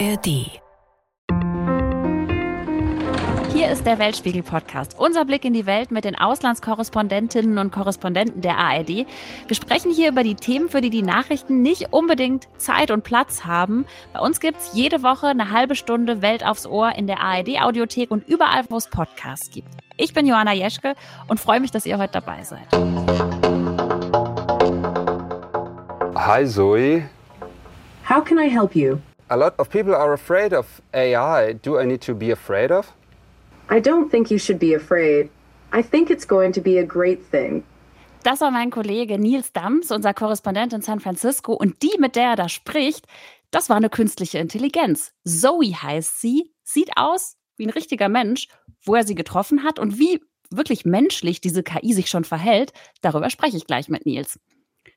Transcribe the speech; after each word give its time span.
ARD. 0.00 0.26
Hier 3.52 3.70
ist 3.70 3.86
der 3.86 3.98
Weltspiegel-Podcast. 4.00 4.98
Unser 4.98 5.24
Blick 5.24 5.44
in 5.44 5.52
die 5.52 5.66
Welt 5.66 5.92
mit 5.92 6.04
den 6.04 6.16
Auslandskorrespondentinnen 6.16 7.58
und 7.58 7.70
Korrespondenten 7.70 8.40
der 8.40 8.58
ARD. 8.58 8.88
Wir 8.88 9.54
sprechen 9.54 9.92
hier 9.92 10.08
über 10.08 10.24
die 10.24 10.34
Themen, 10.34 10.68
für 10.68 10.80
die 10.80 10.90
die 10.90 11.02
Nachrichten 11.02 11.62
nicht 11.62 11.92
unbedingt 11.92 12.48
Zeit 12.56 12.90
und 12.90 13.04
Platz 13.04 13.44
haben. 13.44 13.86
Bei 14.12 14.18
uns 14.18 14.40
gibt 14.40 14.58
es 14.58 14.72
jede 14.74 15.04
Woche 15.04 15.28
eine 15.28 15.50
halbe 15.50 15.76
Stunde 15.76 16.22
Welt 16.22 16.44
aufs 16.44 16.66
Ohr 16.66 16.92
in 16.96 17.06
der 17.06 17.20
ARD-Audiothek 17.20 18.10
und 18.10 18.26
überall, 18.26 18.64
wo 18.70 18.76
es 18.76 18.90
Podcasts 18.90 19.50
gibt. 19.52 19.68
Ich 19.96 20.12
bin 20.12 20.26
Johanna 20.26 20.54
Jeschke 20.54 20.96
und 21.28 21.38
freue 21.38 21.60
mich, 21.60 21.70
dass 21.70 21.86
ihr 21.86 21.98
heute 21.98 22.14
dabei 22.14 22.42
seid. 22.42 22.66
Hi, 26.16 26.44
Zoe. 26.46 27.08
How 28.08 28.24
can 28.24 28.38
I 28.38 28.50
help 28.50 28.74
you? 28.74 28.98
A 29.34 29.36
lot 29.36 29.54
of 29.58 29.68
people 29.68 29.96
are 29.96 30.12
afraid 30.12 30.52
of 30.52 30.80
AI. 30.92 31.54
Do 31.54 31.80
I 31.80 31.86
need 31.86 32.00
to 32.02 32.14
be 32.14 32.30
afraid 32.30 32.70
of? 32.70 32.86
I 33.68 33.80
don't 33.80 34.08
think 34.08 34.30
you 34.30 34.38
should 34.38 34.60
be 34.60 34.74
afraid. 34.74 35.28
I 35.72 35.82
think 35.82 36.08
it's 36.08 36.24
going 36.24 36.52
to 36.52 36.60
be 36.60 36.78
a 36.78 36.84
great 36.84 37.20
thing. 37.32 37.64
Das 38.22 38.40
war 38.40 38.52
mein 38.52 38.70
Kollege 38.70 39.18
Nils 39.18 39.52
Dams, 39.52 39.90
unser 39.90 40.14
Korrespondent 40.14 40.72
in 40.72 40.82
San 40.82 41.00
Francisco. 41.00 41.52
Und 41.52 41.82
die, 41.82 41.98
mit 41.98 42.14
der 42.14 42.28
er 42.28 42.36
da 42.36 42.48
spricht, 42.48 43.08
das 43.50 43.68
war 43.68 43.76
eine 43.76 43.90
künstliche 43.90 44.38
Intelligenz. 44.38 45.10
Zoe 45.24 45.74
heißt 45.82 46.20
sie, 46.20 46.52
sieht 46.62 46.92
aus 46.94 47.36
wie 47.56 47.66
ein 47.66 47.70
richtiger 47.70 48.08
Mensch. 48.08 48.46
Wo 48.84 48.94
er 48.94 49.02
sie 49.02 49.16
getroffen 49.16 49.64
hat 49.64 49.80
und 49.80 49.98
wie 49.98 50.22
wirklich 50.50 50.84
menschlich 50.84 51.40
diese 51.40 51.64
KI 51.64 51.92
sich 51.92 52.08
schon 52.08 52.22
verhält, 52.22 52.72
darüber 53.00 53.30
spreche 53.30 53.56
ich 53.56 53.66
gleich 53.66 53.88
mit 53.88 54.06
Nils. 54.06 54.38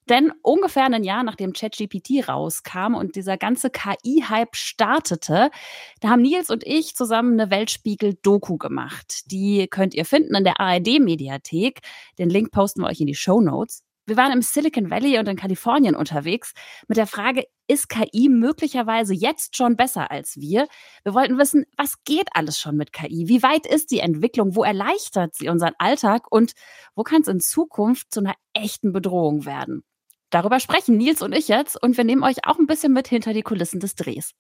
Denn 0.10 0.32
ungefähr 0.42 0.86
ein 0.86 1.04
Jahr 1.04 1.24
nachdem 1.24 1.54
ChatGPT 1.54 2.28
rauskam 2.28 2.96
und 2.96 3.16
dieser 3.16 3.38
ganze 3.38 3.70
KI-Hype 3.70 4.56
startete, 4.56 5.52
da 6.00 6.10
haben 6.10 6.22
Nils 6.22 6.50
und 6.50 6.66
ich 6.66 6.96
zusammen 6.96 7.40
eine 7.40 7.52
Weltspiegel-Doku 7.52 8.58
gemacht. 8.58 9.32
Die 9.32 9.68
könnt 9.68 9.94
ihr 9.94 10.06
finden 10.06 10.36
in 10.36 10.44
der 10.44 10.60
ARD-Mediathek. 10.60 11.82
Den 12.18 12.30
Link 12.30 12.52
posten 12.52 12.82
wir 12.82 12.88
euch 12.88 13.02
in 13.02 13.08
die 13.08 13.16
Show 13.16 13.42
Notes. 13.42 13.84
Wir 14.08 14.16
waren 14.16 14.32
im 14.32 14.42
Silicon 14.42 14.90
Valley 14.90 15.20
und 15.20 15.28
in 15.28 15.36
Kalifornien 15.36 15.94
unterwegs 15.94 16.54
mit 16.88 16.98
der 16.98 17.08
Frage, 17.08 17.44
ist 17.68 17.90
KI 17.90 18.30
möglicherweise 18.30 19.14
jetzt 19.14 19.58
schon 19.58 19.76
besser 19.76 20.10
als 20.10 20.38
wir? 20.38 20.70
Wir 21.04 21.14
wollten 21.14 21.38
wissen, 21.38 21.66
was 21.76 22.02
geht 22.06 22.30
alles 22.32 22.58
schon 22.58 22.78
mit 22.78 22.94
KI? 22.94 23.28
Wie 23.28 23.44
weit 23.44 23.68
ist 23.68 23.92
die 23.92 24.00
Entwicklung? 24.00 24.56
Wo 24.56 24.64
erleichtert 24.64 25.36
sie 25.36 25.50
unseren 25.50 25.74
Alltag? 25.78 26.32
Und 26.32 26.54
wo 26.96 27.04
kann 27.04 27.24
es 27.24 27.28
in 27.28 27.42
Zukunft 27.42 28.14
zu 28.14 28.22
einer 28.22 28.36
echten 28.54 28.94
Bedrohung 28.94 29.46
werden? 29.46 29.84
Darüber 30.30 30.60
sprechen 30.60 30.98
Nils 30.98 31.22
und 31.22 31.34
ich 31.34 31.48
jetzt 31.48 31.82
und 31.82 31.96
wir 31.96 32.04
nehmen 32.04 32.24
euch 32.24 32.46
auch 32.46 32.60
ein 32.60 32.68
bisschen 32.68 32.92
mit 32.92 33.08
hinter 33.08 33.32
die 33.32 33.44
Kulissen 33.44 33.80
des 33.80 33.96
Drehs. 33.96 34.34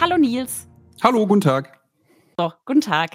Hallo 0.00 0.16
Nils. 0.18 0.68
Hallo, 1.02 1.26
guten 1.26 1.42
Tag. 1.42 1.80
So, 2.38 2.50
guten 2.64 2.80
Tag. 2.80 3.10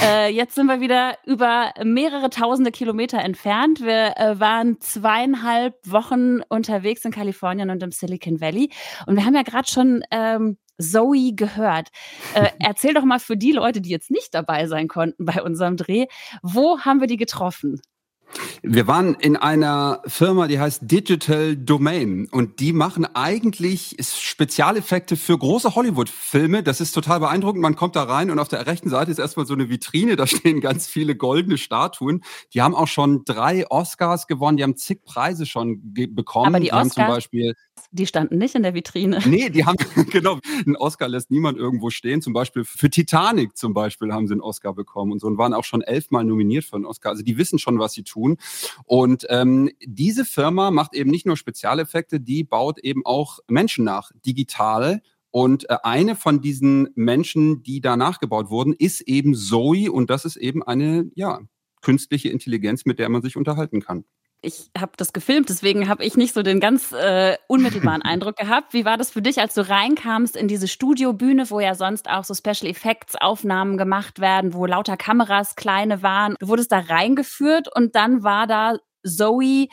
Äh, 0.00 0.32
jetzt 0.32 0.54
sind 0.54 0.66
wir 0.66 0.80
wieder 0.80 1.18
über 1.26 1.72
mehrere 1.82 2.30
tausende 2.30 2.70
Kilometer 2.70 3.18
entfernt. 3.18 3.80
Wir 3.80 4.16
äh, 4.16 4.38
waren 4.38 4.80
zweieinhalb 4.80 5.74
Wochen 5.84 6.40
unterwegs 6.48 7.04
in 7.04 7.10
Kalifornien 7.10 7.68
und 7.70 7.82
im 7.82 7.90
Silicon 7.90 8.40
Valley. 8.40 8.70
Und 9.06 9.16
wir 9.16 9.24
haben 9.26 9.34
ja 9.34 9.42
gerade 9.42 9.68
schon 9.68 10.04
ähm, 10.12 10.56
Zoe 10.78 11.34
gehört. 11.34 11.88
Äh, 12.34 12.48
erzähl 12.60 12.94
doch 12.94 13.04
mal 13.04 13.18
für 13.18 13.36
die 13.36 13.52
Leute, 13.52 13.80
die 13.80 13.90
jetzt 13.90 14.12
nicht 14.12 14.32
dabei 14.32 14.68
sein 14.68 14.86
konnten 14.86 15.24
bei 15.24 15.42
unserem 15.42 15.76
Dreh, 15.76 16.06
wo 16.42 16.78
haben 16.78 17.00
wir 17.00 17.08
die 17.08 17.16
getroffen? 17.16 17.82
Wir 18.62 18.86
waren 18.86 19.14
in 19.14 19.36
einer 19.36 20.02
Firma, 20.06 20.46
die 20.46 20.58
heißt 20.58 20.82
Digital 20.82 21.56
Domain 21.56 22.28
und 22.30 22.60
die 22.60 22.72
machen 22.72 23.06
eigentlich 23.14 23.96
Spezialeffekte 24.00 25.16
für 25.16 25.36
große 25.36 25.74
Hollywood-Filme. 25.74 26.62
Das 26.62 26.80
ist 26.80 26.92
total 26.92 27.20
beeindruckend. 27.20 27.62
Man 27.62 27.76
kommt 27.76 27.96
da 27.96 28.04
rein 28.04 28.30
und 28.30 28.38
auf 28.38 28.48
der 28.48 28.66
rechten 28.66 28.88
Seite 28.88 29.10
ist 29.10 29.18
erstmal 29.18 29.46
so 29.46 29.54
eine 29.54 29.68
Vitrine, 29.68 30.16
da 30.16 30.26
stehen 30.28 30.60
ganz 30.60 30.86
viele 30.86 31.16
goldene 31.16 31.58
Statuen. 31.58 32.22
Die 32.54 32.62
haben 32.62 32.74
auch 32.74 32.88
schon 32.88 33.24
drei 33.24 33.68
Oscars 33.70 34.26
gewonnen, 34.26 34.56
die 34.56 34.62
haben 34.62 34.76
zig 34.76 35.02
Preise 35.04 35.46
schon 35.46 35.80
bekommen. 35.82 36.46
Aber 36.46 36.60
die, 36.60 36.66
die 36.66 36.72
Oscars, 36.72 36.82
haben 36.82 36.90
zum 36.90 37.06
Beispiel 37.06 37.54
die 37.92 38.06
standen 38.06 38.38
nicht 38.38 38.54
in 38.54 38.62
der 38.62 38.74
Vitrine. 38.74 39.20
Nee, 39.26 39.50
die 39.50 39.64
haben, 39.64 39.76
genau, 40.10 40.38
einen 40.66 40.76
Oscar 40.76 41.08
lässt 41.08 41.30
niemand 41.30 41.58
irgendwo 41.58 41.90
stehen. 41.90 42.22
Zum 42.22 42.32
Beispiel 42.32 42.64
für 42.64 42.90
Titanic 42.90 43.56
zum 43.56 43.74
Beispiel 43.74 44.12
haben 44.12 44.26
sie 44.26 44.32
einen 44.32 44.40
Oscar 44.40 44.74
bekommen 44.74 45.12
und 45.12 45.20
so 45.20 45.26
und 45.26 45.38
waren 45.38 45.54
auch 45.54 45.64
schon 45.64 45.82
elfmal 45.82 46.24
nominiert 46.24 46.64
für 46.64 46.76
einen 46.76 46.86
Oscar. 46.86 47.10
Also 47.10 47.22
die 47.22 47.36
wissen 47.36 47.58
schon, 47.58 47.78
was 47.78 47.92
sie 47.92 48.02
tun. 48.02 48.38
Und 48.84 49.26
ähm, 49.28 49.70
diese 49.84 50.24
Firma 50.24 50.70
macht 50.70 50.94
eben 50.94 51.10
nicht 51.10 51.26
nur 51.26 51.36
Spezialeffekte, 51.36 52.18
die 52.18 52.44
baut 52.44 52.78
eben 52.78 53.04
auch 53.04 53.40
Menschen 53.48 53.84
nach, 53.84 54.10
digital. 54.24 55.02
Und 55.30 55.68
äh, 55.68 55.76
eine 55.82 56.16
von 56.16 56.40
diesen 56.40 56.88
Menschen, 56.94 57.62
die 57.62 57.80
da 57.80 57.96
nachgebaut 57.96 58.48
wurden, 58.48 58.72
ist 58.72 59.02
eben 59.02 59.34
Zoe 59.34 59.92
und 59.92 60.08
das 60.10 60.24
ist 60.24 60.36
eben 60.36 60.62
eine, 60.62 61.10
ja, 61.14 61.40
künstliche 61.82 62.28
Intelligenz, 62.28 62.84
mit 62.86 62.98
der 62.98 63.08
man 63.08 63.22
sich 63.22 63.36
unterhalten 63.36 63.80
kann 63.80 64.04
ich 64.42 64.70
habe 64.76 64.92
das 64.96 65.12
gefilmt, 65.12 65.48
deswegen 65.48 65.88
habe 65.88 66.04
ich 66.04 66.16
nicht 66.16 66.34
so 66.34 66.42
den 66.42 66.58
ganz 66.58 66.92
äh, 66.92 67.36
unmittelbaren 67.46 68.02
Eindruck 68.02 68.36
gehabt. 68.36 68.74
Wie 68.74 68.84
war 68.84 68.96
das 68.96 69.10
für 69.10 69.22
dich, 69.22 69.40
als 69.40 69.54
du 69.54 69.68
reinkamst 69.68 70.36
in 70.36 70.48
diese 70.48 70.66
Studiobühne, 70.66 71.48
wo 71.50 71.60
ja 71.60 71.74
sonst 71.74 72.10
auch 72.10 72.24
so 72.24 72.34
Special 72.34 72.70
Effects 72.70 73.14
Aufnahmen 73.14 73.78
gemacht 73.78 74.20
werden, 74.20 74.52
wo 74.52 74.66
lauter 74.66 74.96
Kameras 74.96 75.54
kleine 75.54 76.02
waren? 76.02 76.34
Du 76.40 76.48
wurdest 76.48 76.72
da 76.72 76.80
reingeführt 76.80 77.68
und 77.74 77.94
dann 77.94 78.24
war 78.24 78.48
da 78.48 78.76
Zoe 79.04 79.68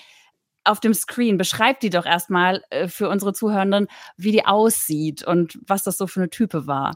auf 0.63 0.79
dem 0.79 0.93
Screen. 0.93 1.37
Beschreib 1.37 1.79
die 1.79 1.89
doch 1.89 2.05
erstmal 2.05 2.63
äh, 2.69 2.87
für 2.87 3.09
unsere 3.09 3.33
Zuhörenden, 3.33 3.87
wie 4.17 4.31
die 4.31 4.45
aussieht 4.45 5.25
und 5.25 5.57
was 5.65 5.83
das 5.83 5.97
so 5.97 6.05
für 6.05 6.21
eine 6.21 6.29
Type 6.29 6.67
war. 6.67 6.95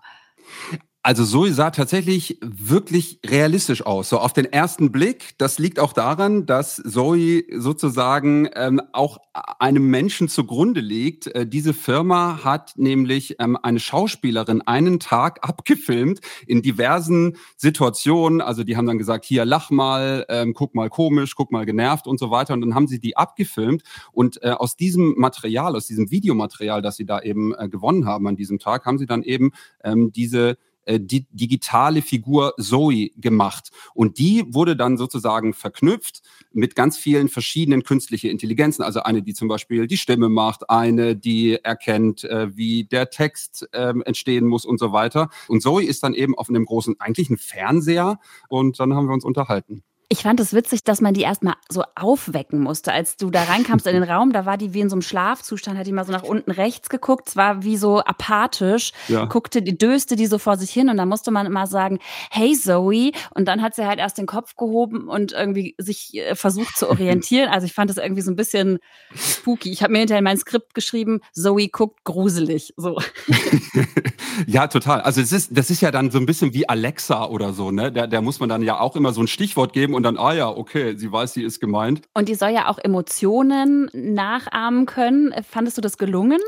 Also 1.05 1.25
Zoe 1.25 1.51
sah 1.51 1.69
tatsächlich 1.69 2.37
wirklich 2.41 3.19
realistisch 3.25 3.85
aus. 3.85 4.07
So 4.07 4.19
auf 4.19 4.31
den 4.31 4.45
ersten 4.45 4.89
Blick. 4.89 5.37
Das 5.37 5.59
liegt 5.59 5.77
auch 5.77 5.91
daran, 5.91 6.45
dass 6.45 6.77
Zoe 6.77 7.43
sozusagen 7.53 8.47
ähm, 8.55 8.81
auch 8.93 9.17
einem 9.59 9.89
Menschen 9.89 10.29
zugrunde 10.29 10.79
liegt. 10.79 11.27
Äh, 11.27 11.45
diese 11.45 11.73
Firma 11.73 12.45
hat 12.45 12.75
nämlich 12.77 13.35
ähm, 13.39 13.57
eine 13.61 13.81
Schauspielerin 13.81 14.61
einen 14.61 15.01
Tag 15.01 15.45
abgefilmt 15.45 16.21
in 16.47 16.61
diversen 16.61 17.35
Situationen. 17.57 18.39
Also 18.39 18.63
die 18.63 18.77
haben 18.77 18.87
dann 18.87 18.97
gesagt, 18.97 19.25
hier 19.25 19.43
lach 19.43 19.71
mal, 19.71 20.25
ähm, 20.29 20.53
guck 20.53 20.73
mal 20.73 20.87
komisch, 20.87 21.35
guck 21.35 21.51
mal 21.51 21.65
genervt 21.65 22.07
und 22.07 22.17
so 22.17 22.31
weiter. 22.31 22.53
Und 22.53 22.61
dann 22.61 22.75
haben 22.75 22.87
sie 22.87 22.99
die 22.99 23.17
abgefilmt. 23.17 23.83
Und 24.13 24.41
äh, 24.41 24.51
aus 24.51 24.77
diesem 24.77 25.15
Material, 25.17 25.75
aus 25.75 25.85
diesem 25.85 26.11
Videomaterial, 26.11 26.81
das 26.81 26.95
sie 26.95 27.05
da 27.05 27.19
eben 27.19 27.53
äh, 27.55 27.67
gewonnen 27.67 28.05
haben 28.05 28.25
an 28.25 28.37
diesem 28.37 28.57
Tag, 28.57 28.85
haben 28.85 28.99
sie 28.99 29.05
dann 29.05 29.21
eben 29.21 29.51
ähm, 29.83 30.13
diese 30.13 30.55
äh, 30.85 30.99
die 30.99 31.25
digitale 31.31 32.01
Figur 32.01 32.53
Zoe 32.59 33.09
gemacht. 33.17 33.71
Und 33.93 34.17
die 34.17 34.45
wurde 34.47 34.75
dann 34.75 34.97
sozusagen 34.97 35.53
verknüpft 35.53 36.21
mit 36.51 36.75
ganz 36.75 36.97
vielen 36.97 37.29
verschiedenen 37.29 37.83
künstlichen 37.83 38.29
Intelligenzen. 38.29 38.83
Also 38.83 39.01
eine, 39.01 39.21
die 39.21 39.33
zum 39.33 39.47
Beispiel 39.47 39.87
die 39.87 39.97
Stimme 39.97 40.29
macht, 40.29 40.69
eine, 40.69 41.15
die 41.15 41.55
erkennt, 41.55 42.23
äh, 42.23 42.55
wie 42.55 42.85
der 42.85 43.09
Text 43.09 43.67
äh, 43.71 43.93
entstehen 44.05 44.47
muss 44.47 44.65
und 44.65 44.79
so 44.79 44.91
weiter. 44.91 45.29
Und 45.47 45.61
Zoe 45.61 45.83
ist 45.83 46.03
dann 46.03 46.13
eben 46.13 46.37
auf 46.37 46.49
einem 46.49 46.65
großen, 46.65 46.99
eigentlich 46.99 47.29
ein 47.29 47.37
Fernseher. 47.37 48.19
Und 48.49 48.79
dann 48.79 48.93
haben 48.93 49.07
wir 49.07 49.13
uns 49.13 49.25
unterhalten. 49.25 49.83
Ich 50.13 50.21
fand 50.21 50.39
es 50.39 50.53
witzig, 50.53 50.83
dass 50.83 51.01
man 51.01 51.15
die 51.15 51.21
erstmal 51.21 51.55
so 51.69 51.81
aufwecken 51.95 52.59
musste. 52.59 52.93
Als 52.93 53.17
du 53.17 53.31
da 53.31 53.45
reinkamst 53.45 53.87
in 53.87 53.95
den 53.95 54.03
Raum, 54.11 54.31
da 54.31 54.45
war 54.45 54.57
die 54.57 54.75
wie 54.75 54.81
in 54.81 54.87
so 54.87 54.93
einem 54.93 55.01
Schlafzustand, 55.01 55.75
hat 55.75 55.87
die 55.87 55.91
mal 55.91 56.05
so 56.05 56.11
nach 56.11 56.21
unten 56.21 56.51
rechts 56.51 56.89
geguckt, 56.89 57.29
es 57.29 57.35
war 57.35 57.63
wie 57.63 57.77
so 57.77 57.99
apathisch, 57.99 58.91
ja. 59.07 59.25
guckte, 59.25 59.63
die 59.63 59.75
döste 59.75 60.15
die 60.15 60.27
so 60.27 60.37
vor 60.37 60.57
sich 60.57 60.69
hin 60.69 60.89
und 60.89 60.97
dann 60.97 61.09
musste 61.09 61.31
man 61.31 61.47
immer 61.47 61.65
sagen, 61.65 61.97
hey 62.29 62.55
Zoe. 62.55 63.09
Und 63.31 63.47
dann 63.47 63.63
hat 63.63 63.73
sie 63.73 63.87
halt 63.87 63.97
erst 63.97 64.19
den 64.19 64.27
Kopf 64.27 64.55
gehoben 64.55 65.07
und 65.07 65.31
irgendwie 65.31 65.73
sich 65.79 66.13
äh, 66.13 66.35
versucht 66.35 66.77
zu 66.77 66.91
orientieren. 66.91 67.49
Also 67.49 67.65
ich 67.65 67.73
fand 67.73 67.89
das 67.89 67.97
irgendwie 67.97 68.21
so 68.21 68.29
ein 68.29 68.35
bisschen 68.35 68.77
spooky. 69.15 69.71
Ich 69.71 69.81
habe 69.81 69.93
mir 69.93 69.99
hinterher 69.99 70.21
mein 70.21 70.37
Skript 70.37 70.75
geschrieben, 70.75 71.21
Zoe 71.31 71.69
guckt 71.69 72.03
gruselig. 72.03 72.75
So. 72.77 73.01
ja, 74.45 74.67
total. 74.67 75.01
Also 75.01 75.21
es 75.21 75.31
ist, 75.31 75.57
das 75.57 75.71
ist 75.71 75.81
ja 75.81 75.89
dann 75.89 76.11
so 76.11 76.19
ein 76.19 76.27
bisschen 76.27 76.53
wie 76.53 76.69
Alexa 76.69 77.25
oder 77.25 77.51
so, 77.53 77.71
ne? 77.71 77.91
Da, 77.91 78.05
da 78.05 78.21
muss 78.21 78.39
man 78.39 78.49
dann 78.49 78.61
ja 78.61 78.79
auch 78.79 78.95
immer 78.95 79.11
so 79.11 79.19
ein 79.19 79.27
Stichwort 79.27 79.73
geben 79.73 79.95
und 79.95 80.02
und 80.03 80.17
dann, 80.17 80.25
ah 80.25 80.33
ja, 80.33 80.49
okay, 80.49 80.97
sie 80.97 81.09
weiß, 81.09 81.31
sie 81.31 81.43
ist 81.43 81.61
gemeint. 81.61 82.01
Und 82.13 82.27
die 82.27 82.35
soll 82.35 82.49
ja 82.49 82.67
auch 82.67 82.77
Emotionen 82.77 83.89
nachahmen 83.93 84.85
können. 84.85 85.33
Fandest 85.49 85.77
du 85.77 85.81
das 85.81 85.97
gelungen? 85.97 86.41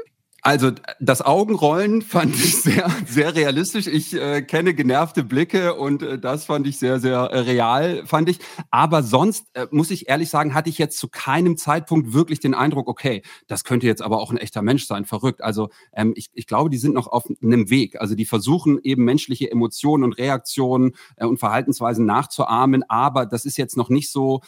Also 0.46 0.70
das 1.00 1.24
Augenrollen 1.24 2.04
fand 2.04 2.36
ich 2.36 2.58
sehr, 2.62 2.88
sehr 3.08 3.34
realistisch. 3.34 3.88
Ich 3.88 4.14
äh, 4.14 4.44
kenne 4.44 4.76
genervte 4.76 5.24
Blicke 5.24 5.74
und 5.74 6.04
äh, 6.04 6.20
das 6.20 6.46
fand 6.46 6.68
ich 6.68 6.78
sehr, 6.78 7.00
sehr 7.00 7.18
äh, 7.18 7.40
real, 7.40 8.06
fand 8.06 8.30
ich. 8.30 8.38
Aber 8.70 9.02
sonst, 9.02 9.48
äh, 9.54 9.66
muss 9.72 9.90
ich 9.90 10.08
ehrlich 10.08 10.30
sagen, 10.30 10.54
hatte 10.54 10.70
ich 10.70 10.78
jetzt 10.78 11.00
zu 11.00 11.08
keinem 11.08 11.58
Zeitpunkt 11.58 12.14
wirklich 12.14 12.42
den 12.42 12.54
Eindruck, 12.54 12.88
okay, 12.88 13.24
das 13.48 13.64
könnte 13.64 13.88
jetzt 13.88 14.04
aber 14.04 14.20
auch 14.20 14.30
ein 14.30 14.38
echter 14.38 14.62
Mensch 14.62 14.86
sein, 14.86 15.06
verrückt. 15.06 15.44
Also 15.44 15.70
ähm, 15.94 16.14
ich, 16.16 16.30
ich 16.36 16.46
glaube, 16.46 16.70
die 16.70 16.78
sind 16.78 16.94
noch 16.94 17.08
auf 17.08 17.26
einem 17.42 17.72
Weg. 17.72 18.00
Also 18.00 18.14
die 18.14 18.26
versuchen 18.26 18.78
eben 18.84 19.04
menschliche 19.04 19.50
Emotionen 19.50 20.04
und 20.04 20.14
Reaktionen 20.14 20.94
äh, 21.16 21.26
und 21.26 21.40
Verhaltensweisen 21.40 22.06
nachzuahmen. 22.06 22.84
Aber 22.88 23.26
das 23.26 23.46
ist 23.46 23.58
jetzt 23.58 23.78
noch 23.78 23.90
nicht 23.90 24.12
so, 24.12 24.42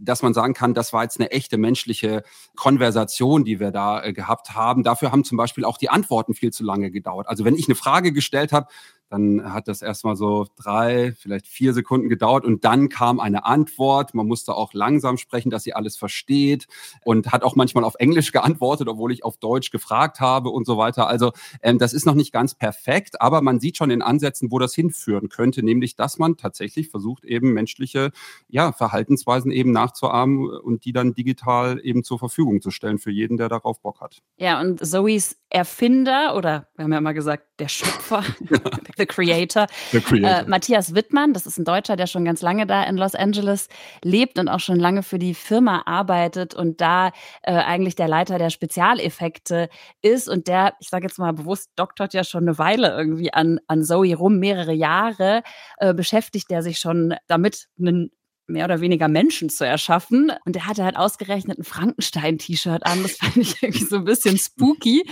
dass 0.00 0.22
man 0.22 0.32
sagen 0.32 0.54
kann, 0.54 0.72
das 0.72 0.94
war 0.94 1.02
jetzt 1.02 1.20
eine 1.20 1.30
echte 1.30 1.58
menschliche 1.58 2.22
Konversation, 2.56 3.44
die 3.44 3.60
wir 3.60 3.70
da 3.70 4.02
äh, 4.02 4.14
gehabt 4.14 4.54
haben. 4.54 4.82
Dafür 4.82 5.12
haben 5.12 5.24
zum 5.24 5.36
Beispiel 5.36 5.41
auch 5.64 5.78
die 5.78 5.88
Antworten 5.88 6.34
viel 6.34 6.52
zu 6.52 6.64
lange 6.64 6.90
gedauert. 6.90 7.28
Also 7.28 7.44
wenn 7.44 7.56
ich 7.56 7.68
eine 7.68 7.74
Frage 7.74 8.12
gestellt 8.12 8.52
habe, 8.52 8.68
dann 9.12 9.52
hat 9.52 9.68
das 9.68 9.82
erstmal 9.82 10.16
so 10.16 10.46
drei, 10.56 11.12
vielleicht 11.12 11.46
vier 11.46 11.74
Sekunden 11.74 12.08
gedauert 12.08 12.46
und 12.46 12.64
dann 12.64 12.88
kam 12.88 13.20
eine 13.20 13.44
Antwort. 13.44 14.14
Man 14.14 14.26
musste 14.26 14.54
auch 14.54 14.72
langsam 14.72 15.18
sprechen, 15.18 15.50
dass 15.50 15.64
sie 15.64 15.74
alles 15.74 15.96
versteht 15.96 16.66
und 17.04 17.30
hat 17.30 17.42
auch 17.42 17.54
manchmal 17.54 17.84
auf 17.84 17.94
Englisch 17.98 18.32
geantwortet, 18.32 18.88
obwohl 18.88 19.12
ich 19.12 19.22
auf 19.22 19.36
Deutsch 19.36 19.70
gefragt 19.70 20.20
habe 20.20 20.48
und 20.48 20.64
so 20.66 20.78
weiter. 20.78 21.08
Also 21.08 21.32
ähm, 21.60 21.78
das 21.78 21.92
ist 21.92 22.06
noch 22.06 22.14
nicht 22.14 22.32
ganz 22.32 22.54
perfekt, 22.54 23.20
aber 23.20 23.42
man 23.42 23.60
sieht 23.60 23.76
schon 23.76 23.90
in 23.90 24.00
Ansätzen, 24.00 24.50
wo 24.50 24.58
das 24.58 24.74
hinführen 24.74 25.28
könnte, 25.28 25.62
nämlich 25.62 25.94
dass 25.94 26.18
man 26.18 26.38
tatsächlich 26.38 26.88
versucht, 26.88 27.26
eben 27.26 27.52
menschliche 27.52 28.12
ja, 28.48 28.72
Verhaltensweisen 28.72 29.50
eben 29.50 29.72
nachzuahmen 29.72 30.48
und 30.48 30.86
die 30.86 30.92
dann 30.92 31.12
digital 31.12 31.78
eben 31.84 32.02
zur 32.02 32.18
Verfügung 32.18 32.62
zu 32.62 32.70
stellen 32.70 32.96
für 32.96 33.10
jeden, 33.10 33.36
der 33.36 33.50
darauf 33.50 33.80
Bock 33.82 34.00
hat. 34.00 34.22
Ja, 34.38 34.58
und 34.58 34.84
Zoes 34.84 35.36
Erfinder 35.50 36.34
oder 36.34 36.68
wir 36.76 36.84
haben 36.84 36.92
ja 36.92 36.98
immer 36.98 37.12
gesagt, 37.12 37.44
der 37.58 37.68
Schöpfer, 37.68 38.24
The 39.02 39.06
Creator, 39.06 39.66
The 39.90 40.00
Creator. 40.00 40.40
Äh, 40.40 40.44
Matthias 40.48 40.94
Wittmann, 40.94 41.32
das 41.32 41.46
ist 41.46 41.58
ein 41.58 41.64
Deutscher, 41.64 41.96
der 41.96 42.06
schon 42.06 42.24
ganz 42.24 42.40
lange 42.40 42.66
da 42.66 42.84
in 42.84 42.96
Los 42.96 43.14
Angeles 43.14 43.68
lebt 44.04 44.38
und 44.38 44.48
auch 44.48 44.60
schon 44.60 44.78
lange 44.78 45.02
für 45.02 45.18
die 45.18 45.34
Firma 45.34 45.82
arbeitet 45.86 46.54
und 46.54 46.80
da 46.80 47.08
äh, 47.42 47.52
eigentlich 47.52 47.96
der 47.96 48.08
Leiter 48.08 48.38
der 48.38 48.50
Spezialeffekte 48.50 49.68
ist 50.02 50.28
und 50.28 50.46
der, 50.46 50.74
ich 50.80 50.88
sage 50.88 51.06
jetzt 51.06 51.18
mal 51.18 51.32
bewusst, 51.32 51.70
doktort 51.74 52.14
ja 52.14 52.22
schon 52.22 52.44
eine 52.44 52.58
Weile 52.58 52.96
irgendwie 52.96 53.32
an, 53.32 53.58
an 53.66 53.82
Zoe 53.82 54.14
rum, 54.14 54.38
mehrere 54.38 54.72
Jahre 54.72 55.42
äh, 55.78 55.92
beschäftigt 55.92 56.50
er 56.52 56.62
sich 56.62 56.78
schon 56.78 57.14
damit, 57.26 57.66
einen 57.78 58.12
mehr 58.46 58.64
oder 58.64 58.80
weniger 58.80 59.08
Menschen 59.08 59.48
zu 59.50 59.66
erschaffen. 59.66 60.32
Und 60.44 60.56
er 60.56 60.66
hatte 60.66 60.84
halt 60.84 60.96
ausgerechnet 60.96 61.58
ein 61.58 61.64
Frankenstein-T-Shirt 61.64 62.84
an. 62.84 63.02
Das 63.02 63.16
fand 63.16 63.36
ich 63.36 63.56
irgendwie 63.62 63.84
so 63.84 63.96
ein 63.96 64.04
bisschen 64.04 64.38
spooky. 64.38 65.04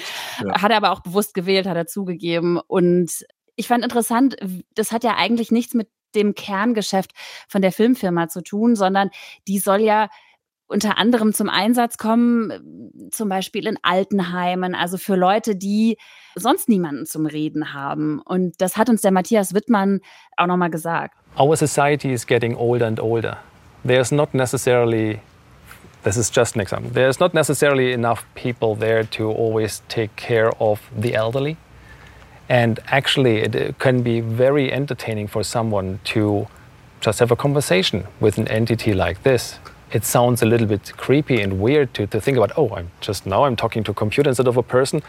Ja. 0.45 0.63
Hat 0.63 0.71
er 0.71 0.77
aber 0.77 0.93
auch 0.93 1.01
bewusst 1.01 1.35
gewählt, 1.35 1.67
hat 1.67 1.77
er 1.77 1.87
zugegeben. 1.87 2.59
Und 2.59 3.25
ich 3.61 3.69
fand 3.69 3.85
interessant, 3.85 4.37
das 4.75 4.91
hat 4.91 5.05
ja 5.05 5.17
eigentlich 5.17 5.51
nichts 5.51 5.75
mit 5.75 5.89
dem 6.15 6.35
Kerngeschäft 6.35 7.13
von 7.47 7.61
der 7.61 7.73
Filmfirma 7.73 8.29
zu 8.29 8.43
tun, 8.43 8.75
sondern 8.75 9.11
die 9.47 9.59
soll 9.59 9.81
ja 9.81 10.09
unter 10.67 10.97
anderem 10.97 11.35
zum 11.35 11.51
Einsatz 11.51 11.99
kommen, 11.99 13.11
zum 13.11 13.29
Beispiel 13.29 13.67
in 13.67 13.77
Altenheimen, 13.83 14.75
also 14.75 14.97
für 14.97 15.15
Leute, 15.15 15.57
die 15.57 15.99
sonst 16.37 16.69
niemanden 16.71 17.05
zum 17.05 17.27
Reden 17.27 17.75
haben. 17.75 18.21
Und 18.25 18.55
das 18.63 18.79
hat 18.79 18.89
uns 18.89 19.03
der 19.03 19.11
Matthias 19.11 19.53
Wittmann 19.53 20.01
auch 20.39 20.47
nochmal 20.47 20.71
gesagt. 20.71 21.19
Our 21.39 21.57
society 21.57 22.13
is 22.13 22.27
getting 22.27 22.57
older 22.57 22.87
and 22.87 22.99
older. 22.99 23.37
There's 23.85 24.11
not 24.11 24.33
necessarily 24.33 25.21
this 26.03 26.17
is 26.17 26.31
just 26.35 26.55
an 26.55 26.63
example. 26.63 26.91
There's 26.91 27.21
not 27.21 27.35
necessarily 27.35 27.93
enough 27.93 28.25
people 28.35 28.75
there 28.75 29.05
to 29.11 29.31
always 29.31 29.83
take 29.89 30.17
care 30.17 30.51
of 30.59 30.81
the 30.99 31.15
elderly. 31.15 31.57
And 32.51 32.81
actually, 32.89 33.39
it 33.39 33.57
uh, 33.57 33.73
can 33.79 34.03
be 34.03 34.21
very 34.21 34.71
entertaining 34.71 35.29
for 35.29 35.43
someone 35.43 36.01
to 36.13 36.49
just 37.01 37.21
have 37.21 37.31
a 37.31 37.37
conversation 37.37 38.07
with 38.21 38.37
an 38.37 38.47
entity 38.49 38.93
like 38.93 39.23
this 39.23 39.59
it 39.93 40.05
sounds 40.05 40.41
a 40.43 40.47
little 40.47 40.67
bit 40.67 40.93
creepy 40.97 41.41
and 41.41 41.61
weird 41.61 41.93
to, 41.95 42.07
to 42.07 42.21
think 42.21 42.37
about, 42.37 42.53
oh, 42.57 42.71
I'm 42.75 42.91
just 43.01 43.27
now 43.27 43.45
I'm 43.45 43.57
talking 43.57 43.83
to 43.85 43.91
a 43.91 43.95
computer 43.95 44.31
instead 44.31 44.47
of 44.47 44.57
a 44.57 44.63
person. 44.63 45.03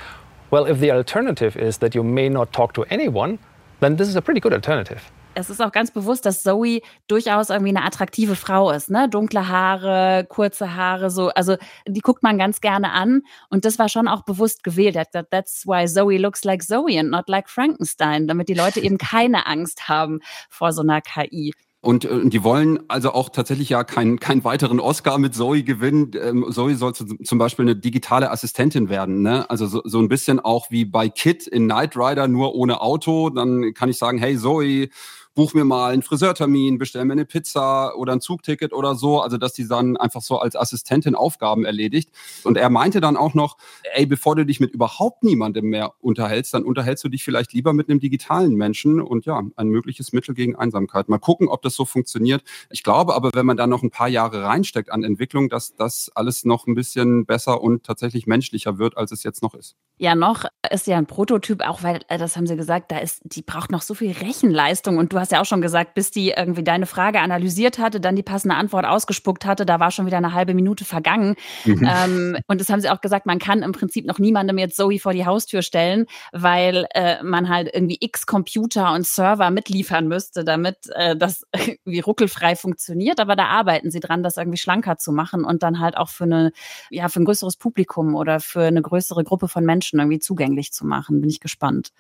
Well, 0.49 0.65
if 0.65 0.79
the 0.79 0.91
alternative 0.91 1.55
is 1.55 1.77
that 1.77 1.95
you 1.95 2.03
may 2.03 2.29
not 2.29 2.51
talk 2.51 2.73
to 2.73 2.83
anyone, 2.85 3.39
then 3.79 3.95
this 3.95 4.07
is 4.07 4.15
a 4.15 4.21
pretty 4.21 4.39
good 4.39 4.53
alternative. 4.53 5.11
Es 5.33 5.49
ist 5.49 5.61
auch 5.61 5.71
ganz 5.71 5.91
bewusst, 5.91 6.25
dass 6.25 6.43
Zoe 6.43 6.81
durchaus 7.07 7.49
irgendwie 7.49 7.75
eine 7.75 7.85
attraktive 7.85 8.35
Frau 8.35 8.69
ist, 8.71 8.89
ne? 8.89 9.07
Dunkle 9.07 9.47
Haare, 9.47 10.25
kurze 10.27 10.75
Haare, 10.75 11.09
so. 11.09 11.29
Also, 11.29 11.55
die 11.87 12.01
guckt 12.01 12.21
man 12.21 12.37
ganz 12.37 12.59
gerne 12.59 12.91
an. 12.91 13.21
Und 13.49 13.63
das 13.63 13.79
war 13.79 13.87
schon 13.87 14.09
auch 14.09 14.23
bewusst 14.23 14.63
gewählt. 14.63 14.95
That's 14.95 15.65
why 15.65 15.87
Zoe 15.87 16.17
looks 16.17 16.43
like 16.43 16.63
Zoe 16.63 16.99
and 16.99 17.11
not 17.11 17.29
like 17.29 17.49
Frankenstein, 17.49 18.27
damit 18.27 18.49
die 18.49 18.53
Leute 18.53 18.81
eben 18.81 18.97
keine 18.97 19.47
Angst 19.47 19.87
haben 19.87 20.19
vor 20.49 20.73
so 20.73 20.81
einer 20.81 20.99
KI. 20.99 21.53
Und, 21.83 22.05
und 22.05 22.27
äh, 22.27 22.29
die 22.29 22.43
wollen 22.43 22.79
also 22.89 23.11
auch 23.11 23.29
tatsächlich 23.29 23.69
ja 23.69 23.83
keinen 23.83 24.19
keinen 24.19 24.43
weiteren 24.43 24.79
Oscar 24.79 25.17
mit 25.17 25.33
Zoe 25.33 25.63
gewinnen. 25.63 26.11
Ähm, 26.21 26.45
Zoe 26.51 26.75
soll 26.75 26.93
zum 26.93 27.37
Beispiel 27.39 27.65
eine 27.65 27.75
digitale 27.75 28.29
Assistentin 28.29 28.89
werden. 28.89 29.23
Ne? 29.23 29.49
Also 29.49 29.65
so, 29.65 29.81
so 29.83 29.99
ein 29.99 30.07
bisschen 30.07 30.39
auch 30.39 30.69
wie 30.69 30.85
bei 30.85 31.09
Kit 31.09 31.47
in 31.47 31.65
Knight 31.65 31.97
Rider, 31.97 32.27
nur 32.27 32.53
ohne 32.53 32.81
Auto. 32.81 33.31
Dann 33.31 33.73
kann 33.73 33.89
ich 33.89 33.97
sagen, 33.97 34.19
hey 34.19 34.37
Zoe, 34.37 34.89
buch 35.33 35.53
mir 35.53 35.63
mal 35.63 35.93
einen 35.93 36.01
Friseurtermin, 36.01 36.77
bestell 36.77 37.05
mir 37.05 37.13
eine 37.13 37.25
Pizza 37.25 37.95
oder 37.97 38.13
ein 38.13 38.21
Zugticket 38.21 38.73
oder 38.73 38.95
so. 38.95 39.21
Also, 39.21 39.37
dass 39.37 39.53
die 39.53 39.67
dann 39.67 39.97
einfach 39.97 40.21
so 40.21 40.39
als 40.39 40.55
Assistentin 40.55 41.15
Aufgaben 41.15 41.65
erledigt. 41.65 42.09
Und 42.43 42.57
er 42.57 42.69
meinte 42.69 43.01
dann 43.01 43.17
auch 43.17 43.33
noch, 43.33 43.57
ey, 43.93 44.05
bevor 44.05 44.35
du 44.35 44.45
dich 44.45 44.59
mit 44.59 44.71
überhaupt 44.71 45.23
niemandem 45.23 45.65
mehr 45.65 45.93
unterhältst, 45.99 46.53
dann 46.53 46.63
unterhältst 46.63 47.03
du 47.03 47.09
dich 47.09 47.23
vielleicht 47.23 47.53
lieber 47.53 47.73
mit 47.73 47.89
einem 47.89 47.99
digitalen 47.99 48.55
Menschen 48.55 49.01
und 49.01 49.25
ja, 49.25 49.41
ein 49.55 49.67
mögliches 49.67 50.13
Mittel 50.13 50.35
gegen 50.35 50.55
Einsamkeit. 50.55 51.09
Mal 51.09 51.19
gucken, 51.19 51.47
ob 51.47 51.61
das 51.61 51.75
so 51.75 51.85
funktioniert. 51.85 52.43
Ich 52.69 52.83
glaube 52.83 53.15
aber, 53.15 53.31
wenn 53.33 53.45
man 53.45 53.57
da 53.57 53.67
noch 53.67 53.83
ein 53.83 53.91
paar 53.91 54.09
Jahre 54.09 54.43
reinsteckt 54.43 54.91
an 54.91 55.03
Entwicklung, 55.03 55.49
dass 55.49 55.75
das 55.75 56.11
alles 56.15 56.45
noch 56.45 56.67
ein 56.67 56.75
bisschen 56.75 57.25
besser 57.25 57.61
und 57.61 57.83
tatsächlich 57.83 58.27
menschlicher 58.27 58.77
wird, 58.77 58.97
als 58.97 59.11
es 59.11 59.23
jetzt 59.23 59.41
noch 59.41 59.53
ist. 59.53 59.75
Ja, 60.01 60.15
noch 60.15 60.45
ist 60.71 60.88
ja 60.88 60.98
ein 60.98 61.06
Prototyp, 61.06 61.62
auch 61.62 61.83
weil, 61.83 62.00
äh, 62.07 62.18
das 62.18 62.36
haben 62.36 62.48
sie 62.48 62.56
gesagt, 62.56 62.92
da 62.92 62.98
ist, 62.98 63.21
die 63.24 63.44
braucht 63.44 63.69
noch 63.69 63.83
so 63.83 63.94
viel 63.94 64.12
Rechenleistung 64.13 64.98
und 64.98 65.13
du 65.13 65.19
hast 65.19 65.31
ja 65.31 65.39
auch 65.39 65.45
schon 65.45 65.62
gesagt, 65.62 65.94
bis 65.94 66.09
die 66.09 66.33
irgendwie 66.36 66.63
deine 66.63 66.88
Frage 66.88 67.19
analysiert 67.19 67.77
hatte, 67.77 68.00
dann 68.00 68.15
die 68.15 68.24
passende 68.24 68.56
Antwort 68.56 68.86
ausgespuckt 68.86 69.45
hatte, 69.45 69.63
da 69.63 69.80
war 69.80 69.92
schon 69.92 70.07
wieder 70.07 70.18
eine 70.18 70.33
halbe 70.33 70.56
Minute 70.56 70.86
vergangen. 70.86 71.36
Mhm. 71.65 71.88
Ähm, 71.88 72.38
und 72.48 72.59
das 72.59 72.69
haben 72.69 72.81
sie 72.81 72.89
auch 72.89 73.01
gesagt, 73.01 73.27
man 73.27 73.38
kann 73.38 73.62
im 73.62 73.74
Prinzip 73.74 74.07
noch 74.07 74.18
niemandem 74.18 74.57
jetzt 74.57 74.75
Zoe 74.75 74.98
vor 74.98 75.13
die 75.13 75.27
Haustür 75.27 75.62
stellen, 75.62 76.07
weil 76.31 76.88
äh, 76.95 77.21
man 77.21 77.48
halt 77.48 77.69
irgendwie 77.71 77.98
x 78.00 78.25
Computer 78.25 78.94
und 78.94 79.06
Server 79.06 79.51
mitliefern 79.51 80.07
müsste, 80.07 80.44
damit 80.44 80.77
äh, 80.95 81.15
das 81.15 81.45
irgendwie 81.53 82.00
ruckelfrei 82.00 82.56
funktioniert. 82.56 83.19
Aber 83.19 83.36
da 83.36 83.45
arbeiten 83.45 83.92
sie 83.92 84.00
dran, 84.00 84.24
das 84.24 84.38
irgendwie 84.38 84.57
schlanker 84.57 84.98
zu 84.98 85.12
machen 85.12 85.45
und 85.45 85.62
dann 85.62 85.80
halt 85.80 85.95
auch 85.95 86.09
für 86.09 86.24
eine, 86.24 86.53
ja, 86.89 87.07
für 87.07 87.19
ein 87.19 87.25
größeres 87.25 87.57
Publikum 87.57 88.15
oder 88.15 88.39
für 88.39 88.63
eine 88.63 88.81
größere 88.81 89.24
Gruppe 89.24 89.48
von 89.48 89.63
Menschen 89.63 89.90
irgendwie 89.99 90.19
zugänglich 90.19 90.71
zu 90.71 90.85
machen. 90.85 91.21
Bin 91.21 91.29
ich 91.29 91.39
gespannt. 91.39 91.91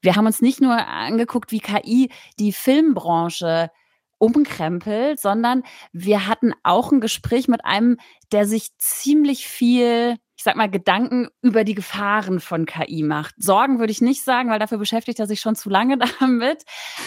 Wir 0.00 0.16
haben 0.16 0.26
uns 0.26 0.40
nicht 0.40 0.60
nur 0.60 0.74
angeguckt, 0.74 1.50
wie 1.50 1.60
KI 1.60 2.10
die 2.38 2.52
Filmbranche 2.52 3.70
umkrempelt, 4.18 5.20
sondern 5.20 5.62
wir 5.92 6.26
hatten 6.26 6.52
auch 6.62 6.92
ein 6.92 7.00
Gespräch 7.00 7.48
mit 7.48 7.64
einem, 7.64 7.98
der 8.32 8.46
sich 8.46 8.76
ziemlich 8.78 9.46
viel 9.46 10.16
ich 10.38 10.44
sag 10.44 10.54
mal, 10.54 10.70
Gedanken 10.70 11.26
über 11.42 11.64
die 11.64 11.74
Gefahren 11.74 12.38
von 12.38 12.64
KI 12.64 13.02
macht. 13.02 13.34
Sorgen 13.38 13.80
würde 13.80 13.90
ich 13.90 14.00
nicht 14.00 14.22
sagen, 14.22 14.50
weil 14.50 14.60
dafür 14.60 14.78
beschäftigt 14.78 15.18
er 15.18 15.26
sich 15.26 15.40
schon 15.40 15.56
zu 15.56 15.68
lange 15.68 15.98
damit. 16.20 16.64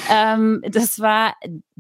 Ähm, 0.10 0.62
das 0.68 1.00
war 1.00 1.36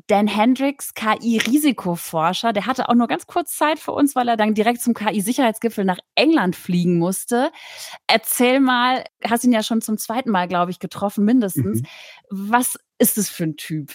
Dan 0.07 0.27
Hendricks, 0.27 0.93
KI-Risikoforscher. 0.93 2.53
Der 2.53 2.67
hatte 2.67 2.87
auch 2.87 2.93
nur 2.93 3.07
ganz 3.07 3.27
kurz 3.27 3.57
Zeit 3.57 3.79
für 3.79 3.91
uns, 3.91 4.15
weil 4.15 4.29
er 4.29 4.37
dann 4.37 4.53
direkt 4.53 4.81
zum 4.81 4.93
KI-Sicherheitsgipfel 4.93 5.83
nach 5.83 5.99
England 6.15 6.55
fliegen 6.55 6.97
musste. 6.97 7.51
Erzähl 8.07 8.61
mal, 8.61 9.03
hast 9.21 9.43
ihn 9.43 9.51
ja 9.51 9.61
schon 9.61 9.81
zum 9.81 9.97
zweiten 9.97 10.31
Mal, 10.31 10.47
glaube 10.47 10.71
ich, 10.71 10.79
getroffen, 10.79 11.25
mindestens. 11.25 11.81
Mhm. 11.81 11.87
Was 12.29 12.79
ist 12.97 13.17
es 13.17 13.29
für 13.29 13.43
ein 13.43 13.57
Typ? 13.57 13.91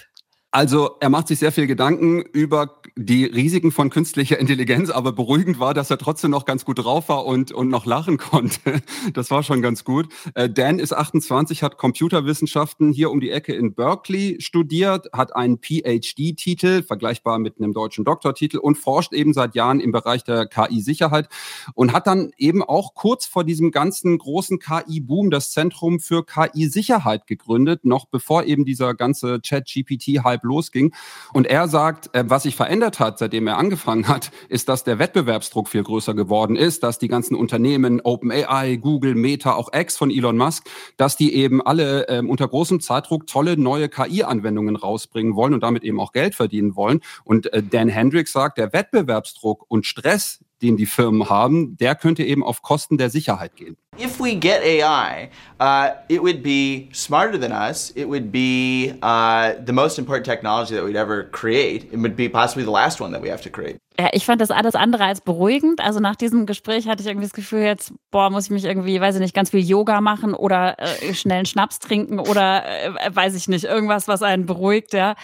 Also 0.56 0.96
er 1.00 1.10
macht 1.10 1.28
sich 1.28 1.38
sehr 1.38 1.52
viel 1.52 1.66
Gedanken 1.66 2.22
über 2.22 2.80
die 2.98 3.26
Risiken 3.26 3.72
von 3.72 3.90
künstlicher 3.90 4.38
Intelligenz, 4.38 4.88
aber 4.88 5.12
beruhigend 5.12 5.60
war, 5.60 5.74
dass 5.74 5.90
er 5.90 5.98
trotzdem 5.98 6.30
noch 6.30 6.46
ganz 6.46 6.64
gut 6.64 6.78
drauf 6.78 7.10
war 7.10 7.26
und, 7.26 7.52
und 7.52 7.68
noch 7.68 7.84
lachen 7.84 8.16
konnte. 8.18 8.80
Das 9.12 9.30
war 9.30 9.42
schon 9.42 9.60
ganz 9.60 9.84
gut. 9.84 10.08
Äh, 10.34 10.48
Dan 10.48 10.78
ist 10.78 10.94
28, 10.94 11.62
hat 11.62 11.76
Computerwissenschaften 11.76 12.92
hier 12.92 13.10
um 13.10 13.20
die 13.20 13.30
Ecke 13.30 13.54
in 13.54 13.74
Berkeley 13.74 14.38
studiert, 14.40 15.08
hat 15.12 15.36
einen 15.36 15.58
PhD-Titel, 15.58 16.82
vergleichbar 16.82 17.38
mit 17.38 17.58
einem 17.58 17.74
deutschen 17.74 18.06
Doktortitel 18.06 18.56
und 18.56 18.76
forscht 18.76 19.12
eben 19.12 19.34
seit 19.34 19.54
Jahren 19.54 19.80
im 19.80 19.92
Bereich 19.92 20.24
der 20.24 20.46
KI-Sicherheit 20.46 21.28
und 21.74 21.92
hat 21.92 22.06
dann 22.06 22.30
eben 22.38 22.62
auch 22.62 22.94
kurz 22.94 23.26
vor 23.26 23.44
diesem 23.44 23.72
ganzen 23.72 24.16
großen 24.16 24.58
KI-Boom 24.58 25.30
das 25.30 25.50
Zentrum 25.50 26.00
für 26.00 26.24
KI-Sicherheit 26.24 27.26
gegründet, 27.26 27.84
noch 27.84 28.06
bevor 28.06 28.44
eben 28.44 28.64
dieser 28.64 28.94
ganze 28.94 29.42
Chat-GPT-Hype 29.42 30.44
losging. 30.44 30.94
Und 31.34 31.46
er 31.46 31.68
sagt, 31.68 32.14
äh, 32.14 32.24
was 32.26 32.44
sich 32.44 32.56
verändert 32.56 32.85
hat, 32.86 33.18
seitdem 33.18 33.46
er 33.46 33.58
angefangen 33.58 34.08
hat, 34.08 34.30
ist, 34.48 34.68
dass 34.68 34.84
der 34.84 34.98
Wettbewerbsdruck 34.98 35.68
viel 35.68 35.82
größer 35.82 36.14
geworden 36.14 36.56
ist, 36.56 36.82
dass 36.82 36.98
die 36.98 37.08
ganzen 37.08 37.34
Unternehmen, 37.34 38.00
OpenAI, 38.00 38.76
Google, 38.76 39.14
Meta, 39.14 39.54
auch 39.54 39.70
X 39.72 39.96
von 39.96 40.10
Elon 40.10 40.36
Musk, 40.36 40.68
dass 40.96 41.16
die 41.16 41.34
eben 41.34 41.60
alle 41.60 42.08
ähm, 42.08 42.30
unter 42.30 42.48
großem 42.48 42.80
Zeitdruck 42.80 43.26
tolle 43.26 43.56
neue 43.56 43.88
KI-Anwendungen 43.88 44.76
rausbringen 44.76 45.34
wollen 45.34 45.54
und 45.54 45.62
damit 45.62 45.82
eben 45.82 46.00
auch 46.00 46.12
Geld 46.12 46.34
verdienen 46.34 46.76
wollen. 46.76 47.00
Und 47.24 47.52
äh, 47.52 47.62
Dan 47.62 47.88
Hendricks 47.88 48.32
sagt, 48.32 48.58
der 48.58 48.72
Wettbewerbsdruck 48.72 49.64
und 49.68 49.86
Stress, 49.86 50.44
den 50.62 50.76
die 50.76 50.86
Firmen 50.86 51.28
haben, 51.28 51.76
der 51.76 51.94
könnte 51.94 52.24
eben 52.24 52.42
auf 52.42 52.62
Kosten 52.62 52.96
der 52.98 53.10
Sicherheit 53.10 53.56
gehen. 53.56 53.76
If 53.98 54.20
we 54.20 54.34
get 54.34 54.62
AI, 54.62 55.30
uh, 55.58 55.90
it 56.08 56.22
would 56.22 56.42
be 56.42 56.88
smarter 56.92 57.38
than 57.38 57.52
us. 57.52 57.92
It 57.96 58.06
would 58.06 58.30
be 58.30 58.94
uh, 59.02 59.54
the 59.64 59.72
most 59.72 59.98
important 59.98 60.26
technology 60.26 60.74
that 60.74 60.84
we'd 60.84 60.96
ever 60.96 61.24
create. 61.24 61.88
It 61.92 61.98
would 61.98 62.16
be 62.16 62.28
possibly 62.28 62.64
the 62.64 62.70
last 62.70 63.00
one 63.00 63.12
that 63.12 63.22
we 63.22 63.30
have 63.30 63.42
to 63.42 63.50
create. 63.50 63.78
Ja, 63.98 64.10
ich 64.12 64.26
fand 64.26 64.42
das 64.42 64.50
alles 64.50 64.74
andere 64.74 65.04
als 65.04 65.22
beruhigend. 65.22 65.80
Also 65.80 66.00
nach 66.00 66.16
diesem 66.16 66.44
Gespräch 66.44 66.86
hatte 66.86 67.00
ich 67.00 67.08
irgendwie 67.08 67.26
das 67.26 67.32
Gefühl, 67.32 67.62
jetzt, 67.62 67.94
boah, 68.10 68.28
muss 68.28 68.44
ich 68.44 68.50
mich 68.50 68.64
irgendwie, 68.64 69.00
weiß 69.00 69.14
ich 69.14 69.22
nicht, 69.22 69.34
ganz 69.34 69.50
viel 69.50 69.60
Yoga 69.60 70.02
machen 70.02 70.34
oder 70.34 70.78
äh, 70.78 71.14
schnell 71.14 71.38
einen 71.38 71.46
Schnaps 71.46 71.78
trinken 71.78 72.18
oder 72.18 72.64
äh, 72.66 72.90
weiß 73.08 73.34
ich 73.34 73.48
nicht, 73.48 73.64
irgendwas, 73.64 74.06
was 74.06 74.22
einen 74.22 74.44
beruhigt, 74.44 74.92
ja. 74.92 75.14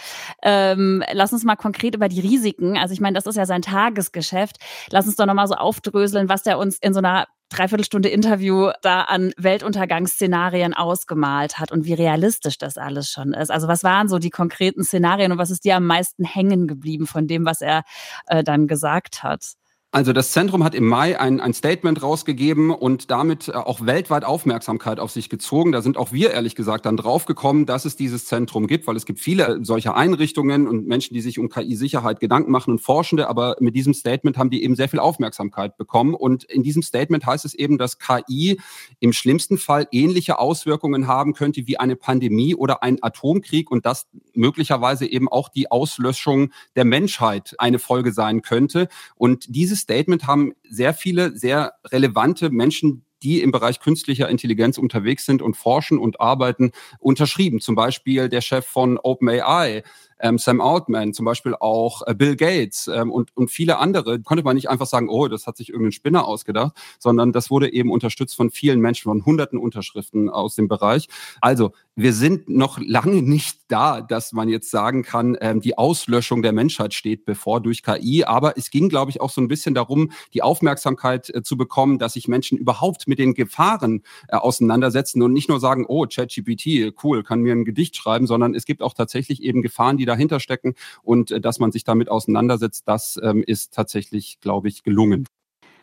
Ähm, 0.41 1.03
lass 1.11 1.31
uns 1.31 1.43
mal 1.43 1.55
konkret 1.55 1.93
über 1.93 2.09
die 2.09 2.21
Risiken. 2.21 2.75
Also 2.79 2.93
ich 2.93 3.01
meine, 3.01 3.13
das 3.13 3.27
ist 3.27 3.35
ja 3.35 3.45
sein 3.45 3.61
Tagesgeschäft. 3.61 4.57
Lass 4.89 5.05
uns 5.05 5.17
doch 5.17 5.27
nochmal 5.27 5.47
so 5.47 5.53
aufdröseln, 5.53 6.27
was 6.27 6.41
der 6.41 6.57
uns 6.57 6.79
in 6.79 6.93
so 6.93 6.99
einer 6.99 7.27
Dreiviertelstunde 7.53 8.09
Interview 8.09 8.71
da 8.81 9.01
an 9.01 9.31
Weltuntergangsszenarien 9.37 10.73
ausgemalt 10.73 11.59
hat 11.59 11.71
und 11.71 11.85
wie 11.85 11.93
realistisch 11.93 12.57
das 12.57 12.77
alles 12.77 13.09
schon 13.09 13.33
ist. 13.33 13.51
Also 13.51 13.67
was 13.67 13.83
waren 13.83 14.07
so 14.07 14.19
die 14.19 14.29
konkreten 14.29 14.83
Szenarien 14.83 15.31
und 15.31 15.37
was 15.37 15.51
ist 15.51 15.63
dir 15.63 15.75
am 15.75 15.85
meisten 15.85 16.23
hängen 16.23 16.67
geblieben 16.67 17.07
von 17.07 17.27
dem, 17.27 17.45
was 17.45 17.61
er 17.61 17.83
äh, 18.27 18.43
dann 18.43 18.67
gesagt 18.67 19.23
hat? 19.23 19.53
Also 19.95 20.11
das 20.11 20.31
Zentrum 20.31 20.63
hat 20.63 20.73
im 20.73 20.87
Mai 20.87 21.19
ein, 21.19 21.39
ein 21.39 21.53
Statement 21.53 22.01
rausgegeben 22.01 22.71
und 22.71 23.11
damit 23.11 23.49
äh, 23.49 23.51
auch 23.51 23.85
weltweit 23.85 24.25
Aufmerksamkeit 24.25 24.99
auf 24.99 25.11
sich 25.11 25.29
gezogen. 25.29 25.71
Da 25.71 25.83
sind 25.83 25.97
auch 25.97 26.11
wir 26.11 26.31
ehrlich 26.31 26.55
gesagt 26.55 26.87
dann 26.87 26.97
draufgekommen, 26.97 27.67
dass 27.67 27.85
es 27.85 27.95
dieses 27.95 28.25
Zentrum 28.25 28.65
gibt, 28.65 28.87
weil 28.87 28.95
es 28.95 29.05
gibt 29.05 29.19
viele 29.19 29.63
solcher 29.63 29.95
Einrichtungen 29.95 30.67
und 30.67 30.87
Menschen, 30.87 31.13
die 31.13 31.21
sich 31.21 31.37
um 31.37 31.47
KI-Sicherheit 31.47 32.19
Gedanken 32.19 32.49
machen 32.49 32.71
und 32.71 32.79
Forschende, 32.79 33.29
aber 33.29 33.55
mit 33.59 33.75
diesem 33.75 33.93
Statement 33.93 34.35
haben 34.35 34.49
die 34.49 34.63
eben 34.63 34.75
sehr 34.75 34.89
viel 34.89 34.97
Aufmerksamkeit 34.97 35.77
bekommen. 35.77 36.15
Und 36.15 36.43
in 36.45 36.63
diesem 36.63 36.81
Statement 36.81 37.27
heißt 37.27 37.45
es 37.45 37.53
eben, 37.53 37.77
dass 37.77 37.99
KI 37.99 38.59
im 38.99 39.13
schlimmsten 39.13 39.59
Fall 39.59 39.87
ähnliche 39.91 40.39
Auswirkungen 40.39 41.05
haben 41.05 41.33
könnte 41.35 41.67
wie 41.67 41.77
eine 41.77 41.95
Pandemie 41.95 42.55
oder 42.55 42.81
ein 42.81 42.97
Atomkrieg 43.03 43.69
und 43.69 43.85
dass 43.85 44.07
möglicherweise 44.33 45.05
eben 45.05 45.29
auch 45.29 45.49
die 45.49 45.69
Auslöschung 45.69 46.51
der 46.75 46.85
Menschheit 46.85 47.53
eine 47.59 47.77
Folge 47.77 48.11
sein 48.11 48.41
könnte. 48.41 48.87
Und 49.13 49.55
dieses 49.55 49.82
Statement 49.83 50.27
haben 50.27 50.53
sehr 50.69 50.93
viele 50.93 51.37
sehr 51.37 51.73
relevante 51.85 52.49
Menschen, 52.49 53.05
die 53.21 53.41
im 53.41 53.51
Bereich 53.51 53.79
künstlicher 53.79 54.29
Intelligenz 54.29 54.77
unterwegs 54.77 55.25
sind 55.25 55.41
und 55.41 55.55
forschen 55.55 55.97
und 55.97 56.19
arbeiten, 56.19 56.71
unterschrieben. 56.99 57.61
Zum 57.61 57.75
Beispiel 57.75 58.27
der 58.27 58.41
Chef 58.41 58.65
von 58.65 58.99
OpenAI, 59.01 59.83
ähm, 60.23 60.37
Sam 60.39 60.61
Altman, 60.61 61.13
zum 61.13 61.25
Beispiel 61.25 61.53
auch 61.59 62.01
äh, 62.07 62.15
Bill 62.15 62.35
Gates 62.35 62.87
ähm, 62.87 63.11
und, 63.11 63.35
und 63.35 63.51
viele 63.51 63.77
andere, 63.77 64.19
konnte 64.21 64.43
man 64.43 64.55
nicht 64.55 64.69
einfach 64.69 64.87
sagen, 64.87 65.09
oh, 65.09 65.27
das 65.27 65.45
hat 65.45 65.57
sich 65.57 65.69
irgendein 65.69 65.91
Spinner 65.91 66.25
ausgedacht, 66.25 66.73
sondern 66.97 67.31
das 67.31 67.51
wurde 67.51 67.71
eben 67.71 67.91
unterstützt 67.91 68.35
von 68.35 68.49
vielen 68.49 68.79
Menschen, 68.79 69.03
von 69.03 69.25
hunderten 69.25 69.59
Unterschriften 69.59 70.29
aus 70.29 70.55
dem 70.55 70.67
Bereich. 70.67 71.09
Also 71.41 71.73
wir 71.95 72.13
sind 72.13 72.49
noch 72.49 72.79
lange 72.79 73.21
nicht 73.21 73.59
da, 73.67 74.01
dass 74.01 74.31
man 74.33 74.49
jetzt 74.49 74.71
sagen 74.71 75.03
kann, 75.03 75.37
ähm, 75.41 75.61
die 75.61 75.77
Auslöschung 75.77 76.41
der 76.41 76.51
Menschheit 76.51 76.93
steht 76.93 77.23
bevor 77.25 77.61
durch 77.61 77.83
KI. 77.83 78.23
Aber 78.23 78.57
es 78.57 78.71
ging, 78.71 78.89
glaube 78.89 79.11
ich, 79.11 79.21
auch 79.21 79.29
so 79.29 79.41
ein 79.41 79.47
bisschen 79.47 79.75
darum, 79.75 80.11
die 80.33 80.41
Aufmerksamkeit 80.41 81.29
äh, 81.29 81.43
zu 81.43 81.55
bekommen, 81.55 81.99
dass 81.99 82.13
sich 82.13 82.27
Menschen 82.27 82.57
überhaupt 82.57 83.07
mit 83.07 83.19
den 83.19 83.35
Gefahren 83.35 84.01
äh, 84.27 84.37
auseinandersetzen 84.37 85.21
und 85.21 85.33
nicht 85.33 85.49
nur 85.49 85.59
sagen, 85.59 85.85
oh, 85.87 86.07
ChatGPT, 86.07 86.95
cool, 87.03 87.23
kann 87.23 87.41
mir 87.41 87.53
ein 87.53 87.65
Gedicht 87.65 87.95
schreiben, 87.95 88.25
sondern 88.25 88.55
es 88.55 88.65
gibt 88.65 88.81
auch 88.81 88.95
tatsächlich 88.95 89.43
eben 89.43 89.61
Gefahren, 89.61 89.97
die 89.97 90.05
da 90.05 90.12
dahinter 90.13 90.39
stecken 90.39 90.75
und 91.01 91.31
äh, 91.31 91.41
dass 91.41 91.59
man 91.59 91.71
sich 91.71 91.83
damit 91.83 92.09
auseinandersetzt, 92.09 92.83
das 92.87 93.19
ähm, 93.21 93.43
ist 93.45 93.73
tatsächlich, 93.73 94.39
glaube 94.39 94.67
ich, 94.67 94.83
gelungen. 94.83 95.27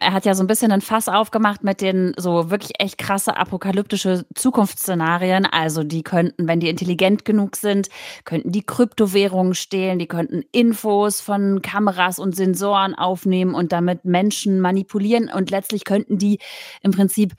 Er 0.03 0.15
hat 0.15 0.25
ja 0.25 0.35
so 0.35 0.43
ein 0.43 0.47
bisschen 0.47 0.73
ein 0.73 0.81
Fass 0.81 1.09
aufgemacht 1.09 1.63
mit 1.63 1.83
den 1.83 2.15
so 2.17 2.51
wirklich 2.51 2.73
echt 2.79 2.97
krasse 2.97 3.37
apokalyptische 3.37 4.25
Zukunftsszenarien. 4.35 5.45
Also 5.45 5.85
die 5.85 6.03
könnten, 6.03 6.49
wenn 6.49 6.59
die 6.59 6.71
intelligent 6.71 7.27
genug 7.27 7.55
sind, 7.57 7.91
könnten 8.25 8.51
die 8.51 8.63
Kryptowährungen 8.63 9.55
stehlen, 9.55 9.99
die 9.99 10.07
könnten 10.07 10.43
Infos 10.53 11.21
von 11.21 11.61
Kameras 11.61 12.19
und 12.19 12.35
Sensoren 12.35 12.95
aufnehmen 12.95 13.55
und 13.55 13.73
damit 13.73 14.07
Menschen 14.07 14.61
manipulieren 14.61 15.31
und 15.31 15.51
letztlich 15.51 15.85
könnten 15.85 16.17
die 16.17 16.39
im 16.81 16.93
Prinzip 16.93 17.35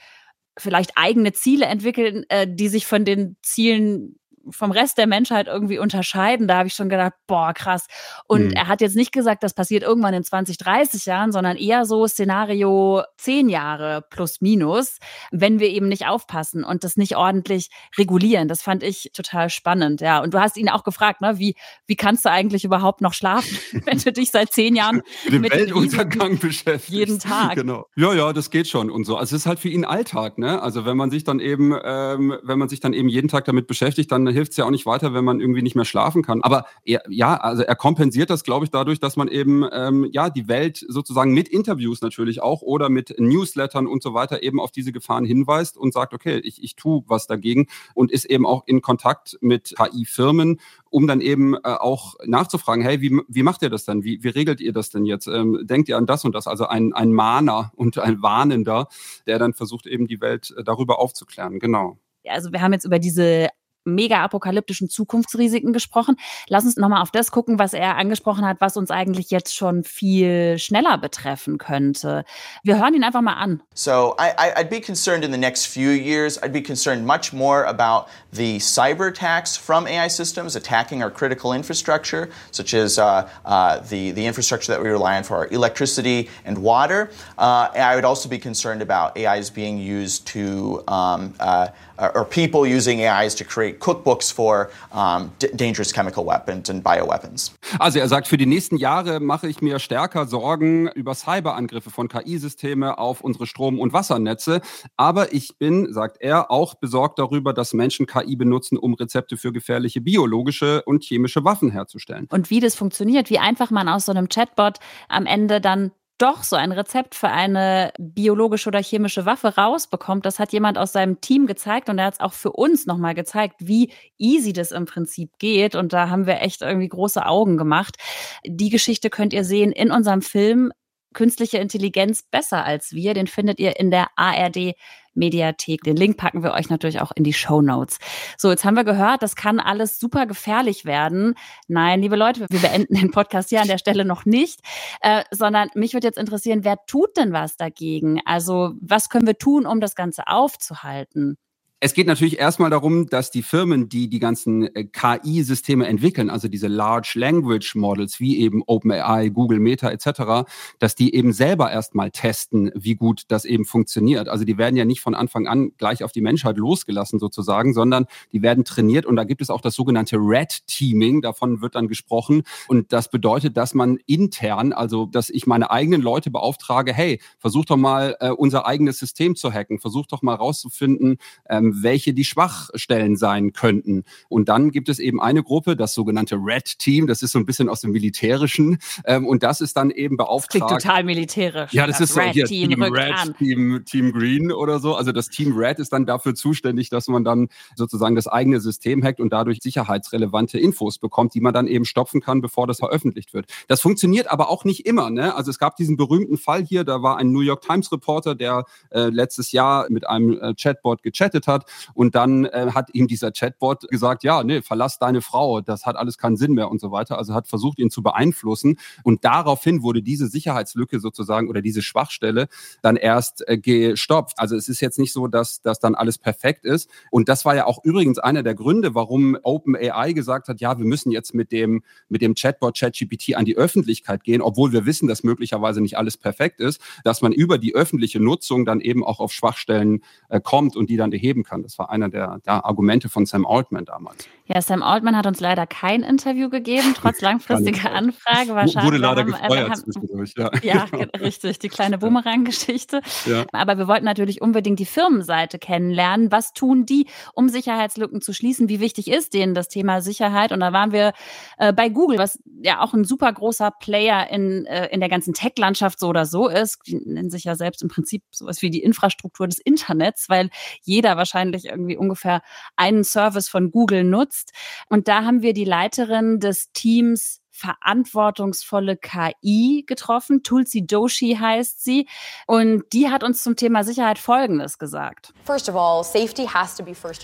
vielleicht 0.56 0.92
eigene 0.98 1.34
Ziele 1.34 1.66
entwickeln, 1.66 2.26
äh, 2.30 2.48
die 2.48 2.68
sich 2.68 2.86
von 2.86 3.06
den 3.06 3.38
Zielen 3.42 4.20
vom 4.50 4.72
Rest 4.72 4.98
der 4.98 5.08
Menschheit 5.08 5.48
irgendwie 5.48 5.80
unterscheiden. 5.80 6.48
Da 6.48 6.58
habe 6.58 6.68
ich 6.68 6.74
schon 6.74 6.90
gedacht, 6.90 7.14
boah, 7.28 7.54
krass. 7.54 7.88
Und 8.28 8.48
mhm. 8.48 8.54
er 8.54 8.68
hat 8.68 8.82
jetzt 8.82 8.96
nicht 8.96 9.12
gesagt, 9.12 9.44
das 9.44 9.54
passiert 9.54 9.84
irgendwann 9.84 10.14
in 10.14 10.24
20, 10.24 10.58
30 10.58 11.06
Jahren, 11.06 11.32
sondern 11.32 11.58
eher 11.58 11.86
so 11.86 12.08
Szenario 12.08 13.04
10 13.18 13.50
Jahre 13.50 14.04
plus 14.10 14.42
minus, 14.42 14.98
wenn 15.32 15.60
wir 15.60 15.70
eben 15.70 15.88
nicht 15.88 16.08
aufpassen 16.08 16.64
und 16.64 16.84
das 16.84 16.98
nicht 16.98 17.16
ordentlich 17.16 17.70
regulieren. 17.98 18.48
Das 18.48 18.62
fand 18.62 18.84
ich 18.84 19.12
total 19.14 19.50
spannend, 19.50 20.02
ja. 20.02 20.22
Und 20.22 20.34
du 20.34 20.40
hast 20.40 20.58
ihn 20.58 20.70
auch 20.70 20.84
gefragt, 20.84 21.22
ne, 21.22 21.38
wie, 21.38 21.56
wie 21.86 21.96
kannst 21.96 22.26
du 22.26 22.32
eigentlich 22.32 22.64
überhaupt 22.64 23.02
noch 23.02 23.14
schlafen, 23.14 23.58
wenn 23.86 23.98
du 24.00 24.12
dich 24.12 24.32
seit 24.32 24.52
zehn 24.52 24.76
Jahren 24.76 25.02
mit, 25.30 25.42
mit 25.42 25.52
Weltuntergang 25.52 26.40
beschäftigst. 26.40 26.90
Jeden 26.90 27.20
Tag. 27.20 27.56
Genau. 27.56 27.86
Ja, 27.96 28.14
ja, 28.14 28.34
das 28.34 28.50
geht 28.50 28.68
schon 28.68 28.90
und 28.90 29.06
so. 29.06 29.18
Also 29.18 29.36
es 29.36 29.44
ist 29.44 29.46
halt 29.46 29.60
für 29.60 29.70
ihn 29.70 29.86
Alltag, 29.86 30.38
ne? 30.38 30.62
Also 30.62 30.86
wenn 30.86 30.98
man 30.98 31.12
sich 31.12 31.24
dann 31.24 31.40
eben, 31.40 31.74
ähm, 31.84 32.38
wenn 32.44 32.60
man 32.60 32.70
sich 32.70 32.80
dann 32.80 32.94
eben 32.94 33.10
jeden 33.10 33.28
Tag 33.28 33.46
damit 33.46 33.68
beschäftigt, 33.68 34.12
dann 34.12 34.31
hilft 34.32 34.52
es 34.52 34.58
ja 34.58 34.66
auch 34.66 34.72
nicht 34.72 34.86
weiter, 34.86 35.14
wenn 35.14 35.26
man 35.26 35.40
irgendwie 35.40 35.62
nicht 35.62 35.76
mehr 35.76 35.86
schlafen 35.86 36.24
kann. 36.24 36.42
Aber 36.42 36.66
er, 36.84 37.04
ja, 37.10 37.36
also 37.38 37.64
er 37.64 37.76
kompensiert 37.76 38.30
das, 38.30 38.44
glaube 38.44 38.66
ich, 38.66 38.72
dadurch, 38.72 39.00
dass 39.00 39.18
man 39.18 39.28
eben 39.28 39.66
ähm, 39.72 40.08
ja 40.12 40.30
die 40.30 40.48
Welt 40.48 40.84
sozusagen 40.88 41.34
mit 41.34 41.48
Interviews 41.48 42.02
natürlich 42.02 42.42
auch 42.42 42.62
oder 42.62 42.90
mit 42.90 43.16
Newslettern 43.18 43.88
und 43.88 44.04
so 44.04 44.14
weiter 44.14 44.44
eben 44.44 44.60
auf 44.60 44.72
diese 44.72 44.92
Gefahren 44.92 45.26
hinweist 45.26 45.78
und 45.78 45.94
sagt, 45.94 46.14
okay, 46.14 46.40
ich, 46.44 46.64
ich 46.64 46.76
tue 46.76 47.04
was 47.08 47.28
dagegen 47.28 47.68
und 47.94 48.12
ist 48.12 48.26
eben 48.26 48.46
auch 48.46 48.64
in 48.66 48.82
Kontakt 48.82 49.38
mit 49.42 49.76
KI-Firmen, 49.78 50.60
um 50.90 51.08
dann 51.08 51.22
eben 51.22 51.56
äh, 51.56 51.60
auch 51.64 52.16
nachzufragen, 52.26 52.84
hey, 52.84 53.02
wie, 53.02 53.22
wie 53.28 53.44
macht 53.44 53.62
ihr 53.62 53.70
das 53.70 53.86
denn? 53.86 54.04
Wie, 54.04 54.24
wie 54.24 54.30
regelt 54.30 54.62
ihr 54.62 54.74
das 54.74 54.90
denn 54.90 55.06
jetzt? 55.06 55.28
Ähm, 55.28 55.60
denkt 55.64 55.90
ihr 55.90 55.98
an 55.98 56.06
das 56.06 56.26
und 56.26 56.34
das? 56.34 56.48
Also 56.48 56.68
ein, 56.68 56.94
ein 56.94 57.14
Mahner 57.14 57.72
und 57.76 57.98
ein 57.98 58.22
Warnender, 58.22 58.88
der 59.28 59.40
dann 59.40 59.54
versucht 59.54 59.88
eben 59.88 60.08
die 60.08 60.22
Welt 60.22 60.54
äh, 60.58 60.64
darüber 60.64 61.00
aufzuklären. 61.00 61.60
Genau. 61.60 61.98
Also 62.28 62.52
wir 62.52 62.62
haben 62.62 62.74
jetzt 62.74 62.86
über 62.86 63.00
diese 63.00 63.50
mega 63.84 64.24
apokalyptischen 64.24 64.90
Zukunftsrisiken 64.90 65.74
gesprochen. 65.74 66.18
Lass 66.48 66.66
uns 66.66 66.78
nochmal 66.78 67.02
auf 67.02 67.12
das 67.12 67.32
gucken, 67.32 67.60
was 67.60 67.74
er 67.74 67.98
angesprochen 67.98 68.46
hat, 68.46 68.62
was 68.62 68.78
uns 68.78 68.92
eigentlich 68.92 69.32
jetzt 69.32 69.56
schon 69.56 69.84
viel 69.84 70.58
schneller 70.60 70.98
betreffen 70.98 71.58
könnte. 71.58 72.26
Wir 72.64 72.80
hören 72.80 72.94
ihn 72.94 73.04
einfach 73.04 73.22
mal 73.22 73.34
an. 73.34 73.62
So 73.74 74.16
I, 74.20 74.52
I'd 74.58 74.70
be 74.70 74.82
concerned 74.82 75.24
in 75.24 75.32
the 75.32 75.38
next 75.38 75.66
few 75.66 75.92
years. 75.92 76.38
I'd 76.42 76.54
be 76.54 76.62
concerned 76.62 77.06
much 77.06 77.34
more 77.34 77.66
about 77.66 78.08
the 78.32 78.60
cyber 78.60 79.08
attacks 79.08 79.58
from 79.58 79.88
AI 79.88 80.08
systems 80.08 80.56
attacking 80.56 81.04
our 81.04 81.12
critical 81.12 81.54
infrastructure, 81.54 82.30
such 82.52 82.74
as 82.74 82.98
uh, 82.98 83.28
uh, 83.46 83.80
the, 83.80 84.12
the 84.12 84.26
infrastructure 84.26 84.72
that 84.72 84.82
we 84.82 84.90
rely 84.90 85.18
on 85.18 85.24
for 85.24 85.38
our 85.38 85.48
electricity 85.48 86.30
and 86.46 86.58
water. 86.58 87.10
Uh, 87.38 87.70
and 87.74 87.84
I 87.84 87.96
would 87.96 88.06
also 88.06 88.30
be 88.30 88.40
concerned 88.40 88.82
about 88.82 89.18
AIs 89.18 89.50
being 89.50 89.78
used 89.78 90.28
to 90.28 90.84
um, 90.88 91.34
uh, 91.40 91.68
or 92.16 92.26
people 92.26 92.66
using 92.66 93.02
AIs 93.02 93.36
to 93.36 93.44
create 93.44 93.80
cookbooks 93.80 94.32
for 94.32 94.70
um, 94.92 95.32
dangerous 95.56 95.94
chemical 95.94 96.26
weapons 96.26 96.70
and 96.70 96.84
bioweapons. 96.84 97.54
Also 97.80 98.00
er 98.00 98.08
sagt, 98.08 98.28
für 98.28 98.38
die 98.38 98.46
nächsten 98.46 98.78
Jahre 98.78 99.20
mache 99.20 99.48
ich 99.48 99.62
mir 99.62 99.80
stärker 99.80 100.26
Sorgen 100.26 100.90
über 100.90 101.14
Cyberangriffe 101.14 101.90
von 101.90 102.08
KI-Systeme 102.08 102.98
auf 102.98 103.22
unsere 103.22 103.48
Strom- 103.48 103.80
und 103.80 103.94
Wassernetze. 103.94 104.62
Aber 104.98 105.34
ich 105.34 105.58
bin, 105.58 105.94
sagt 105.94 106.18
er, 106.20 106.52
auch 106.52 106.76
besorgt 106.76 107.20
darüber, 107.20 107.54
dass 107.54 107.74
Menschen 107.74 108.08
KI 108.08 108.36
benutzen, 108.36 108.78
um 108.78 108.94
Rezepte 108.94 109.38
für 109.38 109.52
gefährliche 109.52 110.02
biologische 110.02 110.82
und 110.84 111.04
chemische 111.04 111.44
Waffen 111.44 111.72
herzustellen. 111.72 112.28
Und 112.32 112.50
wie 112.50 112.60
das 112.60 112.76
funktioniert, 112.76 113.30
wie 113.30 113.40
einfach 113.40 113.72
man 113.72 113.88
aus 113.88 114.06
so 114.06 114.12
einem 114.12 114.30
Chatbot 114.30 114.80
am 115.08 115.26
Ende 115.26 115.62
dann 115.62 115.92
doch 116.22 116.44
so 116.44 116.56
ein 116.56 116.72
Rezept 116.72 117.16
für 117.16 117.30
eine 117.30 117.92
biologische 117.98 118.70
oder 118.70 118.82
chemische 118.82 119.26
Waffe 119.26 119.56
rausbekommt. 119.56 120.26
Das 120.26 120.38
hat 120.38 120.54
jemand 120.54 120.78
aus 120.78 120.92
seinem 120.92 121.20
Team 121.20 121.48
gezeigt 121.48 121.90
und 121.90 121.98
er 121.98 122.06
hat 122.06 122.14
es 122.16 122.20
auch 122.20 122.34
für 122.34 122.52
uns 122.52 122.86
nochmal 122.86 123.16
gezeigt, 123.16 123.56
wie 123.60 123.92
easy 124.20 124.54
das 124.54 124.72
im 124.72 124.86
Prinzip 124.86 125.32
geht. 125.40 125.76
Und 125.76 125.94
da 125.94 126.10
haben 126.10 126.28
wir 126.28 126.42
echt 126.42 126.62
irgendwie 126.62 126.90
große 126.90 127.26
Augen 127.26 127.58
gemacht. 127.58 127.98
Die 128.46 128.70
Geschichte 128.70 129.10
könnt 129.10 129.34
ihr 129.34 129.44
sehen 129.44 129.72
in 129.72 129.92
unserem 129.92 130.22
Film 130.22 130.72
künstliche 131.14 131.58
Intelligenz 131.58 132.24
besser 132.24 132.64
als 132.64 132.92
wir. 132.94 133.14
Den 133.14 133.28
findet 133.28 133.60
ihr 133.60 133.80
in 133.80 133.92
der 133.92 134.08
ARD 134.16 134.76
Mediathek. 135.14 135.84
Den 135.84 135.96
Link 135.96 136.18
packen 136.18 136.44
wir 136.44 136.54
euch 136.54 136.70
natürlich 136.70 137.02
auch 137.02 137.12
in 137.16 137.24
die 137.24 137.34
Show 137.34 137.62
Notes. 137.62 138.00
So, 138.38 138.50
jetzt 138.50 138.66
haben 138.66 138.76
wir 138.76 138.84
gehört, 138.84 139.24
das 139.24 139.36
kann 139.36 139.60
alles 139.60 140.00
super 140.00 140.26
gefährlich 140.26 140.86
werden. 140.86 141.36
Nein, 141.68 142.02
liebe 142.02 142.16
Leute, 142.16 142.46
wir 142.50 142.60
beenden 142.60 142.96
den 142.96 143.12
Podcast 143.12 143.50
hier 143.50 143.62
an 143.62 143.68
der 143.68 143.78
Stelle 143.78 144.06
noch 144.06 144.26
nicht, 144.26 144.62
äh, 145.02 145.24
sondern 145.32 145.70
mich 145.76 145.94
würde 145.94 146.08
jetzt 146.08 146.18
interessieren, 146.18 146.64
wer 146.64 146.78
tut 146.88 147.18
denn 147.18 147.34
was 147.34 147.58
dagegen? 147.58 148.22
Also, 148.26 148.74
was 148.82 149.10
können 149.10 149.28
wir 149.28 149.38
tun, 149.38 149.66
um 149.66 149.80
das 149.80 149.96
Ganze 149.96 150.28
aufzuhalten? 150.28 151.38
Es 151.84 151.96
geht 151.96 152.06
natürlich 152.06 152.38
erstmal 152.38 152.70
darum, 152.70 153.08
dass 153.08 153.32
die 153.32 153.42
Firmen, 153.42 153.90
die 153.90 154.08
die 154.08 154.20
ganzen 154.20 154.68
äh, 154.76 154.84
KI-Systeme 154.84 155.88
entwickeln, 155.88 156.30
also 156.30 156.48
diese 156.48 156.68
Large 156.68 157.14
Language 157.16 157.74
Models 157.74 158.20
wie 158.20 158.38
eben 158.38 158.62
OpenAI, 158.68 159.30
Google 159.30 159.60
Meta 159.60 159.90
etc., 159.90 160.48
dass 160.78 160.94
die 160.94 161.16
eben 161.16 161.34
selber 161.34 161.72
erstmal 161.72 162.12
testen, 162.12 162.70
wie 162.76 162.94
gut 162.94 163.24
das 163.30 163.46
eben 163.46 163.66
funktioniert. 163.66 164.30
Also 164.30 164.46
die 164.46 164.60
werden 164.60 164.76
ja 164.76 164.86
nicht 164.86 165.02
von 165.02 165.16
Anfang 165.16 165.48
an 165.48 165.72
gleich 165.80 166.04
auf 166.04 166.12
die 166.12 166.22
Menschheit 166.22 166.58
losgelassen 166.58 167.18
sozusagen, 167.18 167.74
sondern 167.74 168.06
die 168.32 168.44
werden 168.44 168.64
trainiert 168.64 169.08
und 169.08 169.16
da 169.16 169.24
gibt 169.24 169.42
es 169.42 169.50
auch 169.50 169.62
das 169.62 169.74
sogenannte 169.74 170.18
Red 170.18 170.68
Teaming, 170.68 171.24
davon 171.24 171.64
wird 171.64 171.74
dann 171.74 171.88
gesprochen 171.88 172.44
und 172.68 172.94
das 172.94 173.10
bedeutet, 173.10 173.58
dass 173.58 173.74
man 173.74 173.98
intern, 174.06 174.72
also 174.72 175.08
dass 175.08 175.32
ich 175.32 175.48
meine 175.48 175.72
eigenen 175.72 176.04
Leute 176.04 176.30
beauftrage, 176.30 176.94
hey, 176.94 177.20
versuch 177.40 177.66
doch 177.66 177.78
mal 177.78 178.16
äh, 178.20 178.30
unser 178.30 178.68
eigenes 178.68 179.00
System 179.00 179.36
zu 179.36 179.52
hacken, 179.52 179.80
versuch 179.80 180.06
doch 180.06 180.22
mal 180.22 180.36
rauszufinden, 180.36 181.18
ähm, 181.50 181.71
welche 181.84 182.14
die 182.14 182.26
Schwachstellen 182.26 183.16
sein 183.16 183.54
könnten. 183.54 184.04
Und 184.30 184.50
dann 184.50 184.72
gibt 184.72 184.90
es 184.90 185.00
eben 185.00 185.22
eine 185.22 185.44
Gruppe, 185.44 185.76
das 185.76 185.94
sogenannte 185.94 186.36
Red 186.36 186.80
Team, 186.80 187.08
das 187.08 187.22
ist 187.24 187.32
so 187.32 187.40
ein 187.40 187.46
bisschen 187.46 187.70
aus 187.70 187.82
dem 187.82 187.92
Militärischen. 187.92 188.78
Ähm, 189.06 189.26
und 189.28 189.44
das 189.44 189.62
ist 189.62 189.78
dann 189.78 189.92
eben 189.92 190.18
beauftragt. 190.18 190.68
Klingt 190.68 190.82
total 190.82 191.04
militärisch. 191.04 191.74
Ja, 191.74 191.88
das, 191.88 191.98
das 192.00 192.10
ist 192.10 192.16
so 192.16 192.22
Red 192.22 192.34
hier, 192.34 192.46
Team, 192.46 192.70
Team 192.70 192.84
Red, 192.84 193.14
an. 193.14 193.36
Team, 193.38 193.84
Team 193.86 194.12
Green 194.12 194.52
oder 194.52 194.80
so. 194.80 194.96
Also 194.96 195.12
das 195.12 195.28
Team 195.28 195.58
Red 195.58 195.80
ist 195.80 195.94
dann 195.94 196.06
dafür 196.06 196.36
zuständig, 196.36 196.90
dass 196.90 197.08
man 197.08 197.24
dann 197.24 197.48
sozusagen 197.76 198.16
das 198.16 198.28
eigene 198.28 198.60
System 198.60 199.04
hackt 199.04 199.20
und 199.20 199.32
dadurch 199.32 199.60
sicherheitsrelevante 199.62 200.60
Infos 200.60 200.98
bekommt, 200.98 201.34
die 201.34 201.42
man 201.42 201.54
dann 201.54 201.68
eben 201.68 201.86
stopfen 201.86 202.22
kann, 202.22 202.42
bevor 202.42 202.68
das 202.68 202.80
veröffentlicht 202.80 203.34
wird. 203.34 203.46
Das 203.68 203.82
funktioniert 203.82 204.30
aber 204.30 204.50
auch 204.50 204.66
nicht 204.66 204.86
immer. 204.86 205.10
Ne? 205.10 205.36
Also 205.36 205.52
es 205.52 205.60
gab 205.60 205.76
diesen 205.76 205.98
berühmten 205.98 206.38
Fall 206.38 206.64
hier, 206.64 206.84
da 206.84 207.02
war 207.02 207.18
ein 207.18 207.32
New 207.32 207.42
York 207.42 207.62
Times 207.62 207.92
Reporter, 207.92 208.36
der 208.36 208.66
äh, 208.90 209.10
letztes 209.10 209.52
Jahr 209.52 209.88
mit 209.90 210.08
einem 210.08 210.40
äh, 210.40 210.54
Chatbot 210.56 211.04
gechattet 211.04 211.48
hat 211.48 211.61
und 211.94 212.16
dann 212.16 212.46
äh, 212.46 212.72
hat 212.74 212.94
ihm 212.94 213.08
dieser 213.08 213.32
Chatbot 213.32 213.88
gesagt, 213.90 214.24
ja, 214.24 214.44
nee, 214.44 214.62
verlass 214.62 215.00
deine 215.00 215.22
Frau, 215.22 215.62
das 215.62 215.86
hat 215.86 215.96
alles 215.96 216.18
keinen 216.18 216.38
Sinn 216.38 216.54
mehr 216.54 216.70
und 216.70 216.80
so 216.80 216.92
weiter. 216.92 217.18
Also 217.18 217.34
hat 217.34 217.48
versucht, 217.48 217.80
ihn 217.80 217.90
zu 217.90 218.02
beeinflussen 218.04 218.78
und 219.04 219.26
daraufhin 219.26 219.84
wurde 219.84 220.02
diese 220.02 220.28
Sicherheitslücke 220.28 221.00
sozusagen 221.00 221.50
oder 221.50 221.62
diese 221.62 221.82
Schwachstelle 221.82 222.48
dann 222.82 222.96
erst 222.96 223.48
äh, 223.48 223.58
gestopft. 223.58 224.40
Also 224.40 224.56
es 224.56 224.70
ist 224.70 224.82
jetzt 224.82 225.00
nicht 225.00 225.14
so, 225.14 225.28
dass 225.28 225.62
das 225.62 225.80
dann 225.80 225.96
alles 225.96 226.18
perfekt 226.18 226.66
ist 226.66 226.90
und 227.12 227.30
das 227.30 227.46
war 227.46 227.56
ja 227.56 227.66
auch 227.66 227.84
übrigens 227.84 228.20
einer 228.20 228.44
der 228.44 228.56
Gründe, 228.56 228.96
warum 228.96 229.38
OpenAI 229.44 230.14
gesagt 230.14 230.48
hat, 230.48 230.62
ja, 230.62 230.78
wir 230.78 230.86
müssen 230.86 231.12
jetzt 231.12 231.34
mit 231.34 231.52
dem 231.52 231.84
mit 232.10 232.22
dem 232.22 232.36
Chatbot 232.36 232.78
ChatGPT 232.78 233.36
an 233.36 233.46
die 233.46 233.58
Öffentlichkeit 233.58 234.24
gehen, 234.24 234.42
obwohl 234.42 234.72
wir 234.72 234.86
wissen, 234.86 235.08
dass 235.08 235.24
möglicherweise 235.24 235.82
nicht 235.82 235.98
alles 235.98 236.18
perfekt 236.18 236.60
ist, 236.60 236.82
dass 237.04 237.22
man 237.22 237.32
über 237.32 237.58
die 237.58 237.76
öffentliche 237.76 238.20
Nutzung 238.20 238.66
dann 238.66 238.82
eben 238.82 239.04
auch 239.04 239.20
auf 239.20 239.32
Schwachstellen 239.32 240.02
äh, 240.30 240.40
kommt 240.40 240.76
und 240.76 240.90
die 240.90 240.98
dann 240.98 241.10
beheben 241.10 241.44
kann. 241.44 241.51
Das 241.62 241.78
war 241.78 241.90
einer 241.90 242.10
der, 242.10 242.40
der 242.46 242.66
Argumente 242.66 243.10
von 243.10 243.26
Sam 243.26 243.46
Altman 243.46 243.86
damals. 243.86 244.28
Ja, 244.46 244.62
Sam 244.62 244.84
Altman 244.84 245.16
hat 245.16 245.26
uns 245.28 245.40
leider 245.40 245.66
kein 245.68 246.04
Interview 246.04 246.50
gegeben, 246.50 246.94
trotz 246.96 247.22
langfristiger 247.22 247.92
Anfrage. 247.92 248.70
Schade. 248.70 248.86
Wurde 248.86 248.98
leider 248.98 249.22
haben- 249.22 249.34
äh, 249.34 249.42
gefeuert 249.48 249.78
zwischendurch, 249.78 250.34
ja. 250.38 250.50
Ja, 250.64 250.86
ge- 250.92 251.10
richtig, 251.20 251.60
die 251.60 251.70
kleine 251.70 251.98
Bumerang-Geschichte. 251.98 253.02
Ja. 253.26 253.46
Aber 253.52 253.78
wir 253.78 253.88
wollten 253.88 254.06
natürlich 254.06 254.42
unbedingt 254.42 254.80
die 254.80 254.86
Firmenseite 254.86 255.60
kennenlernen. 255.60 256.32
Was 256.32 256.54
tun 256.54 256.86
die, 256.86 257.08
um 257.34 257.50
Sicherheitslücken 257.50 258.22
zu 258.22 258.34
schließen? 258.34 258.70
Wie 258.70 258.80
wichtig 258.80 259.10
ist 259.10 259.34
denen 259.34 259.54
das 259.54 259.68
Thema 259.68 260.02
Sicherheit? 260.02 260.52
Und 260.52 260.60
da 260.62 260.74
waren 260.74 260.92
wir 260.92 261.14
äh, 261.58 261.74
bei 261.74 261.90
Google, 261.90 262.18
was 262.18 262.40
ja 262.62 262.82
auch 262.82 262.94
ein 262.94 263.04
super 263.06 263.32
großer 263.32 263.72
Player 263.80 264.30
in, 264.30 264.66
äh, 264.66 264.88
in 264.88 265.00
der 265.00 265.10
ganzen 265.10 265.34
Tech-Landschaft 265.34 266.00
so 266.00 266.08
oder 266.08 266.26
so 266.26 266.48
ist. 266.48 266.80
Die 266.88 266.96
nennen 266.96 267.30
sich 267.30 267.44
ja 267.44 267.56
selbst 267.56 267.82
im 267.82 267.88
Prinzip 267.90 268.24
sowas 268.32 268.62
wie 268.62 268.70
die 268.70 268.84
Infrastruktur 268.84 269.48
des 269.48 269.60
Internets, 269.60 270.30
weil 270.30 270.50
jeder 270.84 271.18
wahrscheinlich 271.18 271.41
irgendwie 271.50 271.98
ungefähr 271.98 272.42
einen 272.76 273.04
Service 273.04 273.50
von 273.50 273.72
Google 273.72 274.04
nutzt. 274.04 274.52
Und 274.90 275.08
da 275.08 275.24
haben 275.24 275.42
wir 275.42 275.54
die 275.54 275.66
Leiterin 275.66 276.40
des 276.40 276.72
Teams 276.72 277.41
verantwortungsvolle 277.62 278.98
KI 278.98 279.84
getroffen. 279.88 280.44
Tulsi 280.44 280.86
Doshi 280.86 281.38
heißt 281.40 281.84
sie. 281.84 282.08
Und 282.48 282.84
die 282.92 283.10
hat 283.10 283.24
uns 283.24 283.44
zum 283.44 283.56
Thema 283.56 283.84
Sicherheit 283.84 284.18
Folgendes 284.18 284.80
gesagt. 284.80 285.34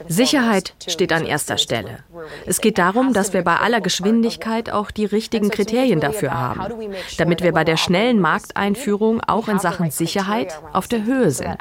Sicherheit 0.08 0.76
steht 0.88 1.12
an 1.12 1.26
erster 1.26 1.58
Stelle. 1.58 2.04
Es 2.46 2.62
geht 2.62 2.78
darum, 2.78 3.14
dass 3.14 3.34
wir 3.34 3.44
bei 3.44 3.58
aller 3.58 3.82
Geschwindigkeit 3.82 4.70
auch 4.70 4.92
die 4.92 5.06
richtigen 5.06 5.50
Kriterien 5.50 6.00
dafür 6.00 6.34
haben, 6.34 6.62
damit 7.18 7.42
wir 7.42 7.52
bei 7.52 7.64
der 7.64 7.78
schnellen 7.78 8.20
Markteinführung 8.20 9.22
auch 9.22 9.48
in 9.48 9.60
Sachen 9.60 9.92
Sicherheit 9.92 10.60
auf 10.74 10.88
der 10.88 11.04
Höhe 11.04 11.32
sind. 11.32 11.58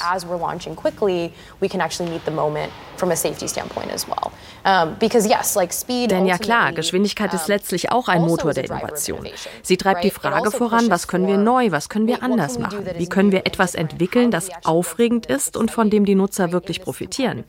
Denn 6.09 6.27
ja 6.27 6.39
klar, 6.39 6.73
Geschwindigkeit 6.73 7.33
ist 7.35 7.49
letztlich 7.49 7.93
auch 7.93 8.09
ein 8.09 8.23
Motor 8.23 8.53
der 8.53 8.66
Innovation. 8.67 9.27
Sie 9.63 9.77
treibt 9.77 10.05
die 10.05 10.11
Frage 10.11 10.51
voran, 10.51 10.91
was 10.91 11.09
können 11.09 11.27
wir 11.27 11.39
neu, 11.39 11.71
was 11.71 11.89
können 11.89 12.07
wir 12.07 12.23
anders 12.23 12.59
machen? 12.59 12.87
Wie 12.97 13.09
können 13.09 13.33
wir 13.33 13.47
etwas 13.47 13.75
entwickeln, 13.75 14.31
das 14.31 14.51
aufregend 14.65 15.27
ist 15.27 15.57
und 15.57 15.71
von 15.71 15.91
dem 15.91 16.05
die 16.05 16.15
Nutzer 16.15 16.53
wirklich 16.53 16.83
profitieren? 16.83 17.45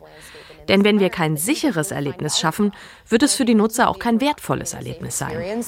Denn 0.68 0.84
wenn 0.84 1.00
wir 1.00 1.10
kein 1.10 1.38
sicheres 1.38 1.92
Erlebnis 1.92 2.40
schaffen, 2.40 2.74
wird 3.08 3.24
es 3.24 3.36
für 3.36 3.46
die 3.46 3.56
Nutzer 3.56 3.90
auch 3.90 4.00
kein 4.00 4.20
wertvolles 4.20 4.74
Erlebnis 4.74 5.18
sein. 5.18 5.64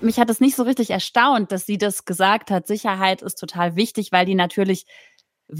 Mich 0.00 0.18
hat 0.18 0.28
es 0.30 0.40
nicht 0.40 0.56
so 0.56 0.62
richtig 0.64 0.90
erstaunt, 0.90 1.52
dass 1.52 1.66
sie 1.66 1.78
das 1.78 2.04
gesagt 2.04 2.50
hat. 2.50 2.66
Sicherheit 2.66 3.22
ist 3.22 3.36
total 3.36 3.76
wichtig, 3.76 4.12
weil 4.12 4.26
die 4.26 4.34
natürlich 4.34 4.86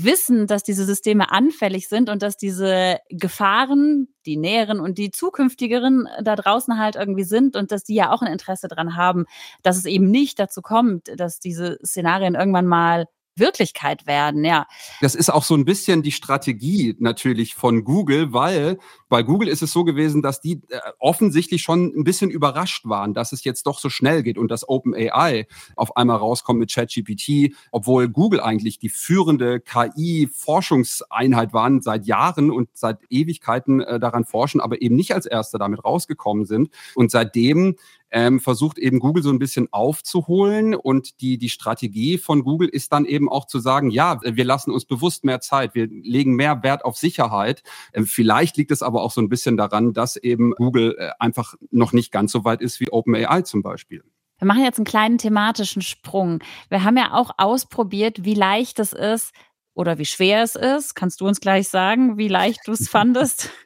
wissen, 0.03 0.47
dass 0.47 0.63
diese 0.63 0.85
Systeme 0.85 1.31
anfällig 1.31 1.89
sind 1.89 2.09
und 2.09 2.23
dass 2.23 2.37
diese 2.37 2.99
Gefahren, 3.11 4.09
die 4.27 4.37
näheren 4.37 4.81
und 4.81 4.99
die 4.99 5.11
zukünftigeren 5.11 6.09
da 6.23 6.37
draußen 6.37 6.79
halt 6.79 6.97
irgendwie 6.97 7.25
sind 7.25 7.57
und 7.57 7.73
dass 7.73 7.85
die 7.85 7.95
ja 7.95 8.11
auch 8.11 8.23
ein 8.23 8.33
Interesse 8.33 8.69
dran 8.69 8.97
haben, 8.97 9.27
dass 9.63 9.77
es 9.77 9.85
eben 9.85 10.11
nicht 10.11 10.39
dazu 10.39 10.63
kommt, 10.63 11.09
dass 11.17 11.41
diese 11.41 11.79
Szenarien 11.85 12.35
irgendwann 12.35 12.67
mal 12.67 13.07
Wirklichkeit 13.37 14.07
werden, 14.07 14.45
ja. 14.45 14.67
Das 15.01 15.15
ist 15.15 15.33
auch 15.33 15.45
so 15.45 15.55
ein 15.55 15.65
bisschen 15.65 16.03
die 16.03 16.13
Strategie 16.13 16.97
natürlich 16.99 17.55
von 17.55 17.85
Google, 17.85 18.33
weil 18.33 18.79
bei 19.09 19.23
Google 19.23 19.49
ist 19.49 19.63
es 19.63 19.73
so 19.73 19.85
gewesen, 19.85 20.23
dass 20.23 20.41
die 20.41 20.63
äh, 20.69 20.81
offensichtlich 20.99 21.63
schon 21.63 21.93
ein 21.97 22.05
bisschen 22.05 22.31
überrascht 22.31 22.85
waren, 22.87 23.15
dass 23.15 23.33
es 23.33 23.45
jetzt 23.45 23.67
doch 23.67 23.79
so 23.79 23.91
schnell 23.91 24.23
geht 24.23 24.39
und 24.39 24.51
dass 24.51 24.69
OpenAI 24.69 25.47
auf 25.77 25.97
einmal 25.97 26.17
rauskommt 26.17 26.59
mit 26.59 26.73
ChatGPT, 26.73 27.55
obwohl 27.71 28.09
Google 28.09 28.41
eigentlich 28.41 28.79
die 28.79 28.89
führende 28.89 29.61
KI-Forschungseinheit 29.61 31.53
waren 31.53 31.81
seit 31.81 32.07
Jahren 32.07 32.51
und 32.51 32.69
seit 32.73 32.99
Ewigkeiten 33.11 33.81
äh, 33.81 34.01
daran 34.01 34.25
forschen, 34.25 34.61
aber 34.61 34.83
eben 34.83 34.97
nicht 34.97 35.15
als 35.15 35.27
erster 35.27 35.59
damit 35.59 35.85
rausgekommen 35.85 36.45
sind. 36.45 36.71
Und 36.95 37.11
seitdem 37.11 37.77
ähm, 38.15 38.39
versucht 38.39 38.79
eben 38.79 39.01
Google 39.01 39.25
so 39.25 39.31
ein 39.31 39.41
bisschen 39.41 39.67
aufzuholen 39.73 40.77
und 40.77 41.21
die, 41.21 41.37
die 41.37 41.49
Strategie 41.49 42.17
von 42.17 42.45
Google 42.45 42.69
ist 42.69 42.93
dann 42.93 43.07
eben 43.07 43.29
auch 43.29 43.45
zu 43.45 43.59
sagen, 43.59 43.91
ja, 43.91 44.21
wir 44.23 44.45
lassen 44.45 44.71
uns 44.71 44.85
bewusst 44.85 45.25
mehr 45.25 45.41
Zeit, 45.41 45.75
wir 45.75 45.89
legen 45.89 46.37
mehr 46.37 46.63
Wert 46.63 46.85
auf 46.85 46.97
Sicherheit. 46.97 47.65
Ähm, 47.93 48.07
vielleicht 48.07 48.57
liegt 48.57 48.71
es 48.71 48.83
aber 48.83 49.03
auch 49.03 49.11
so 49.11 49.21
ein 49.21 49.29
bisschen 49.29 49.57
daran, 49.57 49.93
dass 49.95 50.17
eben 50.17 50.53
Google 50.53 50.95
äh, 50.97 51.11
einfach 51.19 51.55
noch 51.73 51.93
nicht 51.93 52.13
ganz 52.13 52.31
so 52.31 52.45
weit 52.45 52.63
ist 52.63 52.79
wie 52.79 52.89
OpenAI 52.89 53.43
zum 53.43 53.63
Beispiel. 53.63 54.05
Wir 54.39 54.47
machen 54.47 54.63
jetzt 54.63 54.79
einen 54.79 54.87
kleinen 54.87 55.19
thematischen 55.19 55.83
Sprung. 55.83 56.41
Wir 56.69 56.85
haben 56.85 56.97
ja 56.97 57.15
auch 57.15 57.33
ausprobiert, 57.37 58.25
wie 58.25 58.35
leicht 58.35 58.79
es 58.79 58.93
ist 58.93 59.33
oder 59.75 59.99
wie 59.99 60.07
schwer 60.07 60.45
es 60.45 60.55
ist. 60.55 60.95
Kannst 60.95 61.21
du 61.21 61.27
uns 61.27 61.41
gleich 61.41 61.69
sagen, 61.69 62.17
wie 62.17 62.29
leicht 62.29 62.61
du 62.67 62.73
es 62.73 62.89
fandest? 62.89 63.51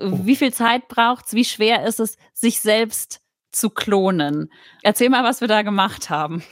Wie 0.00 0.36
viel 0.36 0.54
Zeit 0.54 0.86
braucht's? 0.86 1.32
Wie 1.32 1.44
schwer 1.44 1.84
ist 1.84 1.98
es, 1.98 2.18
sich 2.32 2.60
selbst 2.60 3.20
zu 3.52 3.70
klonen? 3.70 4.52
Erzähl 4.82 5.10
mal, 5.10 5.24
was 5.24 5.40
wir 5.40 5.48
da 5.48 5.62
gemacht 5.62 6.10
haben. 6.10 6.42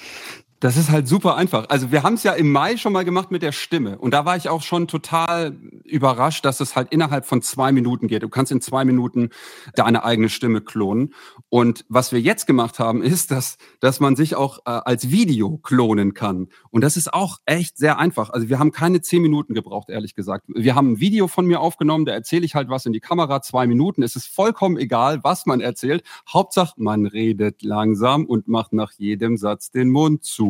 Das 0.61 0.79
ist 0.79 0.91
halt 0.91 1.07
super 1.07 1.37
einfach. 1.37 1.69
Also 1.69 1.93
wir 1.93 2.03
haben 2.03 2.15
es 2.15 2.23
ja 2.23 2.33
im 2.33 2.51
Mai 2.51 2.79
schon 2.79 2.95
mal 2.95 3.05
gemacht 3.05 3.31
mit 3.31 3.43
der 3.43 3.53
Stimme. 3.53 3.99
Und 3.99 4.13
da 4.13 4.25
war 4.25 4.39
ich 4.39 4.49
auch 4.49 4.63
schon 4.63 4.89
total 4.89 5.55
überrascht, 5.85 6.47
dass 6.47 6.61
es 6.61 6.75
halt 6.75 6.93
innerhalb 6.93 7.27
von 7.27 7.43
zwei 7.43 7.73
Minuten 7.73 8.09
geht. 8.09 8.23
Du 8.23 8.31
kannst 8.31 8.53
in 8.53 8.63
zwei 8.63 8.87
Minuten 8.87 9.29
deine 9.75 10.03
eigene 10.03 10.31
Stimme 10.31 10.63
klonen. 10.63 11.13
Und 11.51 11.85
was 11.91 12.11
wir 12.11 12.23
jetzt 12.23 12.47
gemacht 12.47 12.79
haben, 12.79 13.03
ist, 13.03 13.33
dass, 13.33 13.59
dass 13.81 14.01
man 14.01 14.17
sich 14.17 14.35
auch 14.35 14.61
äh, 14.61 14.71
als 14.71 15.11
Video 15.11 15.59
klonen 15.59 16.15
kann. 16.15 16.49
Und 16.71 16.83
das 16.83 16.97
ist 16.97 17.13
auch 17.13 17.39
echt 17.45 17.77
sehr 17.77 17.99
einfach. 17.99 18.31
Also 18.31 18.49
wir 18.49 18.59
haben 18.59 18.73
keine 18.73 19.03
zehn 19.03 19.21
Minuten 19.21 19.53
gebraucht, 19.53 19.91
ehrlich 19.91 20.15
gesagt. 20.15 20.47
Wir 20.49 20.75
haben 20.75 20.93
ein 20.93 21.01
Video 21.01 21.29
von 21.29 21.45
mir 21.45 21.61
aufgenommen, 21.61 22.07
da 22.07 22.13
erzähle 22.13 22.47
ich 22.47 22.55
halt 22.55 22.71
was 22.71 22.87
in 22.87 22.95
die 22.95 23.01
Kamera, 23.01 23.43
zwei 23.43 23.67
Minuten. 23.67 24.03
Es 24.03 24.17
ist 24.17 24.27
vollkommen 24.27 24.79
egal, 24.79 25.23
was 25.23 25.45
man 25.45 25.61
erzählt. 25.61 26.03
Hauptsache, 26.27 26.75
man 26.79 27.05
redet 27.05 27.63
langsam 27.63 28.25
und 28.25 28.49
macht 28.49 28.73
nach 28.73 28.93
jedem 28.93 29.37
Satz 29.37 29.71
den 29.71 29.91
Mund 29.91 30.25
zu. 30.25 30.46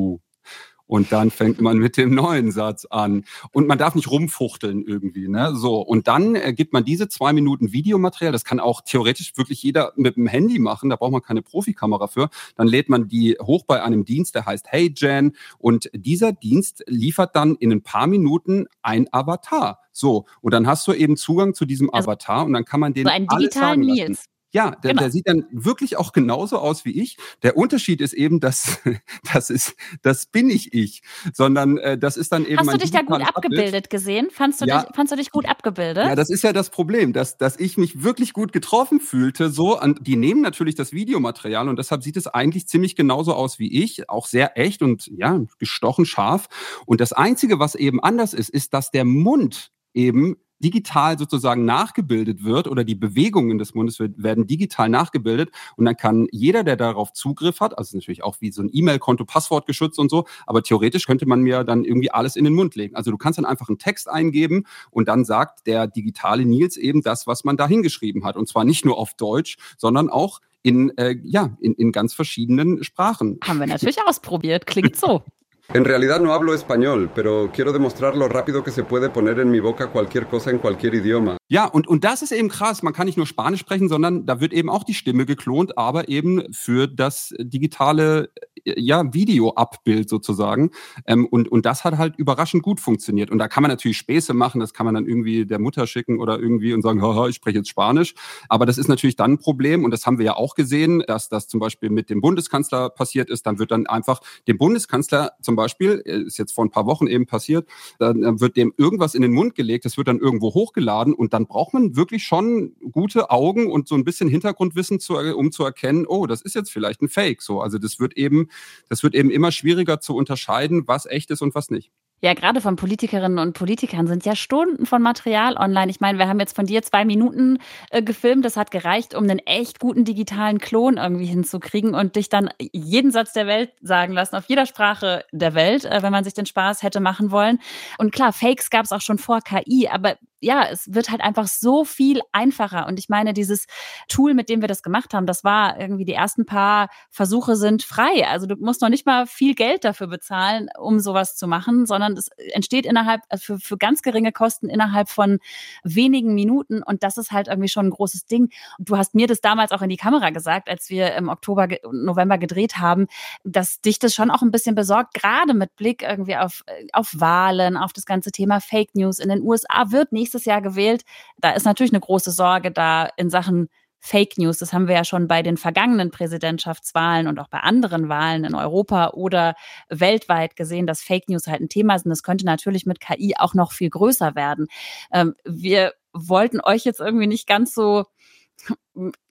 Und 0.87 1.11
dann 1.11 1.31
fängt 1.31 1.61
man 1.61 1.79
mit 1.79 1.97
dem 1.97 2.15
neuen 2.15 2.53
Satz 2.53 2.85
an. 2.85 3.25
Und 3.53 3.67
man 3.67 3.79
darf 3.79 3.95
nicht 3.95 4.11
rumfuchteln 4.11 4.85
irgendwie, 4.87 5.29
ne? 5.29 5.55
So. 5.57 5.81
Und 5.81 6.07
dann 6.07 6.37
äh, 6.37 6.53
gibt 6.53 6.73
man 6.73 6.85
diese 6.85 7.09
zwei 7.09 7.33
Minuten 7.33 7.73
Videomaterial. 7.73 8.33
Das 8.33 8.45
kann 8.45 8.61
auch 8.61 8.83
theoretisch 8.83 9.37
wirklich 9.37 9.63
jeder 9.63 9.93
mit 9.97 10.17
dem 10.17 10.27
Handy 10.27 10.59
machen. 10.59 10.91
Da 10.91 10.97
braucht 10.97 11.13
man 11.13 11.23
keine 11.23 11.43
Profikamera 11.43 12.07
für. 12.07 12.31
Dann 12.55 12.69
lädt 12.69 12.89
man 12.89 13.09
die 13.09 13.37
hoch 13.43 13.65
bei 13.65 13.83
einem 13.83 14.05
Dienst, 14.05 14.35
der 14.35 14.47
heißt 14.47 14.67
Hey 14.69 14.93
Jan. 14.97 15.33
Und 15.59 15.91
dieser 15.93 16.33
Dienst 16.33 16.85
liefert 16.87 17.35
dann 17.35 17.57
in 17.57 17.73
ein 17.73 17.83
paar 17.83 18.07
Minuten 18.07 18.67
ein 18.83 19.09
Avatar. 19.11 19.81
So. 19.93 20.27
Und 20.41 20.55
dann 20.55 20.69
hast 20.69 20.87
du 20.87 20.93
eben 20.93 21.17
Zugang 21.17 21.55
zu 21.55 21.65
diesem 21.65 21.93
also, 21.93 22.11
Avatar 22.11 22.45
und 22.45 22.53
dann 22.53 22.65
kann 22.65 22.79
man 22.79 22.95
den. 22.95 23.07
So 23.07 23.13
einen 23.13 23.27
digitalen 23.27 23.81
Nils. 23.81 24.27
Ja, 24.57 24.71
der, 24.71 24.93
genau. 24.93 25.03
der 25.03 25.11
sieht 25.11 25.29
dann 25.29 25.45
wirklich 25.51 25.99
auch 25.99 26.13
genauso 26.13 26.59
aus 26.59 26.87
wie 26.87 27.03
ich. 27.03 27.19
Der 27.43 27.59
Unterschied 27.59 28.01
ist 28.01 28.15
eben, 28.15 28.41
dass 28.41 28.79
das 29.35 29.51
ist, 29.51 29.77
das 30.01 30.25
bin 30.25 30.49
ich 30.49 30.73
ich, 30.73 31.03
sondern 31.35 31.77
äh, 31.77 31.99
das 31.99 32.17
ist 32.17 32.33
dann 32.33 32.47
eben. 32.47 32.59
Hast 32.61 32.73
du 32.73 32.79
dich 32.79 32.91
da 32.91 33.03
gut 33.03 33.21
abgebildet 33.21 33.67
Abbild. 33.67 33.91
gesehen? 33.91 34.29
Fandst 34.31 34.63
du, 34.63 34.65
ja. 34.65 34.85
dich, 34.85 34.97
fandst 34.97 35.13
du 35.13 35.17
dich 35.17 35.31
gut 35.31 35.47
abgebildet? 35.47 36.07
Ja, 36.07 36.15
das 36.15 36.31
ist 36.31 36.43
ja 36.43 36.55
das 36.55 36.71
Problem, 36.71 37.13
dass, 37.13 37.37
dass 37.37 37.59
ich 37.61 37.77
mich 37.77 38.03
wirklich 38.03 38.33
gut 38.33 38.55
getroffen 38.55 38.99
fühlte. 38.99 39.51
So, 39.51 39.77
an, 39.77 39.99
die 40.01 40.17
nehmen 40.17 40.41
natürlich 40.41 40.75
das 40.75 40.93
Videomaterial 40.93 41.69
und 41.69 41.79
deshalb 41.79 42.03
sieht 42.03 42.17
es 42.17 42.27
eigentlich 42.27 42.67
ziemlich 42.67 42.97
genauso 42.97 43.35
aus 43.35 43.59
wie 43.59 43.85
ich, 43.85 44.09
auch 44.09 44.27
sehr 44.27 44.57
echt 44.57 44.81
und 44.81 45.11
ja 45.19 45.39
gestochen 45.59 46.07
scharf. 46.07 46.47
Und 46.87 47.03
das 47.03 47.13
einzige, 47.13 47.59
was 47.59 47.75
eben 47.75 48.03
anders 48.03 48.33
ist, 48.33 48.49
ist, 48.49 48.73
dass 48.73 48.91
der 48.91 49.05
Mund 49.05 49.71
eben 49.93 50.37
digital 50.59 51.19
sozusagen 51.19 51.65
nachgebildet 51.65 52.45
wird 52.45 52.69
oder 52.69 52.85
die 52.85 52.95
Bewegungen 52.95 53.59
des 53.59 53.75
Mundes 53.75 53.99
werden 53.99 54.47
digital 54.47 54.89
nachgebildet 54.89 55.51
und 55.77 55.85
dann 55.85 55.97
kann 55.97 56.27
jeder, 56.31 56.65
der 56.65 56.77
darauf 56.77 57.13
Zugriff 57.13 57.61
hat, 57.61 57.77
also 57.77 57.97
natürlich 57.97 58.23
auch 58.23 58.37
wie 58.41 58.51
so 58.51 58.63
ein 58.63 58.71
E-Mail-Konto, 58.73 59.25
Passwort 59.25 59.67
geschützt 59.67 59.99
und 59.99 60.11
so, 60.11 60.25
aber 60.47 60.63
theoretisch 60.63 61.07
könnte 61.07 61.27
man 61.27 61.41
mir 61.41 61.65
dann 61.65 61.85
irgendwie 61.85 62.11
alles 62.11 62.37
in 62.37 62.45
den 62.45 62.55
Mund 62.55 62.75
legen. 62.75 62.97
Also 62.97 63.11
du 63.11 63.19
kannst 63.19 63.39
dann 63.39 63.45
einfach 63.45 63.69
einen 63.69 63.79
Text 63.79 64.09
eingeben 64.09 64.65
und 64.91 65.09
dann 65.09 65.25
sagt 65.25 65.67
der 65.67 65.87
digitale 65.87 66.45
Nils 66.45 66.77
eben 66.77 67.03
das, 67.03 67.27
was 67.27 67.45
man 67.45 67.57
da 67.57 67.67
hingeschrieben 67.67 68.25
hat 68.25 68.37
und 68.37 68.49
zwar 68.49 68.65
nicht 68.65 68.85
nur 68.85 68.99
auf 68.99 69.15
Deutsch, 69.15 69.57
sondern 69.77 70.09
auch 70.09 70.41
in, 70.63 70.97
äh, 70.99 71.17
ja, 71.23 71.57
in, 71.61 71.75
in 71.75 71.93
ganz 71.93 72.13
verschiedenen 72.13 72.83
Sprachen. 72.83 73.39
Haben 73.45 73.61
wir 73.61 73.69
natürlich 73.69 73.99
ausprobiert, 74.05 74.67
klingt 74.67 74.97
so. 74.97 75.23
En 75.75 75.85
realidad 75.85 76.21
no 76.21 76.33
hablo 76.33 76.55
español, 76.55 77.11
pero 77.15 77.51
quiero 77.53 77.73
demostrar 77.73 78.17
lo 78.17 78.29
rápido 78.29 78.63
que 78.63 78.71
se 78.71 78.85
puede 78.85 79.11
poner 79.11 79.41
en 79.41 79.51
mi 79.51 79.61
boca 79.61 79.89
cualquier 79.89 80.27
cosa 80.27 80.51
en 80.51 80.59
cualquier 80.59 80.95
idioma. 80.95 81.37
Ja, 81.49 81.67
und, 81.67 81.87
und 81.87 82.03
das 82.03 82.23
ist 82.23 82.33
eben 82.33 82.49
krass. 82.49 82.83
Man 82.83 82.93
kann 82.93 83.07
nicht 83.07 83.17
nur 83.17 83.27
Spanisch 83.27 83.61
sprechen, 83.61 83.89
sondern 83.89 84.27
da 84.27 84.41
wird 84.41 84.53
eben 84.53 84.69
auch 84.69 84.83
die 84.83 84.95
Stimme 84.95 85.27
geklont, 85.27 85.79
aber 85.79 86.09
eben 86.09 86.53
für 86.53 86.89
das 86.89 87.35
digitale 87.39 88.31
ja, 88.65 89.13
Videoabbild 89.15 90.09
sozusagen. 90.09 90.71
Ähm, 91.07 91.27
und, 91.27 91.49
und 91.51 91.65
das 91.65 91.85
hat 91.85 91.99
halt 91.99 92.17
überraschend 92.17 92.63
gut 92.63 92.81
funktioniert. 92.81 93.31
Und 93.31 93.39
da 93.39 93.49
kann 93.49 93.63
man 93.63 93.71
natürlich 93.71 93.97
Späße 93.97 94.35
machen, 94.35 94.61
das 94.61 94.75
kann 94.75 94.87
man 94.87 94.95
dann 94.95 95.07
irgendwie 95.07 95.47
der 95.47 95.59
Mutter 95.59 95.87
schicken 95.87 96.19
oder 96.19 96.39
irgendwie 96.39 96.73
und 96.75 96.83
sagen, 96.83 97.01
haha, 97.01 97.29
ich 97.29 97.37
spreche 97.37 97.59
jetzt 97.59 97.69
Spanisch. 97.69 98.15
Aber 98.49 98.67
das 98.67 98.79
ist 98.79 98.89
natürlich 98.89 99.17
dann 99.17 99.33
ein 99.33 99.39
Problem 99.39 99.85
und 99.85 99.91
das 99.91 100.07
haben 100.07 100.19
wir 100.19 100.27
ja 100.27 100.37
auch 100.37 100.55
gesehen, 100.55 101.03
dass 101.07 101.29
das 101.29 101.47
zum 101.47 101.61
Beispiel 101.61 101.91
mit 101.91 102.11
dem 102.11 102.21
Bundeskanzler 102.21 102.91
passiert 102.91 103.31
ist. 103.31 103.47
Dann 103.47 103.59
wird 103.59 103.71
dann 103.71 103.87
einfach 103.87 104.21
dem 104.49 104.59
Bundeskanzler 104.59 105.33
zum 105.43 105.55
Beispiel, 105.55 106.03
äh, 106.05 106.23
ist 106.23 106.39
jetzt 106.39 106.53
vor 106.53 106.65
ein 106.65 106.71
paar 106.71 106.87
Wochen 106.87 107.07
eben 107.07 107.27
passiert, 107.27 107.69
dann 107.99 108.41
wird 108.41 108.57
dem 108.57 108.73
irgendwas 108.77 109.15
in 109.15 109.23
den 109.23 109.33
Mund 109.33 109.55
gelegt, 109.55 109.85
das 109.85 109.97
wird 109.97 110.09
dann 110.09 110.19
irgendwo 110.19 110.55
hochgeladen 110.55 111.15
und 111.15 111.33
dann 111.37 111.47
braucht 111.47 111.75
man 111.75 111.97
wirklich 111.97 112.25
schon 112.25 112.75
gute 112.91 113.31
Augen 113.31 113.71
und 113.71 113.89
so 113.89 113.95
ein 113.95 114.05
bisschen 114.05 114.31
Hintergrundwissen, 114.31 115.01
zu, 115.01 115.17
um 115.17 115.53
zu 115.53 115.65
erkennen, 115.65 116.07
oh, 116.07 116.27
das 116.27 116.41
ist 116.41 116.55
jetzt 116.55 116.73
vielleicht 116.73 117.03
ein 117.03 117.11
Fake. 117.11 117.43
So, 117.43 117.61
also 117.61 117.77
das 117.77 118.01
wird 118.01 118.17
eben 118.17 118.49
das 118.89 119.03
wird 119.03 119.15
eben 119.15 119.31
immer 119.31 119.53
schwieriger 119.53 120.01
zu 120.01 120.17
unterscheiden, 120.17 120.89
was 120.89 121.05
echt 121.05 121.31
ist 121.31 121.43
und 121.43 121.55
was 121.55 121.71
nicht. 121.71 121.91
Ja, 122.23 122.33
gerade 122.33 122.63
von 122.63 122.77
Politikerinnen 122.77 123.39
und 123.39 123.53
Politikern 123.53 124.07
sind 124.07 124.25
ja 124.25 124.35
Stunden 124.35 124.87
von 124.87 125.03
Material 125.03 125.59
online. 125.59 125.91
Ich 125.91 126.01
meine, 126.01 126.19
wir 126.19 126.29
haben 126.29 126.41
jetzt 126.41 126.57
von 126.57 126.65
dir 126.65 126.81
zwei 126.83 127.05
Minuten 127.05 127.59
äh, 127.91 128.03
gefilmt. 128.03 128.43
Das 128.47 128.57
hat 128.57 128.71
gereicht, 128.71 129.15
um 129.15 129.25
einen 129.25 129.39
echt 129.41 129.81
guten 129.81 130.07
digitalen 130.07 130.59
Klon 130.59 130.97
irgendwie 130.97 131.27
hinzukriegen 131.27 131.95
und 131.95 132.17
dich 132.17 132.31
dann 132.31 132.49
jeden 132.59 133.11
Satz 133.11 133.35
der 133.35 133.47
Welt 133.47 133.71
sagen 133.83 134.15
lassen, 134.15 134.35
auf 134.35 134.47
jeder 134.49 134.65
Sprache 134.65 135.27
der 135.31 135.55
Welt, 135.55 135.85
äh, 135.85 136.03
wenn 136.03 136.11
man 136.11 136.25
sich 136.25 136.33
den 136.33 136.47
Spaß 136.47 136.83
hätte 136.83 137.01
machen 137.01 137.31
wollen. 137.31 137.59
Und 137.99 138.13
klar, 138.13 138.33
Fakes 138.33 138.71
gab 138.71 138.87
es 138.87 138.93
auch 138.93 139.03
schon 139.03 139.19
vor 139.19 139.43
KI, 139.43 139.89
aber 139.93 140.17
ja, 140.41 140.67
es 140.71 140.93
wird 140.93 141.11
halt 141.11 141.23
einfach 141.23 141.47
so 141.47 141.85
viel 141.85 142.21
einfacher. 142.33 142.87
Und 142.87 142.99
ich 142.99 143.09
meine, 143.09 143.33
dieses 143.33 143.67
Tool, 144.09 144.35
mit 144.35 144.49
dem 144.49 144.61
wir 144.61 144.69
das 144.69 144.83
gemacht 144.83 145.15
haben, 145.15 145.27
das 145.27 145.45
war 145.45 145.81
irgendwie 145.81 146.05
die 146.05 146.13
ersten 146.13 146.45
paar 146.45 146.89
Versuche 147.11 147.57
sind 147.57 147.83
frei. 147.83 148.27
Also 148.29 148.47
du 148.47 148.57
musst 148.57 148.83
noch 148.83 148.91
nicht 148.91 149.07
mal 149.07 149.27
viel 149.27 149.55
Geld 149.55 149.85
dafür 149.85 150.09
bezahlen, 150.09 150.69
um 150.79 151.01
sowas 151.01 151.37
zu 151.37 151.47
machen, 151.47 151.87
sondern 151.87 152.13
es 152.15 152.29
entsteht 152.53 152.85
innerhalb, 152.85 153.23
äh, 153.31 153.39
für, 153.39 153.59
für 153.59 153.79
ganz 153.79 154.03
geringe 154.03 154.33
Kosten 154.33 154.69
innerhalb 154.69 155.09
von 155.09 155.39
wenigen 155.85 156.35
Minuten. 156.35 156.83
Und 156.83 157.03
das 157.03 157.17
ist 157.17 157.33
halt 157.33 157.49
irgendwie 157.49 157.69
schon 157.69 157.87
ein 157.87 157.91
großes 157.91 158.27
Ding. 158.27 158.51
Du 158.79 158.97
hast 158.97 159.15
mir 159.15 159.27
das 159.27 159.41
damals 159.41 159.73
auch 159.73 159.83
in 159.83 159.89
die 159.89 159.97
Kamera 159.97 160.31
gesagt, 160.31 160.69
als 160.69 160.91
wir 160.91 161.15
im 161.15 161.29
Oktober, 161.29 161.69
November 161.91 162.37
gedreht 162.37 162.79
haben, 162.79 163.07
dass 163.45 163.81
dich 163.81 163.99
das 163.99 164.15
schon 164.15 164.31
auch 164.31 164.43
ein 164.43 164.51
bisschen 164.51 164.75
besorgt, 164.75 165.15
gerade 165.15 165.55
mit 165.55 165.75
Blick 165.77 166.03
irgendwie 166.03 166.37
auf, 166.37 166.63
äh, 166.67 166.87
auf 166.93 167.13
Wahlen, 167.17 167.77
auf 167.77 167.93
das 167.93 168.05
ganze 168.05 168.33
Thema 168.33 168.61
Fake 168.61 168.95
News. 168.95 169.19
In 169.19 169.31
den 169.31 169.43
USA 169.43 169.91
wird 169.91 170.13
nicht 170.13 170.26
nächstes 170.27 170.45
Jahr 170.45 170.61
gewählt. 170.61 171.05
Da 171.39 171.53
ist 171.53 171.65
natürlich 171.65 171.93
eine 171.93 172.01
große 172.01 172.33
Sorge 172.33 172.73
da 172.73 173.09
in 173.17 173.31
Sachen 173.31 173.69
Fake 174.01 174.39
News. 174.39 174.59
Das 174.59 174.73
haben 174.73 174.89
wir 174.89 174.95
ja 174.95 175.05
schon 175.05 175.29
bei 175.29 175.43
den 175.43 175.57
vergangenen 175.57 176.11
Präsidentschaftswahlen 176.11 177.29
und 177.29 177.39
auch 177.39 177.49
bei 177.49 177.61
anderen 177.61 178.09
Wahlen 178.09 178.45
in 178.45 178.55
Europa 178.55 179.11
oder 179.11 179.55
weltweit 179.89 180.57
gesehen, 180.57 180.87
dass 180.87 181.03
Fake 181.03 181.29
News 181.29 181.47
halt 181.47 181.61
ein 181.61 181.69
Thema 181.69 181.99
sind. 181.99 182.11
Das 182.11 182.23
könnte 182.23 182.45
natürlich 182.45 182.87
mit 182.87 183.01
KI 183.01 183.35
auch 183.39 183.55
noch 183.55 183.73
viel 183.73 183.91
größer 183.91 184.35
werden. 184.35 184.67
Ähm, 185.13 185.35
wir 185.45 185.93
wollten 186.13 186.61
euch 186.61 186.85
jetzt 186.85 187.01
irgendwie 187.01 187.27
nicht 187.27 187.47
ganz 187.47 187.75
so 187.75 188.05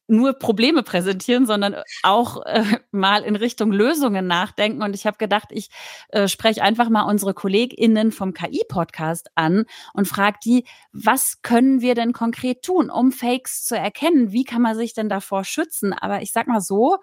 nur 0.08 0.34
Probleme 0.34 0.84
präsentieren, 0.84 1.46
sondern 1.46 1.76
auch 2.04 2.46
äh, 2.46 2.64
mal 2.92 3.24
in 3.24 3.36
Richtung 3.36 3.72
Lösungen 3.72 4.28
nachdenken. 4.28 4.84
Und 4.84 4.96
ich 4.96 5.06
habe 5.06 5.18
gedacht, 5.18 5.50
ich 5.52 5.70
äh, 6.10 6.28
spreche 6.28 6.62
einfach 6.62 6.90
mal 6.90 7.04
unsere 7.04 7.34
KollegInnen 7.34 8.12
vom 8.12 8.34
KI-Podcast 8.34 9.30
an 9.36 9.66
und 9.94 10.08
frage 10.08 10.38
die, 10.44 10.66
was 10.92 11.42
können 11.42 11.82
wir 11.82 11.96
denn 11.96 12.14
konkret 12.14 12.62
tun, 12.62 12.90
um 12.90 13.12
Fakes 13.12 13.66
zu 13.66 13.76
erkennen? 13.76 14.32
Wie 14.32 14.44
kann 14.44 14.62
man 14.62 14.76
sich 14.76 14.94
denn 14.94 15.10
davor 15.10 15.44
schützen? 15.44 15.94
Aber 15.94 16.22
ich 16.22 16.32
sag 16.32 16.48
mal 16.48 16.62
so, 16.62 16.98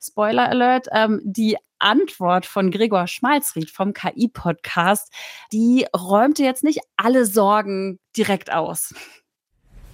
Spoiler 0.00 0.48
Alert, 0.48 0.86
ähm, 0.92 1.20
die 1.24 1.56
Antwort 1.78 2.46
von 2.46 2.70
Gregor 2.70 3.06
Schmalzried 3.06 3.70
vom 3.70 3.92
KI-Podcast, 3.92 5.12
die 5.52 5.86
räumte 5.94 6.42
jetzt 6.42 6.64
nicht 6.64 6.80
alle 6.96 7.26
Sorgen 7.26 7.98
direkt 8.16 8.52
aus. 8.52 8.94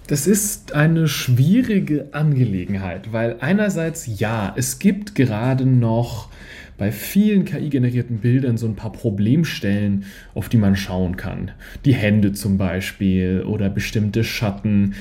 Das 0.07 0.27
ist 0.27 0.73
eine 0.73 1.07
schwierige 1.07 2.09
Angelegenheit, 2.11 3.13
weil 3.13 3.37
einerseits 3.39 4.19
ja, 4.19 4.53
es 4.57 4.79
gibt 4.79 5.15
gerade 5.15 5.65
noch 5.65 6.29
bei 6.77 6.91
vielen 6.91 7.45
KI-generierten 7.45 8.17
Bildern 8.17 8.57
so 8.57 8.67
ein 8.67 8.75
paar 8.75 8.91
Problemstellen, 8.91 10.03
auf 10.33 10.49
die 10.49 10.57
man 10.57 10.75
schauen 10.75 11.15
kann. 11.15 11.51
Die 11.85 11.93
Hände 11.93 12.33
zum 12.33 12.57
Beispiel 12.57 13.43
oder 13.47 13.69
bestimmte 13.69 14.25
Schatten. 14.25 14.95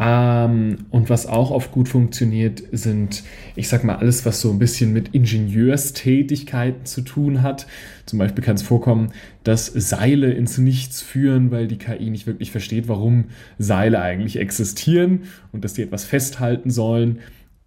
Ähm, 0.00 0.86
und 0.90 1.10
was 1.10 1.26
auch 1.26 1.50
oft 1.50 1.72
gut 1.72 1.88
funktioniert, 1.88 2.62
sind, 2.70 3.24
ich 3.56 3.68
sag 3.68 3.82
mal, 3.82 3.96
alles, 3.96 4.24
was 4.24 4.40
so 4.40 4.50
ein 4.50 4.60
bisschen 4.60 4.92
mit 4.92 5.08
Ingenieurstätigkeiten 5.08 6.86
zu 6.86 7.00
tun 7.00 7.42
hat. 7.42 7.66
Zum 8.06 8.20
Beispiel 8.20 8.44
kann 8.44 8.54
es 8.54 8.62
vorkommen, 8.62 9.10
dass 9.42 9.66
Seile 9.66 10.32
ins 10.32 10.56
Nichts 10.56 11.02
führen, 11.02 11.50
weil 11.50 11.66
die 11.66 11.78
KI 11.78 12.10
nicht 12.10 12.28
wirklich 12.28 12.52
versteht, 12.52 12.86
warum 12.86 13.24
Seile 13.58 14.00
eigentlich 14.00 14.38
existieren 14.38 15.24
und 15.52 15.64
dass 15.64 15.74
die 15.74 15.82
etwas 15.82 16.04
festhalten 16.04 16.70
sollen. 16.70 17.18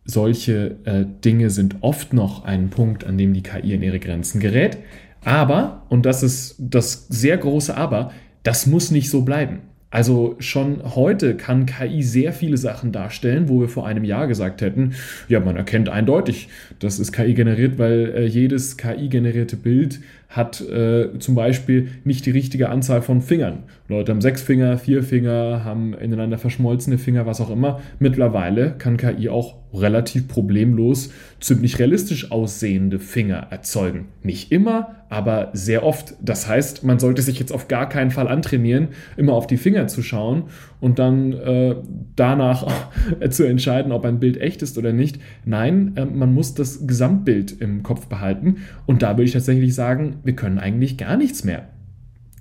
Solche 0.06 0.78
äh, 0.86 1.06
Dinge 1.24 1.50
sind 1.50 1.76
oft 1.82 2.14
noch 2.14 2.46
ein 2.46 2.70
Punkt, 2.70 3.04
an 3.04 3.18
dem 3.18 3.34
die 3.34 3.44
KI 3.44 3.74
in 3.74 3.84
ihre 3.84 4.00
Grenzen 4.00 4.40
gerät. 4.40 4.78
Aber, 5.24 5.86
und 5.90 6.06
das 6.06 6.24
ist 6.24 6.56
das 6.58 7.08
sehr 7.10 7.38
große 7.38 7.76
Aber, 7.76 8.12
das 8.44 8.66
muss 8.66 8.90
nicht 8.90 9.10
so 9.10 9.22
bleiben. 9.22 9.60
Also 9.92 10.38
schon 10.40 10.96
heute 10.96 11.36
kann 11.36 11.66
KI 11.66 12.02
sehr 12.02 12.32
viele 12.32 12.56
Sachen 12.56 12.94
darstellen, 12.94 13.50
wo 13.50 13.60
wir 13.60 13.68
vor 13.68 13.86
einem 13.86 14.06
Jahr 14.06 14.26
gesagt 14.26 14.62
hätten, 14.62 14.94
ja, 15.28 15.42
man 15.42 15.58
erkennt 15.58 15.90
eindeutig, 15.90 16.48
das 16.80 16.98
ist 16.98 17.12
KI 17.12 17.34
generiert, 17.34 17.78
weil 17.78 18.14
äh, 18.16 18.26
jedes 18.26 18.78
KI-generierte 18.78 19.58
Bild 19.58 20.00
hat 20.32 20.62
äh, 20.62 21.20
zum 21.20 21.36
Beispiel 21.36 21.90
nicht 22.06 22.26
die 22.26 22.32
richtige 22.32 22.70
Anzahl 22.70 23.02
von 23.02 23.22
Fingern. 23.22 23.64
Leute 23.90 24.14
haben 24.14 24.22
sechs 24.22 24.42
Finger, 24.42 24.78
vier 24.78 25.04
Finger, 25.04 25.64
haben 25.66 25.94
ineinander 25.94 26.38
verschmolzene 26.38 26.98
Finger, 26.98 27.26
was 27.26 27.42
auch 27.42 27.52
immer. 27.52 27.82
Mittlerweile 28.00 28.72
kann 28.78 28.96
KI 28.96 29.28
auch 29.28 29.56
relativ 29.74 30.28
problemlos 30.28 31.12
ziemlich 31.40 31.80
realistisch 31.80 32.32
aussehende 32.32 33.00
Finger 33.00 33.48
erzeugen. 33.50 34.08
Nicht 34.24 34.52
immer, 34.52 34.96
aber 35.10 35.50
sehr 35.54 35.84
oft. 35.84 36.14
Das 36.22 36.48
heißt, 36.48 36.84
man 36.84 37.00
sollte 37.00 37.22
sich 37.22 37.40
jetzt 37.40 37.52
auf 37.52 37.68
gar 37.68 37.90
keinen 37.90 38.12
Fall 38.12 38.28
antrainieren, 38.28 38.90
immer 39.18 39.34
auf 39.34 39.48
die 39.48 39.58
Finger 39.58 39.88
zu 39.88 40.04
schauen 40.04 40.44
und 40.80 41.00
dann 41.00 41.34
äh, 41.34 41.76
danach 42.16 42.68
zu 43.30 43.44
entscheiden, 43.44 43.92
ob 43.92 44.06
ein 44.06 44.20
Bild 44.20 44.40
echt 44.40 44.62
ist 44.62 44.78
oder 44.78 44.94
nicht. 44.94 45.20
Nein, 45.46 45.94
äh, 45.96 46.06
man 46.06 46.34
muss 46.34 46.54
das 46.54 46.88
Gesamtbild 46.88 47.60
im 47.60 47.84
Kopf 47.84 48.08
behalten. 48.08 48.58
Und 48.86 49.02
da 49.02 49.12
würde 49.12 49.24
ich 49.24 49.34
tatsächlich 49.34 49.74
sagen, 49.74 50.18
wir 50.24 50.36
können 50.36 50.60
eigentlich 50.60 50.98
gar 50.98 51.18
nichts 51.18 51.44
mehr 51.44 51.68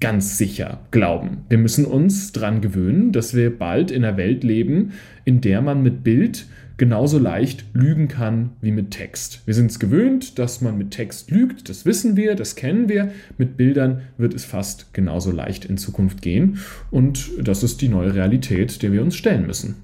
ganz 0.00 0.38
sicher 0.38 0.80
glauben. 0.90 1.44
Wir 1.48 1.58
müssen 1.58 1.84
uns 1.84 2.32
daran 2.32 2.62
gewöhnen, 2.62 3.12
dass 3.12 3.34
wir 3.34 3.56
bald 3.56 3.90
in 3.90 4.04
einer 4.04 4.16
Welt 4.16 4.42
leben, 4.42 4.92
in 5.24 5.42
der 5.42 5.60
man 5.60 5.82
mit 5.82 6.02
Bild 6.02 6.46
genauso 6.78 7.18
leicht 7.18 7.66
lügen 7.74 8.08
kann 8.08 8.52
wie 8.62 8.72
mit 8.72 8.90
Text. 8.90 9.42
Wir 9.44 9.52
sind 9.52 9.70
es 9.70 9.78
gewöhnt, 9.78 10.38
dass 10.38 10.62
man 10.62 10.78
mit 10.78 10.92
Text 10.92 11.30
lügt, 11.30 11.68
das 11.68 11.84
wissen 11.84 12.16
wir, 12.16 12.34
das 12.34 12.56
kennen 12.56 12.88
wir. 12.88 13.12
Mit 13.36 13.58
Bildern 13.58 14.00
wird 14.16 14.32
es 14.32 14.46
fast 14.46 14.94
genauso 14.94 15.30
leicht 15.30 15.66
in 15.66 15.76
Zukunft 15.76 16.22
gehen 16.22 16.58
und 16.90 17.30
das 17.38 17.62
ist 17.62 17.82
die 17.82 17.88
neue 17.88 18.14
Realität, 18.14 18.82
der 18.82 18.92
wir 18.92 19.02
uns 19.02 19.14
stellen 19.14 19.46
müssen. 19.46 19.82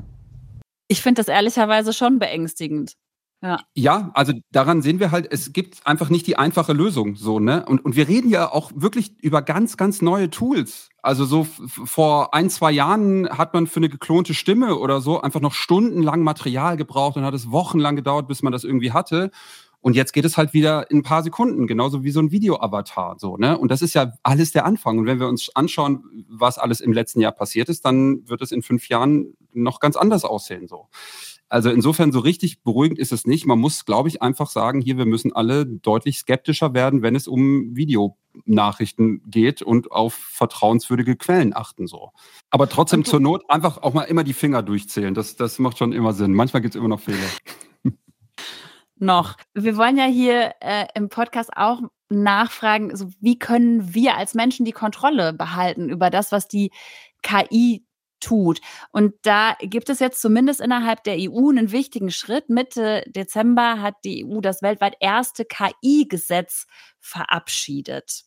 Ich 0.88 1.02
finde 1.02 1.20
das 1.20 1.28
ehrlicherweise 1.28 1.92
schon 1.92 2.18
beängstigend. 2.18 2.94
Ja. 3.46 3.60
ja, 3.74 4.10
also 4.14 4.32
daran 4.50 4.82
sehen 4.82 4.98
wir 4.98 5.12
halt, 5.12 5.28
es 5.30 5.52
gibt 5.52 5.86
einfach 5.86 6.10
nicht 6.10 6.26
die 6.26 6.36
einfache 6.36 6.72
Lösung 6.72 7.14
so, 7.14 7.38
ne? 7.38 7.64
Und, 7.64 7.84
und 7.84 7.94
wir 7.94 8.08
reden 8.08 8.28
ja 8.28 8.50
auch 8.50 8.72
wirklich 8.74 9.12
über 9.22 9.40
ganz, 9.40 9.76
ganz 9.76 10.02
neue 10.02 10.30
Tools. 10.30 10.88
Also 11.00 11.24
so 11.24 11.44
vor 11.44 12.34
ein, 12.34 12.50
zwei 12.50 12.72
Jahren 12.72 13.28
hat 13.28 13.54
man 13.54 13.68
für 13.68 13.78
eine 13.78 13.88
geklonte 13.88 14.34
Stimme 14.34 14.76
oder 14.76 15.00
so 15.00 15.20
einfach 15.20 15.40
noch 15.40 15.54
stundenlang 15.54 16.22
Material 16.22 16.76
gebraucht 16.76 17.16
und 17.16 17.24
hat 17.24 17.34
es 17.34 17.52
wochenlang 17.52 17.94
gedauert, 17.94 18.26
bis 18.26 18.42
man 18.42 18.52
das 18.52 18.64
irgendwie 18.64 18.90
hatte. 18.90 19.30
Und 19.80 19.94
jetzt 19.94 20.12
geht 20.12 20.24
es 20.24 20.36
halt 20.36 20.52
wieder 20.52 20.90
in 20.90 20.98
ein 20.98 21.02
paar 21.04 21.22
Sekunden, 21.22 21.68
genauso 21.68 22.02
wie 22.02 22.10
so 22.10 22.18
ein 22.18 22.32
Video-Avatar, 22.32 23.16
so, 23.20 23.36
ne? 23.36 23.56
Und 23.56 23.70
das 23.70 23.82
ist 23.82 23.94
ja 23.94 24.10
alles 24.24 24.50
der 24.50 24.64
Anfang. 24.64 24.98
Und 24.98 25.06
wenn 25.06 25.20
wir 25.20 25.28
uns 25.28 25.54
anschauen, 25.54 26.24
was 26.28 26.58
alles 26.58 26.80
im 26.80 26.92
letzten 26.92 27.20
Jahr 27.20 27.30
passiert 27.30 27.68
ist, 27.68 27.84
dann 27.84 28.28
wird 28.28 28.42
es 28.42 28.50
in 28.50 28.62
fünf 28.62 28.88
Jahren 28.88 29.36
noch 29.52 29.78
ganz 29.78 29.94
anders 29.94 30.24
aussehen, 30.24 30.66
so. 30.66 30.88
Also 31.48 31.70
insofern 31.70 32.10
so 32.10 32.18
richtig 32.18 32.62
beruhigend 32.62 32.98
ist 32.98 33.12
es 33.12 33.26
nicht. 33.26 33.46
Man 33.46 33.60
muss, 33.60 33.84
glaube 33.84 34.08
ich, 34.08 34.20
einfach 34.20 34.50
sagen, 34.50 34.80
hier, 34.80 34.98
wir 34.98 35.06
müssen 35.06 35.32
alle 35.32 35.64
deutlich 35.64 36.18
skeptischer 36.18 36.74
werden, 36.74 37.02
wenn 37.02 37.14
es 37.14 37.28
um 37.28 37.76
Videonachrichten 37.76 39.22
geht 39.30 39.62
und 39.62 39.92
auf 39.92 40.14
vertrauenswürdige 40.14 41.16
Quellen 41.16 41.54
achten 41.54 41.86
so. 41.86 42.10
Aber 42.50 42.68
trotzdem 42.68 43.04
zur 43.04 43.20
Not 43.20 43.44
einfach 43.48 43.78
auch 43.82 43.94
mal 43.94 44.02
immer 44.02 44.24
die 44.24 44.32
Finger 44.32 44.62
durchzählen. 44.62 45.14
Das, 45.14 45.36
das 45.36 45.60
macht 45.60 45.78
schon 45.78 45.92
immer 45.92 46.12
Sinn. 46.12 46.34
Manchmal 46.34 46.62
gibt 46.62 46.74
es 46.74 46.78
immer 46.78 46.88
noch 46.88 47.00
Fehler. 47.00 47.28
noch. 48.96 49.36
Wir 49.54 49.76
wollen 49.76 49.96
ja 49.96 50.06
hier 50.06 50.52
äh, 50.60 50.86
im 50.94 51.08
Podcast 51.08 51.50
auch 51.54 51.80
nachfragen, 52.08 52.96
so 52.96 53.10
wie 53.20 53.38
können 53.38 53.94
wir 53.94 54.16
als 54.16 54.34
Menschen 54.34 54.64
die 54.64 54.72
Kontrolle 54.72 55.32
behalten 55.32 55.88
über 55.88 56.10
das, 56.10 56.32
was 56.32 56.48
die 56.48 56.70
KI 57.22 57.85
tut. 58.20 58.60
Und 58.90 59.14
da 59.22 59.56
gibt 59.60 59.88
es 59.88 59.98
jetzt 59.98 60.20
zumindest 60.20 60.60
innerhalb 60.60 61.04
der 61.04 61.16
EU 61.18 61.50
einen 61.50 61.72
wichtigen 61.72 62.10
Schritt. 62.10 62.48
Mitte 62.48 63.02
Dezember 63.06 63.80
hat 63.80 63.94
die 64.04 64.26
EU 64.26 64.40
das 64.40 64.62
weltweit 64.62 64.96
erste 65.00 65.44
KI-Gesetz 65.44 66.66
verabschiedet. 67.00 68.25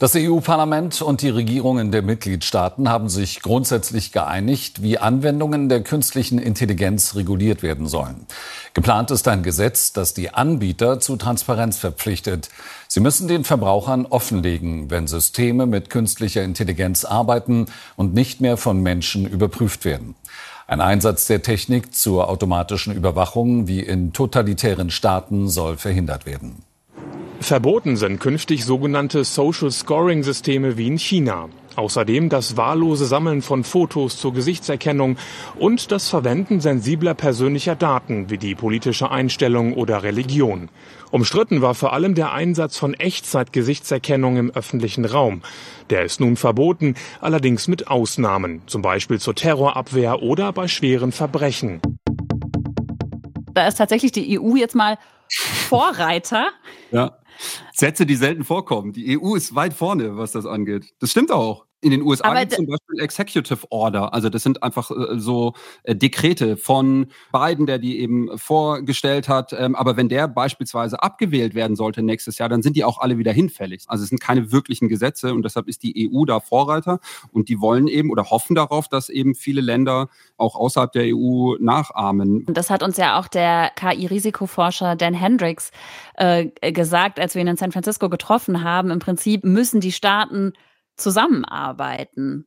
Das 0.00 0.16
EU-Parlament 0.16 1.02
und 1.02 1.20
die 1.20 1.28
Regierungen 1.28 1.92
der 1.92 2.00
Mitgliedstaaten 2.00 2.88
haben 2.88 3.10
sich 3.10 3.42
grundsätzlich 3.42 4.12
geeinigt, 4.12 4.82
wie 4.82 4.96
Anwendungen 4.96 5.68
der 5.68 5.82
künstlichen 5.82 6.38
Intelligenz 6.38 7.16
reguliert 7.16 7.62
werden 7.62 7.86
sollen. 7.86 8.24
Geplant 8.72 9.10
ist 9.10 9.28
ein 9.28 9.42
Gesetz, 9.42 9.92
das 9.92 10.14
die 10.14 10.32
Anbieter 10.32 11.00
zu 11.00 11.16
Transparenz 11.16 11.76
verpflichtet. 11.76 12.48
Sie 12.88 13.00
müssen 13.00 13.28
den 13.28 13.44
Verbrauchern 13.44 14.06
offenlegen, 14.06 14.90
wenn 14.90 15.06
Systeme 15.06 15.66
mit 15.66 15.90
künstlicher 15.90 16.44
Intelligenz 16.44 17.04
arbeiten 17.04 17.66
und 17.96 18.14
nicht 18.14 18.40
mehr 18.40 18.56
von 18.56 18.82
Menschen 18.82 19.26
überprüft 19.26 19.84
werden. 19.84 20.14
Ein 20.66 20.80
Einsatz 20.80 21.26
der 21.26 21.42
Technik 21.42 21.94
zur 21.94 22.30
automatischen 22.30 22.94
Überwachung 22.94 23.68
wie 23.68 23.80
in 23.80 24.14
totalitären 24.14 24.90
Staaten 24.90 25.50
soll 25.50 25.76
verhindert 25.76 26.24
werden. 26.24 26.62
Verboten 27.42 27.96
sind 27.96 28.20
künftig 28.20 28.66
sogenannte 28.66 29.24
Social 29.24 29.70
Scoring 29.70 30.22
Systeme 30.22 30.76
wie 30.76 30.86
in 30.86 30.98
China. 30.98 31.48
Außerdem 31.74 32.28
das 32.28 32.58
wahllose 32.58 33.06
Sammeln 33.06 33.40
von 33.40 33.64
Fotos 33.64 34.18
zur 34.18 34.34
Gesichtserkennung 34.34 35.16
und 35.58 35.90
das 35.90 36.10
Verwenden 36.10 36.60
sensibler 36.60 37.14
persönlicher 37.14 37.76
Daten 37.76 38.28
wie 38.28 38.36
die 38.36 38.54
politische 38.54 39.10
Einstellung 39.10 39.72
oder 39.72 40.02
Religion. 40.02 40.68
Umstritten 41.10 41.62
war 41.62 41.74
vor 41.74 41.94
allem 41.94 42.14
der 42.14 42.32
Einsatz 42.32 42.76
von 42.76 42.92
Echtzeitgesichtserkennung 42.92 44.36
im 44.36 44.50
öffentlichen 44.50 45.06
Raum. 45.06 45.40
Der 45.88 46.04
ist 46.04 46.20
nun 46.20 46.36
verboten, 46.36 46.94
allerdings 47.20 47.68
mit 47.68 47.88
Ausnahmen, 47.88 48.62
zum 48.66 48.82
Beispiel 48.82 49.18
zur 49.18 49.34
Terrorabwehr 49.34 50.22
oder 50.22 50.52
bei 50.52 50.68
schweren 50.68 51.10
Verbrechen. 51.10 51.80
Da 53.54 53.66
ist 53.66 53.76
tatsächlich 53.76 54.12
die 54.12 54.38
EU 54.38 54.56
jetzt 54.56 54.74
mal 54.74 54.98
Vorreiter. 55.68 56.48
Ja. 56.90 57.16
Sätze, 57.72 58.06
die 58.06 58.16
selten 58.16 58.44
vorkommen. 58.44 58.92
Die 58.92 59.18
EU 59.18 59.34
ist 59.34 59.54
weit 59.54 59.74
vorne, 59.74 60.16
was 60.16 60.32
das 60.32 60.46
angeht. 60.46 60.92
Das 60.98 61.10
stimmt 61.10 61.32
auch. 61.32 61.66
In 61.82 61.92
den 61.92 62.02
USA 62.02 62.38
gibt 62.38 62.52
es 62.52 62.56
zum 62.56 62.66
Beispiel 62.66 63.00
Executive 63.00 63.66
Order. 63.70 64.12
Also 64.12 64.28
das 64.28 64.42
sind 64.42 64.62
einfach 64.62 64.90
äh, 64.90 65.18
so 65.18 65.54
äh, 65.82 65.96
Dekrete 65.96 66.58
von 66.58 67.06
Biden, 67.32 67.64
der 67.64 67.78
die 67.78 68.00
eben 68.00 68.36
vorgestellt 68.36 69.28
hat. 69.28 69.54
Ähm, 69.54 69.74
aber 69.74 69.96
wenn 69.96 70.10
der 70.10 70.28
beispielsweise 70.28 71.02
abgewählt 71.02 71.54
werden 71.54 71.76
sollte 71.76 72.02
nächstes 72.02 72.36
Jahr, 72.36 72.50
dann 72.50 72.60
sind 72.62 72.76
die 72.76 72.84
auch 72.84 72.98
alle 72.98 73.16
wieder 73.16 73.32
hinfällig. 73.32 73.84
Also 73.86 74.04
es 74.04 74.10
sind 74.10 74.20
keine 74.20 74.52
wirklichen 74.52 74.88
Gesetze 74.88 75.32
und 75.32 75.42
deshalb 75.42 75.68
ist 75.68 75.82
die 75.82 76.10
EU 76.12 76.26
da 76.26 76.40
Vorreiter 76.40 77.00
und 77.32 77.48
die 77.48 77.60
wollen 77.60 77.88
eben 77.88 78.10
oder 78.10 78.28
hoffen 78.28 78.54
darauf, 78.54 78.88
dass 78.88 79.08
eben 79.08 79.34
viele 79.34 79.62
Länder 79.62 80.08
auch 80.36 80.56
außerhalb 80.56 80.92
der 80.92 81.16
EU 81.16 81.54
nachahmen. 81.60 82.44
Und 82.46 82.56
das 82.56 82.68
hat 82.68 82.82
uns 82.82 82.98
ja 82.98 83.18
auch 83.18 83.28
der 83.28 83.70
KI-Risikoforscher 83.76 84.96
Dan 84.96 85.14
Hendricks 85.14 85.70
äh, 86.16 86.48
gesagt, 86.72 87.18
als 87.18 87.34
wir 87.34 87.40
ihn 87.40 87.48
in 87.48 87.56
San 87.56 87.72
Francisco 87.72 88.10
getroffen 88.10 88.62
haben. 88.62 88.90
Im 88.90 88.98
Prinzip 88.98 89.44
müssen 89.44 89.80
die 89.80 89.92
Staaten 89.92 90.52
zusammenarbeiten? 91.00 92.44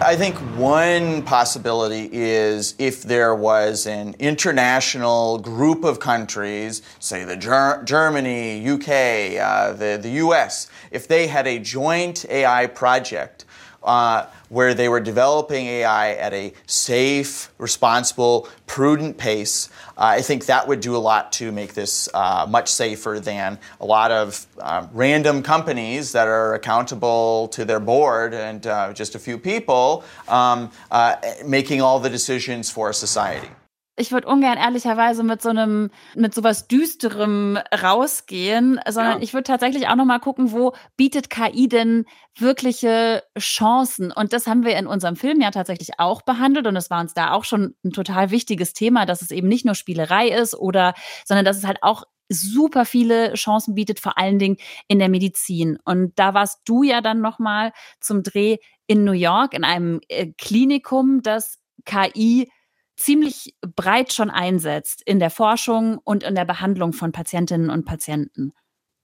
I 0.00 0.14
think 0.14 0.36
one 0.56 1.22
possibility 1.22 2.08
is 2.12 2.74
if 2.78 3.02
there 3.02 3.34
was 3.34 3.86
an 3.86 4.14
international 4.18 5.38
group 5.38 5.84
of 5.84 5.98
countries, 5.98 6.82
say 7.00 7.24
the 7.24 7.36
Ger 7.36 7.82
Germany, 7.84 8.68
UK, 8.68 9.40
uh, 9.40 9.72
the, 9.72 9.98
the 10.00 10.10
US, 10.26 10.68
if 10.90 11.08
they 11.08 11.26
had 11.26 11.46
a 11.46 11.58
joint 11.58 12.26
AI 12.28 12.66
project 12.66 13.46
uh, 13.82 14.26
where 14.48 14.74
they 14.74 14.88
were 14.88 15.00
developing 15.00 15.66
AI 15.66 16.12
at 16.12 16.32
a 16.32 16.52
safe, 16.66 17.50
responsible, 17.58 18.48
prudent 18.66 19.18
pace. 19.18 19.68
Uh, 19.96 20.16
I 20.16 20.22
think 20.22 20.46
that 20.46 20.68
would 20.68 20.80
do 20.80 20.96
a 20.96 20.98
lot 20.98 21.32
to 21.32 21.52
make 21.52 21.74
this 21.74 22.08
uh, 22.14 22.46
much 22.48 22.68
safer 22.68 23.20
than 23.20 23.58
a 23.80 23.86
lot 23.86 24.10
of 24.10 24.46
um, 24.60 24.88
random 24.92 25.42
companies 25.42 26.12
that 26.12 26.28
are 26.28 26.54
accountable 26.54 27.48
to 27.48 27.64
their 27.64 27.80
board 27.80 28.34
and 28.34 28.66
uh, 28.66 28.92
just 28.92 29.14
a 29.14 29.18
few 29.18 29.38
people 29.38 30.04
um, 30.28 30.70
uh, 30.90 31.16
making 31.44 31.80
all 31.80 31.98
the 31.98 32.10
decisions 32.10 32.70
for 32.70 32.92
society. 32.92 33.48
Ich 33.96 34.12
würde 34.12 34.28
ungern 34.28 34.58
ehrlicherweise 34.58 35.22
mit 35.22 35.40
so 35.40 35.48
einem, 35.48 35.90
mit 36.14 36.34
sowas 36.34 36.68
Düsterem 36.68 37.58
rausgehen, 37.72 38.78
sondern 38.86 39.18
ja. 39.18 39.22
ich 39.22 39.32
würde 39.32 39.44
tatsächlich 39.44 39.88
auch 39.88 39.96
nochmal 39.96 40.20
gucken, 40.20 40.52
wo 40.52 40.74
bietet 40.96 41.30
KI 41.30 41.68
denn 41.68 42.04
wirkliche 42.38 43.22
Chancen? 43.38 44.12
Und 44.12 44.34
das 44.34 44.46
haben 44.46 44.64
wir 44.64 44.76
in 44.76 44.86
unserem 44.86 45.16
Film 45.16 45.40
ja 45.40 45.50
tatsächlich 45.50 45.98
auch 45.98 46.22
behandelt 46.22 46.66
und 46.66 46.76
es 46.76 46.90
war 46.90 47.00
uns 47.00 47.14
da 47.14 47.32
auch 47.32 47.44
schon 47.44 47.74
ein 47.84 47.92
total 47.92 48.30
wichtiges 48.30 48.74
Thema, 48.74 49.06
dass 49.06 49.22
es 49.22 49.30
eben 49.30 49.48
nicht 49.48 49.64
nur 49.64 49.74
Spielerei 49.74 50.28
ist 50.28 50.54
oder, 50.54 50.94
sondern 51.24 51.46
dass 51.46 51.56
es 51.56 51.64
halt 51.64 51.82
auch 51.82 52.04
super 52.28 52.84
viele 52.84 53.34
Chancen 53.34 53.74
bietet, 53.74 54.00
vor 54.00 54.18
allen 54.18 54.38
Dingen 54.38 54.56
in 54.88 54.98
der 54.98 55.08
Medizin. 55.08 55.78
Und 55.84 56.18
da 56.18 56.34
warst 56.34 56.60
du 56.64 56.82
ja 56.82 57.00
dann 57.00 57.20
nochmal 57.20 57.72
zum 58.00 58.22
Dreh 58.22 58.58
in 58.86 59.04
New 59.04 59.12
York 59.12 59.54
in 59.54 59.64
einem 59.64 60.00
äh, 60.08 60.32
Klinikum, 60.36 61.22
das 61.22 61.60
KI 61.84 62.50
ziemlich 62.96 63.54
breit 63.60 64.12
schon 64.12 64.30
einsetzt 64.30 65.02
in 65.04 65.18
der 65.18 65.30
Forschung 65.30 65.98
und 66.04 66.22
in 66.22 66.34
der 66.34 66.44
Behandlung 66.44 66.92
von 66.92 67.12
Patientinnen 67.12 67.70
und 67.70 67.84
Patienten. 67.84 68.52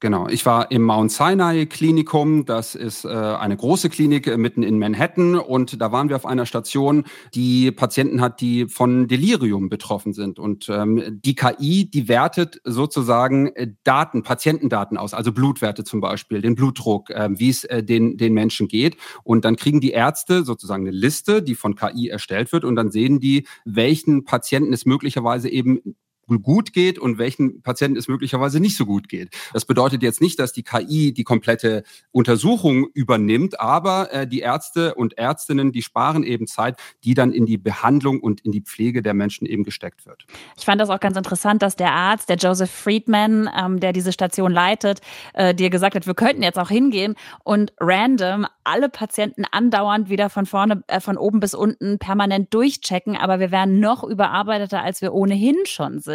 Genau, 0.02 0.26
ich 0.26 0.44
war 0.44 0.72
im 0.72 0.82
Mount 0.82 1.12
Sinai 1.12 1.64
Klinikum. 1.66 2.44
Das 2.44 2.74
ist 2.74 3.04
äh, 3.04 3.08
eine 3.08 3.56
große 3.56 3.88
Klinik 3.88 4.26
äh, 4.26 4.36
mitten 4.36 4.64
in 4.64 4.80
Manhattan. 4.80 5.36
Und 5.36 5.80
da 5.80 5.92
waren 5.92 6.08
wir 6.08 6.16
auf 6.16 6.26
einer 6.26 6.44
Station, 6.44 7.04
die 7.36 7.70
Patienten 7.70 8.20
hat, 8.20 8.40
die 8.40 8.66
von 8.66 9.06
Delirium 9.06 9.68
betroffen 9.68 10.12
sind. 10.12 10.40
Und 10.40 10.68
ähm, 10.68 11.20
die 11.24 11.36
KI, 11.36 11.88
die 11.88 12.08
wertet 12.08 12.60
sozusagen 12.64 13.54
äh, 13.54 13.68
Daten, 13.84 14.24
Patientendaten 14.24 14.98
aus, 14.98 15.14
also 15.14 15.30
Blutwerte 15.30 15.84
zum 15.84 16.00
Beispiel, 16.00 16.42
den 16.42 16.56
Blutdruck, 16.56 17.10
äh, 17.10 17.28
wie 17.30 17.50
es 17.50 17.62
äh, 17.62 17.84
den, 17.84 18.16
den 18.16 18.34
Menschen 18.34 18.66
geht. 18.66 18.96
Und 19.22 19.44
dann 19.44 19.54
kriegen 19.54 19.80
die 19.80 19.92
Ärzte 19.92 20.42
sozusagen 20.42 20.82
eine 20.82 20.96
Liste, 20.96 21.44
die 21.44 21.54
von 21.54 21.76
KI 21.76 22.08
erstellt 22.08 22.50
wird. 22.50 22.64
Und 22.64 22.74
dann 22.74 22.90
sehen 22.90 23.20
die, 23.20 23.46
welchen 23.64 24.24
Patienten 24.24 24.72
es 24.72 24.84
möglicherweise 24.84 25.48
eben 25.48 25.94
gut 26.26 26.72
geht 26.72 26.98
und 26.98 27.18
welchen 27.18 27.62
Patienten 27.62 27.98
es 27.98 28.08
möglicherweise 28.08 28.60
nicht 28.60 28.76
so 28.76 28.86
gut 28.86 29.08
geht. 29.08 29.34
Das 29.52 29.64
bedeutet 29.64 30.02
jetzt 30.02 30.20
nicht, 30.20 30.38
dass 30.38 30.52
die 30.52 30.62
KI 30.62 31.12
die 31.12 31.24
komplette 31.24 31.82
Untersuchung 32.10 32.86
übernimmt, 32.94 33.60
aber 33.60 34.12
äh, 34.12 34.26
die 34.26 34.40
Ärzte 34.40 34.94
und 34.94 35.18
Ärztinnen, 35.18 35.72
die 35.72 35.82
sparen 35.82 36.22
eben 36.22 36.46
Zeit, 36.46 36.76
die 37.04 37.14
dann 37.14 37.32
in 37.32 37.46
die 37.46 37.58
Behandlung 37.58 38.20
und 38.20 38.40
in 38.42 38.52
die 38.52 38.60
Pflege 38.60 39.02
der 39.02 39.14
Menschen 39.14 39.46
eben 39.46 39.64
gesteckt 39.64 40.06
wird. 40.06 40.24
Ich 40.56 40.64
fand 40.64 40.80
das 40.80 40.90
auch 40.90 41.00
ganz 41.00 41.16
interessant, 41.16 41.62
dass 41.62 41.76
der 41.76 41.92
Arzt, 41.92 42.28
der 42.28 42.36
Joseph 42.36 42.70
Friedman, 42.70 43.50
ähm, 43.56 43.80
der 43.80 43.92
diese 43.92 44.12
Station 44.12 44.52
leitet, 44.52 45.00
äh, 45.34 45.54
dir 45.54 45.70
gesagt 45.70 45.94
hat, 45.94 46.06
wir 46.06 46.14
könnten 46.14 46.42
jetzt 46.42 46.58
auch 46.58 46.70
hingehen 46.70 47.14
und 47.44 47.72
random 47.80 48.46
alle 48.64 48.88
Patienten 48.88 49.44
andauernd 49.50 50.08
wieder 50.08 50.30
von 50.30 50.46
vorne, 50.46 50.82
äh, 50.86 51.00
von 51.00 51.16
oben 51.16 51.40
bis 51.40 51.54
unten 51.54 51.98
permanent 51.98 52.54
durchchecken, 52.54 53.16
aber 53.16 53.40
wir 53.40 53.50
wären 53.50 53.80
noch 53.80 54.04
überarbeiteter, 54.04 54.82
als 54.82 55.02
wir 55.02 55.12
ohnehin 55.12 55.56
schon 55.66 56.00
sind. 56.00 56.11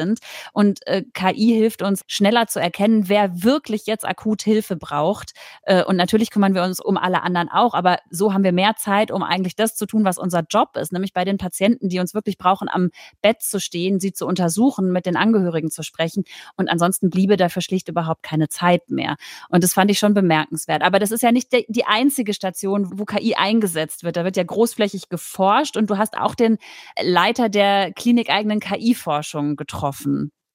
Und 0.54 0.86
äh, 0.88 1.04
KI 1.14 1.54
hilft 1.54 1.82
uns 1.82 2.02
schneller 2.08 2.48
zu 2.48 2.60
erkennen, 2.60 3.10
wer 3.10 3.44
wirklich 3.44 3.86
jetzt 3.86 4.06
akut 4.06 4.42
Hilfe 4.42 4.76
braucht. 4.76 5.34
Äh, 5.64 5.84
und 5.84 5.96
natürlich 5.96 6.32
kümmern 6.32 6.56
wir 6.56 6.64
uns 6.64 6.80
um 6.80 6.98
alle 6.98 7.24
anderen 7.24 7.50
auch, 7.50 7.74
aber 7.74 8.00
so 8.10 8.34
haben 8.34 8.44
wir 8.44 8.52
mehr 8.52 8.76
Zeit, 8.78 9.12
um 9.12 9.24
eigentlich 9.24 9.56
das 9.56 9.76
zu 9.76 9.86
tun, 9.86 10.06
was 10.06 10.18
unser 10.18 10.44
Job 10.50 10.78
ist, 10.78 10.92
nämlich 10.92 11.14
bei 11.14 11.26
den 11.26 11.38
Patienten, 11.38 11.90
die 11.90 12.00
uns 12.00 12.14
wirklich 12.14 12.38
brauchen, 12.38 12.70
am 12.70 12.90
Bett 13.22 13.42
zu 13.42 13.60
stehen, 13.60 14.00
sie 14.00 14.14
zu 14.14 14.26
untersuchen, 14.26 14.92
mit 14.92 15.06
den 15.06 15.16
Angehörigen 15.16 15.72
zu 15.72 15.84
sprechen. 15.84 16.24
Und 16.56 16.70
ansonsten 16.70 17.10
bliebe 17.10 17.38
dafür 17.38 17.62
schlicht 17.62 17.90
überhaupt 17.90 18.24
keine 18.24 18.50
Zeit 18.50 18.90
mehr. 18.90 19.16
Und 19.50 19.64
das 19.64 19.74
fand 19.74 19.92
ich 19.92 20.00
schon 20.00 20.14
bemerkenswert. 20.14 20.82
Aber 20.82 21.00
das 21.00 21.12
ist 21.12 21.24
ja 21.24 21.32
nicht 21.32 21.50
die 21.52 21.86
einzige 21.86 22.34
Station, 22.34 23.00
wo 23.00 23.06
KI 23.06 23.36
eingesetzt 23.36 24.04
wird. 24.04 24.18
Da 24.18 24.24
wird 24.24 24.38
ja 24.38 24.44
großflächig 24.44 25.10
geforscht 25.10 25.78
und 25.78 25.90
du 25.90 25.98
hast 25.98 26.18
auch 26.18 26.36
den 26.36 26.58
Leiter 27.02 27.50
der 27.50 27.92
klinikeigenen 27.94 28.60
KI-Forschung 28.60 29.56
getroffen. 29.56 29.87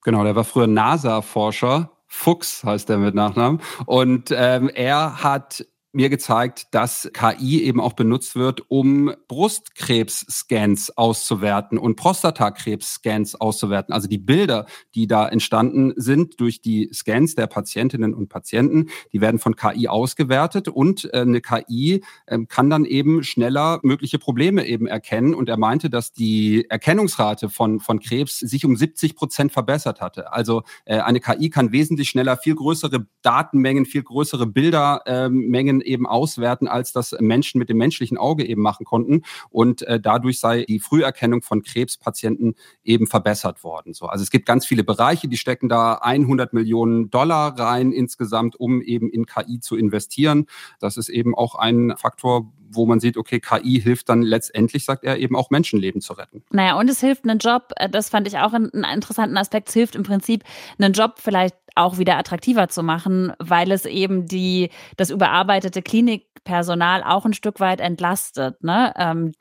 Genau, 0.05 0.25
der 0.25 0.35
war 0.35 0.45
früher 0.45 0.67
NASA-Forscher. 0.67 1.91
Fuchs 2.09 2.63
heißt 2.65 2.91
er 2.91 2.99
mit 2.99 3.15
Nachnamen. 3.15 3.61
Und 3.87 4.31
ähm, 4.37 4.69
er 4.69 5.23
hat 5.23 5.65
mir 5.93 6.09
gezeigt, 6.09 6.69
dass 6.73 7.11
KI 7.13 7.63
eben 7.63 7.81
auch 7.81 7.93
benutzt 7.93 8.35
wird, 8.35 8.63
um 8.69 9.13
Brustkrebs-Scans 9.29 10.97
auszuwerten 10.97 11.77
und 11.77 11.97
Prostatakrebs-Scans 11.97 13.35
auszuwerten. 13.35 13.93
Also 13.93 14.09
die 14.09 14.19
Bilder, 14.19 14.67
die 14.95 15.07
da 15.07 15.29
entstanden 15.29 15.93
sind 15.97 16.41
durch 16.41 16.63
die 16.63 16.89
Scans 16.95 17.35
der 17.35 17.47
Patientinnen 17.47 18.15
und 18.15 18.29
Patienten, 18.29 18.89
die 19.13 19.21
werden 19.21 19.39
von 19.39 19.55
KI 19.55 19.89
ausgewertet 19.89 20.69
und 20.69 21.05
äh, 21.13 21.21
eine 21.21 21.43
KI 21.43 22.03
äh, 22.27 22.39
kann 22.49 22.71
dann 22.71 22.87
eben 22.87 23.23
schneller 23.23 23.81
mögliche 23.83 24.19
Probleme 24.19 24.67
eben 24.67 24.87
erkennen. 24.87 25.35
Und 25.35 25.51
er 25.51 25.59
meinte, 25.59 25.91
dass 25.91 26.13
die 26.13 26.67
Erkennungsrate 26.71 27.51
von, 27.51 27.81
von 27.81 28.01
Krebs 28.01 28.39
sich 28.39 28.65
um 28.65 28.77
70 28.77 29.15
Prozent 29.15 29.53
verbessert 29.53 30.01
hatte. 30.01 30.33
Also 30.33 30.63
äh, 30.87 31.01
eine 31.01 31.21
KI 31.21 31.51
kann 31.51 31.73
wesentlich 31.73 32.09
schneller 32.09 32.39
viel 32.39 32.55
größere 32.55 33.07
Datenmengen, 33.21 33.85
viel 33.85 34.03
größere 34.03 34.47
Bildermengen 34.47 35.82
eben 35.83 36.07
auswerten, 36.07 36.69
als 36.69 36.93
das 36.93 37.15
Menschen 37.21 37.59
mit 37.59 37.69
dem 37.69 37.79
menschlichen 37.79 38.19
Auge 38.19 38.47
eben 38.47 38.63
machen 38.63 38.85
konnten. 38.85 39.23
Und 39.51 39.83
äh, 39.83 40.01
dadurch 40.01 40.41
sei 40.41 40.65
die 40.65 40.81
Früherkennung 40.81 41.43
von 41.43 41.63
Krebspatienten 41.63 42.55
eben 42.85 43.07
verbessert 43.07 43.65
worden. 43.65 43.95
So, 43.95 44.07
also 44.07 44.23
es 44.23 44.31
gibt 44.31 44.47
ganz 44.47 44.67
viele 44.67 44.85
Bereiche, 44.85 45.29
die 45.29 45.37
stecken 45.37 45.69
da 45.69 45.95
100 45.95 46.53
Millionen 46.53 47.11
Dollar 47.11 47.59
rein 47.59 47.93
insgesamt, 47.93 48.59
um 48.59 48.83
eben 48.83 49.11
in 49.11 49.27
KI 49.27 49.61
zu 49.61 49.77
investieren. 49.77 50.47
Das 50.81 50.97
ist 50.97 51.09
eben 51.09 51.35
auch 51.35 51.55
ein 51.55 51.95
Faktor, 51.97 52.53
wo 52.75 52.87
man 52.87 53.01
sieht, 53.01 53.17
okay, 53.17 53.41
KI 53.41 53.81
hilft 53.81 54.09
dann 54.09 54.23
letztendlich, 54.23 54.85
sagt 54.85 55.05
er, 55.05 55.19
eben 55.19 55.37
auch 55.37 55.51
Menschenleben 55.51 56.01
zu 56.01 56.13
retten. 56.15 56.43
Naja, 56.51 56.79
und 56.79 56.89
es 56.89 57.01
hilft 57.01 57.25
einen 57.25 57.39
Job, 57.39 57.73
äh, 57.77 57.89
das 57.89 58.09
fand 58.09 58.27
ich 58.27 58.39
auch 58.39 58.53
einen 58.53 58.69
interessanten 58.69 59.37
Aspekt, 59.37 59.69
es 59.69 59.75
hilft 59.75 59.97
im 59.97 60.03
Prinzip 60.03 60.45
einen 60.79 60.93
Job 60.93 61.15
vielleicht 61.17 61.57
auch 61.75 61.99
wieder 61.99 62.19
attraktiver 62.19 62.69
zu 62.69 62.83
machen, 62.83 63.33
weil 63.39 63.73
es 63.73 63.87
eben 63.87 64.27
die, 64.27 64.71
das 64.97 65.11
überarbeitete 65.11 65.83
Klinikpersonal 65.83 67.03
auch 67.03 67.25
ein 67.25 67.33
Stück 67.33 67.61
weit 67.61 67.81
entlastet. 67.81 68.63
Ne? 68.63 68.93
Ähm, 68.97 69.33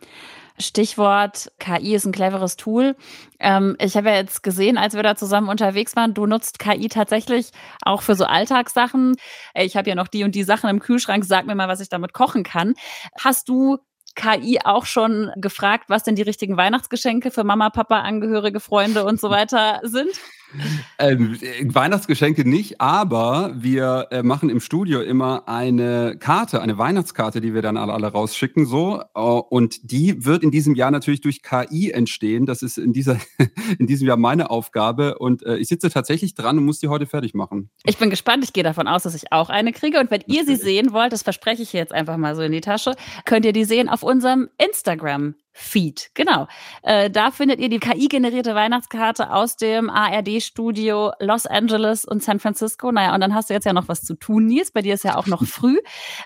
Stichwort 0.61 1.51
KI 1.59 1.95
ist 1.95 2.05
ein 2.05 2.11
cleveres 2.11 2.55
Tool. 2.55 2.95
Ähm, 3.39 3.75
ich 3.79 3.97
habe 3.97 4.09
ja 4.09 4.15
jetzt 4.15 4.43
gesehen, 4.43 4.77
als 4.77 4.95
wir 4.95 5.03
da 5.03 5.15
zusammen 5.15 5.49
unterwegs 5.49 5.95
waren, 5.95 6.13
du 6.13 6.25
nutzt 6.25 6.59
KI 6.59 6.87
tatsächlich 6.87 7.51
auch 7.81 8.01
für 8.01 8.15
so 8.15 8.25
Alltagssachen. 8.25 9.15
Ich 9.53 9.75
habe 9.75 9.89
ja 9.89 9.95
noch 9.95 10.07
die 10.07 10.23
und 10.23 10.35
die 10.35 10.43
Sachen 10.43 10.69
im 10.69 10.79
Kühlschrank, 10.79 11.25
sag 11.25 11.45
mir 11.45 11.55
mal, 11.55 11.67
was 11.67 11.81
ich 11.81 11.89
damit 11.89 12.13
kochen 12.13 12.43
kann. 12.43 12.75
Hast 13.19 13.49
du 13.49 13.77
KI 14.15 14.59
auch 14.63 14.85
schon 14.85 15.31
gefragt, 15.37 15.85
was 15.87 16.03
denn 16.03 16.15
die 16.15 16.21
richtigen 16.21 16.57
Weihnachtsgeschenke 16.57 17.31
für 17.31 17.43
Mama, 17.43 17.69
Papa, 17.69 18.01
Angehörige, 18.01 18.59
Freunde 18.59 19.05
und 19.05 19.19
so 19.19 19.29
weiter 19.29 19.79
sind? 19.83 20.11
Ähm, 20.99 21.37
Weihnachtsgeschenke 21.63 22.47
nicht, 22.47 22.81
aber 22.81 23.53
wir 23.55 24.07
äh, 24.11 24.23
machen 24.23 24.49
im 24.49 24.59
Studio 24.59 25.01
immer 25.01 25.47
eine 25.47 26.17
Karte, 26.19 26.61
eine 26.61 26.77
Weihnachtskarte, 26.77 27.41
die 27.41 27.53
wir 27.53 27.61
dann 27.61 27.77
alle, 27.77 27.93
alle 27.93 28.07
rausschicken, 28.07 28.65
so. 28.65 29.01
Äh, 29.15 29.19
und 29.19 29.91
die 29.91 30.25
wird 30.25 30.43
in 30.43 30.51
diesem 30.51 30.75
Jahr 30.75 30.91
natürlich 30.91 31.21
durch 31.21 31.41
KI 31.41 31.91
entstehen. 31.91 32.45
Das 32.45 32.61
ist 32.61 32.77
in, 32.77 32.93
dieser, 32.93 33.17
in 33.79 33.87
diesem 33.87 34.07
Jahr 34.07 34.17
meine 34.17 34.49
Aufgabe. 34.49 35.17
Und 35.17 35.43
äh, 35.43 35.57
ich 35.57 35.67
sitze 35.67 35.89
tatsächlich 35.89 36.35
dran 36.35 36.57
und 36.57 36.65
muss 36.65 36.79
die 36.79 36.87
heute 36.87 37.05
fertig 37.05 37.33
machen. 37.33 37.69
Ich 37.85 37.97
bin 37.97 38.09
gespannt. 38.09 38.43
Ich 38.43 38.53
gehe 38.53 38.63
davon 38.63 38.87
aus, 38.87 39.03
dass 39.03 39.15
ich 39.15 39.31
auch 39.31 39.49
eine 39.49 39.71
kriege. 39.71 39.99
Und 39.99 40.11
wenn 40.11 40.21
ihr 40.27 40.45
sie 40.45 40.55
sehen 40.55 40.91
wollt, 40.91 41.13
das 41.13 41.23
verspreche 41.23 41.63
ich 41.63 41.73
jetzt 41.73 41.93
einfach 41.93 42.17
mal 42.17 42.35
so 42.35 42.41
in 42.41 42.51
die 42.51 42.61
Tasche, 42.61 42.95
könnt 43.25 43.45
ihr 43.45 43.53
die 43.53 43.65
sehen 43.65 43.89
auf 43.89 44.03
unserem 44.03 44.49
Instagram 44.57 45.35
Feed. 45.53 46.11
Genau. 46.13 46.47
Äh, 46.81 47.09
da 47.09 47.31
findet 47.31 47.59
ihr 47.59 47.69
die 47.69 47.79
KI-generierte 47.79 48.55
Weihnachtskarte 48.55 49.31
aus 49.31 49.57
dem 49.57 49.89
ARD-Studio 49.89 51.11
Los 51.19 51.45
Angeles 51.45 52.05
und 52.05 52.23
San 52.23 52.39
Francisco. 52.39 52.91
Naja, 52.91 53.13
und 53.13 53.21
dann 53.21 53.35
hast 53.35 53.49
du 53.49 53.53
jetzt 53.53 53.65
ja 53.65 53.73
noch 53.73 53.87
was 53.87 54.01
zu 54.01 54.15
tun, 54.15 54.45
Nils. 54.45 54.71
Bei 54.71 54.81
dir 54.81 54.93
ist 54.93 55.03
ja 55.03 55.17
auch 55.17 55.27
noch 55.27 55.43
früh. 55.45 55.79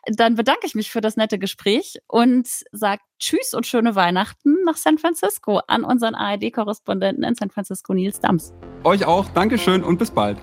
Dann 0.08 0.36
bedanke 0.36 0.66
ich 0.68 0.76
mich 0.76 0.92
für 0.92 1.02
das 1.02 1.18
nette 1.18 1.40
Gespräch 1.40 1.98
und 2.08 2.48
sage 2.72 3.02
Tschüss 3.20 3.54
und 3.54 3.66
schöne 3.66 3.96
Weihnachten 3.96 4.64
nach 4.66 4.78
San 4.78 4.98
Francisco 4.98 5.62
an 5.68 5.84
unseren 5.84 6.16
ARD-Korrespondenten 6.16 7.24
in 7.24 7.36
San 7.36 7.50
Francisco, 7.50 7.94
Nils 7.94 8.20
Dams. 8.20 8.54
Euch 8.84 9.06
auch. 9.06 9.30
Dankeschön 9.30 9.84
und 9.84 9.98
bis 9.98 10.12
bald. 10.12 10.38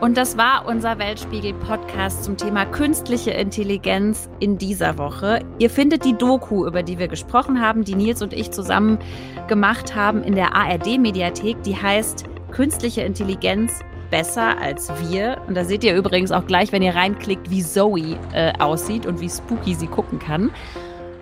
Und 0.00 0.16
das 0.16 0.38
war 0.38 0.66
unser 0.66 1.00
Weltspiegel-Podcast 1.00 2.22
zum 2.22 2.36
Thema 2.36 2.66
künstliche 2.66 3.32
Intelligenz 3.32 4.30
in 4.38 4.56
dieser 4.56 4.96
Woche. 4.96 5.40
Ihr 5.58 5.70
findet 5.70 6.04
die 6.04 6.16
Doku, 6.16 6.66
über 6.66 6.84
die 6.84 7.00
wir 7.00 7.08
gesprochen 7.08 7.60
haben, 7.60 7.82
die 7.82 7.96
Nils 7.96 8.22
und 8.22 8.32
ich 8.32 8.52
zusammen 8.52 8.98
gemacht 9.48 9.96
haben, 9.96 10.22
in 10.22 10.36
der 10.36 10.54
ARD-Mediathek. 10.54 11.64
Die 11.64 11.76
heißt 11.76 12.26
Künstliche 12.52 13.02
Intelligenz 13.02 13.80
besser 14.10 14.58
als 14.58 14.90
wir. 15.10 15.42
Und 15.48 15.56
da 15.56 15.64
seht 15.64 15.84
ihr 15.84 15.96
übrigens 15.96 16.30
auch 16.30 16.46
gleich, 16.46 16.72
wenn 16.72 16.82
ihr 16.82 16.94
reinklickt, 16.94 17.50
wie 17.50 17.62
Zoe 17.62 18.16
äh, 18.32 18.52
aussieht 18.58 19.04
und 19.04 19.20
wie 19.20 19.28
spooky 19.28 19.74
sie 19.74 19.88
gucken 19.88 20.18
kann. 20.18 20.50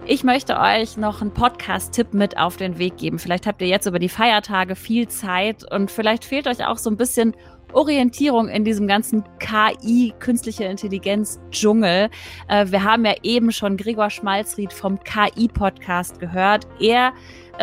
Ich 0.08 0.22
möchte 0.22 0.60
euch 0.60 0.96
noch 0.96 1.20
einen 1.20 1.32
Podcast-Tipp 1.32 2.14
mit 2.14 2.38
auf 2.38 2.56
den 2.56 2.78
Weg 2.78 2.96
geben. 2.96 3.18
Vielleicht 3.18 3.44
habt 3.44 3.60
ihr 3.60 3.66
jetzt 3.66 3.86
über 3.86 3.98
die 3.98 4.08
Feiertage 4.08 4.76
viel 4.76 5.08
Zeit 5.08 5.64
und 5.72 5.90
vielleicht 5.90 6.24
fehlt 6.24 6.46
euch 6.46 6.64
auch 6.64 6.78
so 6.78 6.90
ein 6.90 6.96
bisschen 6.96 7.34
Orientierung 7.72 8.48
in 8.48 8.64
diesem 8.64 8.87
ganzen 8.87 9.24
KI, 9.38 10.12
künstliche 10.18 10.64
Intelligenz 10.64 11.40
Dschungel. 11.50 12.09
Äh, 12.48 12.66
wir 12.70 12.85
haben 12.85 13.05
ja 13.05 13.14
eben 13.22 13.52
schon 13.52 13.76
Gregor 13.76 14.11
Schmalzried 14.11 14.72
vom 14.72 14.98
KI-Podcast 15.02 16.20
gehört. 16.20 16.66
Er 16.81 17.12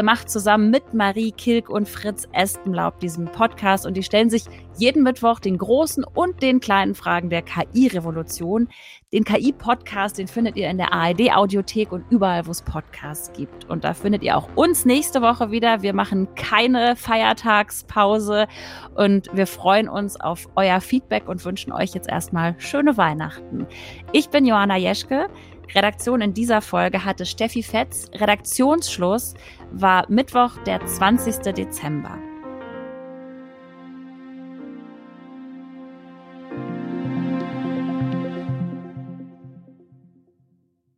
macht 0.01 0.29
zusammen 0.29 0.71
mit 0.71 0.93
Marie 0.93 1.31
Kilk 1.31 1.69
und 1.69 1.87
Fritz 1.87 2.27
Espenlaub 2.31 2.99
diesen 2.99 3.25
Podcast 3.25 3.85
und 3.85 3.95
die 3.95 4.01
stellen 4.01 4.29
sich 4.29 4.45
jeden 4.77 5.03
Mittwoch 5.03 5.39
den 5.39 5.57
großen 5.57 6.03
und 6.03 6.41
den 6.41 6.59
kleinen 6.59 6.95
Fragen 6.95 7.29
der 7.29 7.43
KI-Revolution. 7.43 8.69
Den 9.11 9.23
KI-Podcast, 9.23 10.17
den 10.17 10.27
findet 10.27 10.57
ihr 10.57 10.67
in 10.69 10.77
der 10.77 10.91
ARD-Audiothek 10.91 11.91
und 11.91 12.03
überall, 12.09 12.47
wo 12.47 12.51
es 12.51 12.63
Podcasts 12.63 13.31
gibt. 13.33 13.69
Und 13.69 13.83
da 13.83 13.93
findet 13.93 14.23
ihr 14.23 14.35
auch 14.35 14.49
uns 14.55 14.85
nächste 14.85 15.21
Woche 15.21 15.51
wieder. 15.51 15.83
Wir 15.83 15.93
machen 15.93 16.33
keine 16.33 16.95
Feiertagspause 16.95 18.47
und 18.95 19.29
wir 19.33 19.45
freuen 19.45 19.87
uns 19.87 20.19
auf 20.19 20.49
euer 20.55 20.81
Feedback 20.81 21.29
und 21.29 21.45
wünschen 21.45 21.71
euch 21.71 21.93
jetzt 21.93 22.09
erstmal 22.09 22.55
schöne 22.57 22.97
Weihnachten. 22.97 23.67
Ich 24.11 24.29
bin 24.29 24.45
Johanna 24.45 24.77
Jeschke. 24.77 25.27
Redaktion 25.73 26.21
in 26.21 26.33
dieser 26.33 26.61
Folge 26.61 27.05
hatte 27.05 27.25
Steffi 27.25 27.63
Fetz. 27.63 28.09
Redaktionsschluss 28.13 29.33
war 29.71 30.05
Mittwoch, 30.09 30.57
der 30.65 30.85
20. 30.85 31.53
Dezember. 31.53 32.17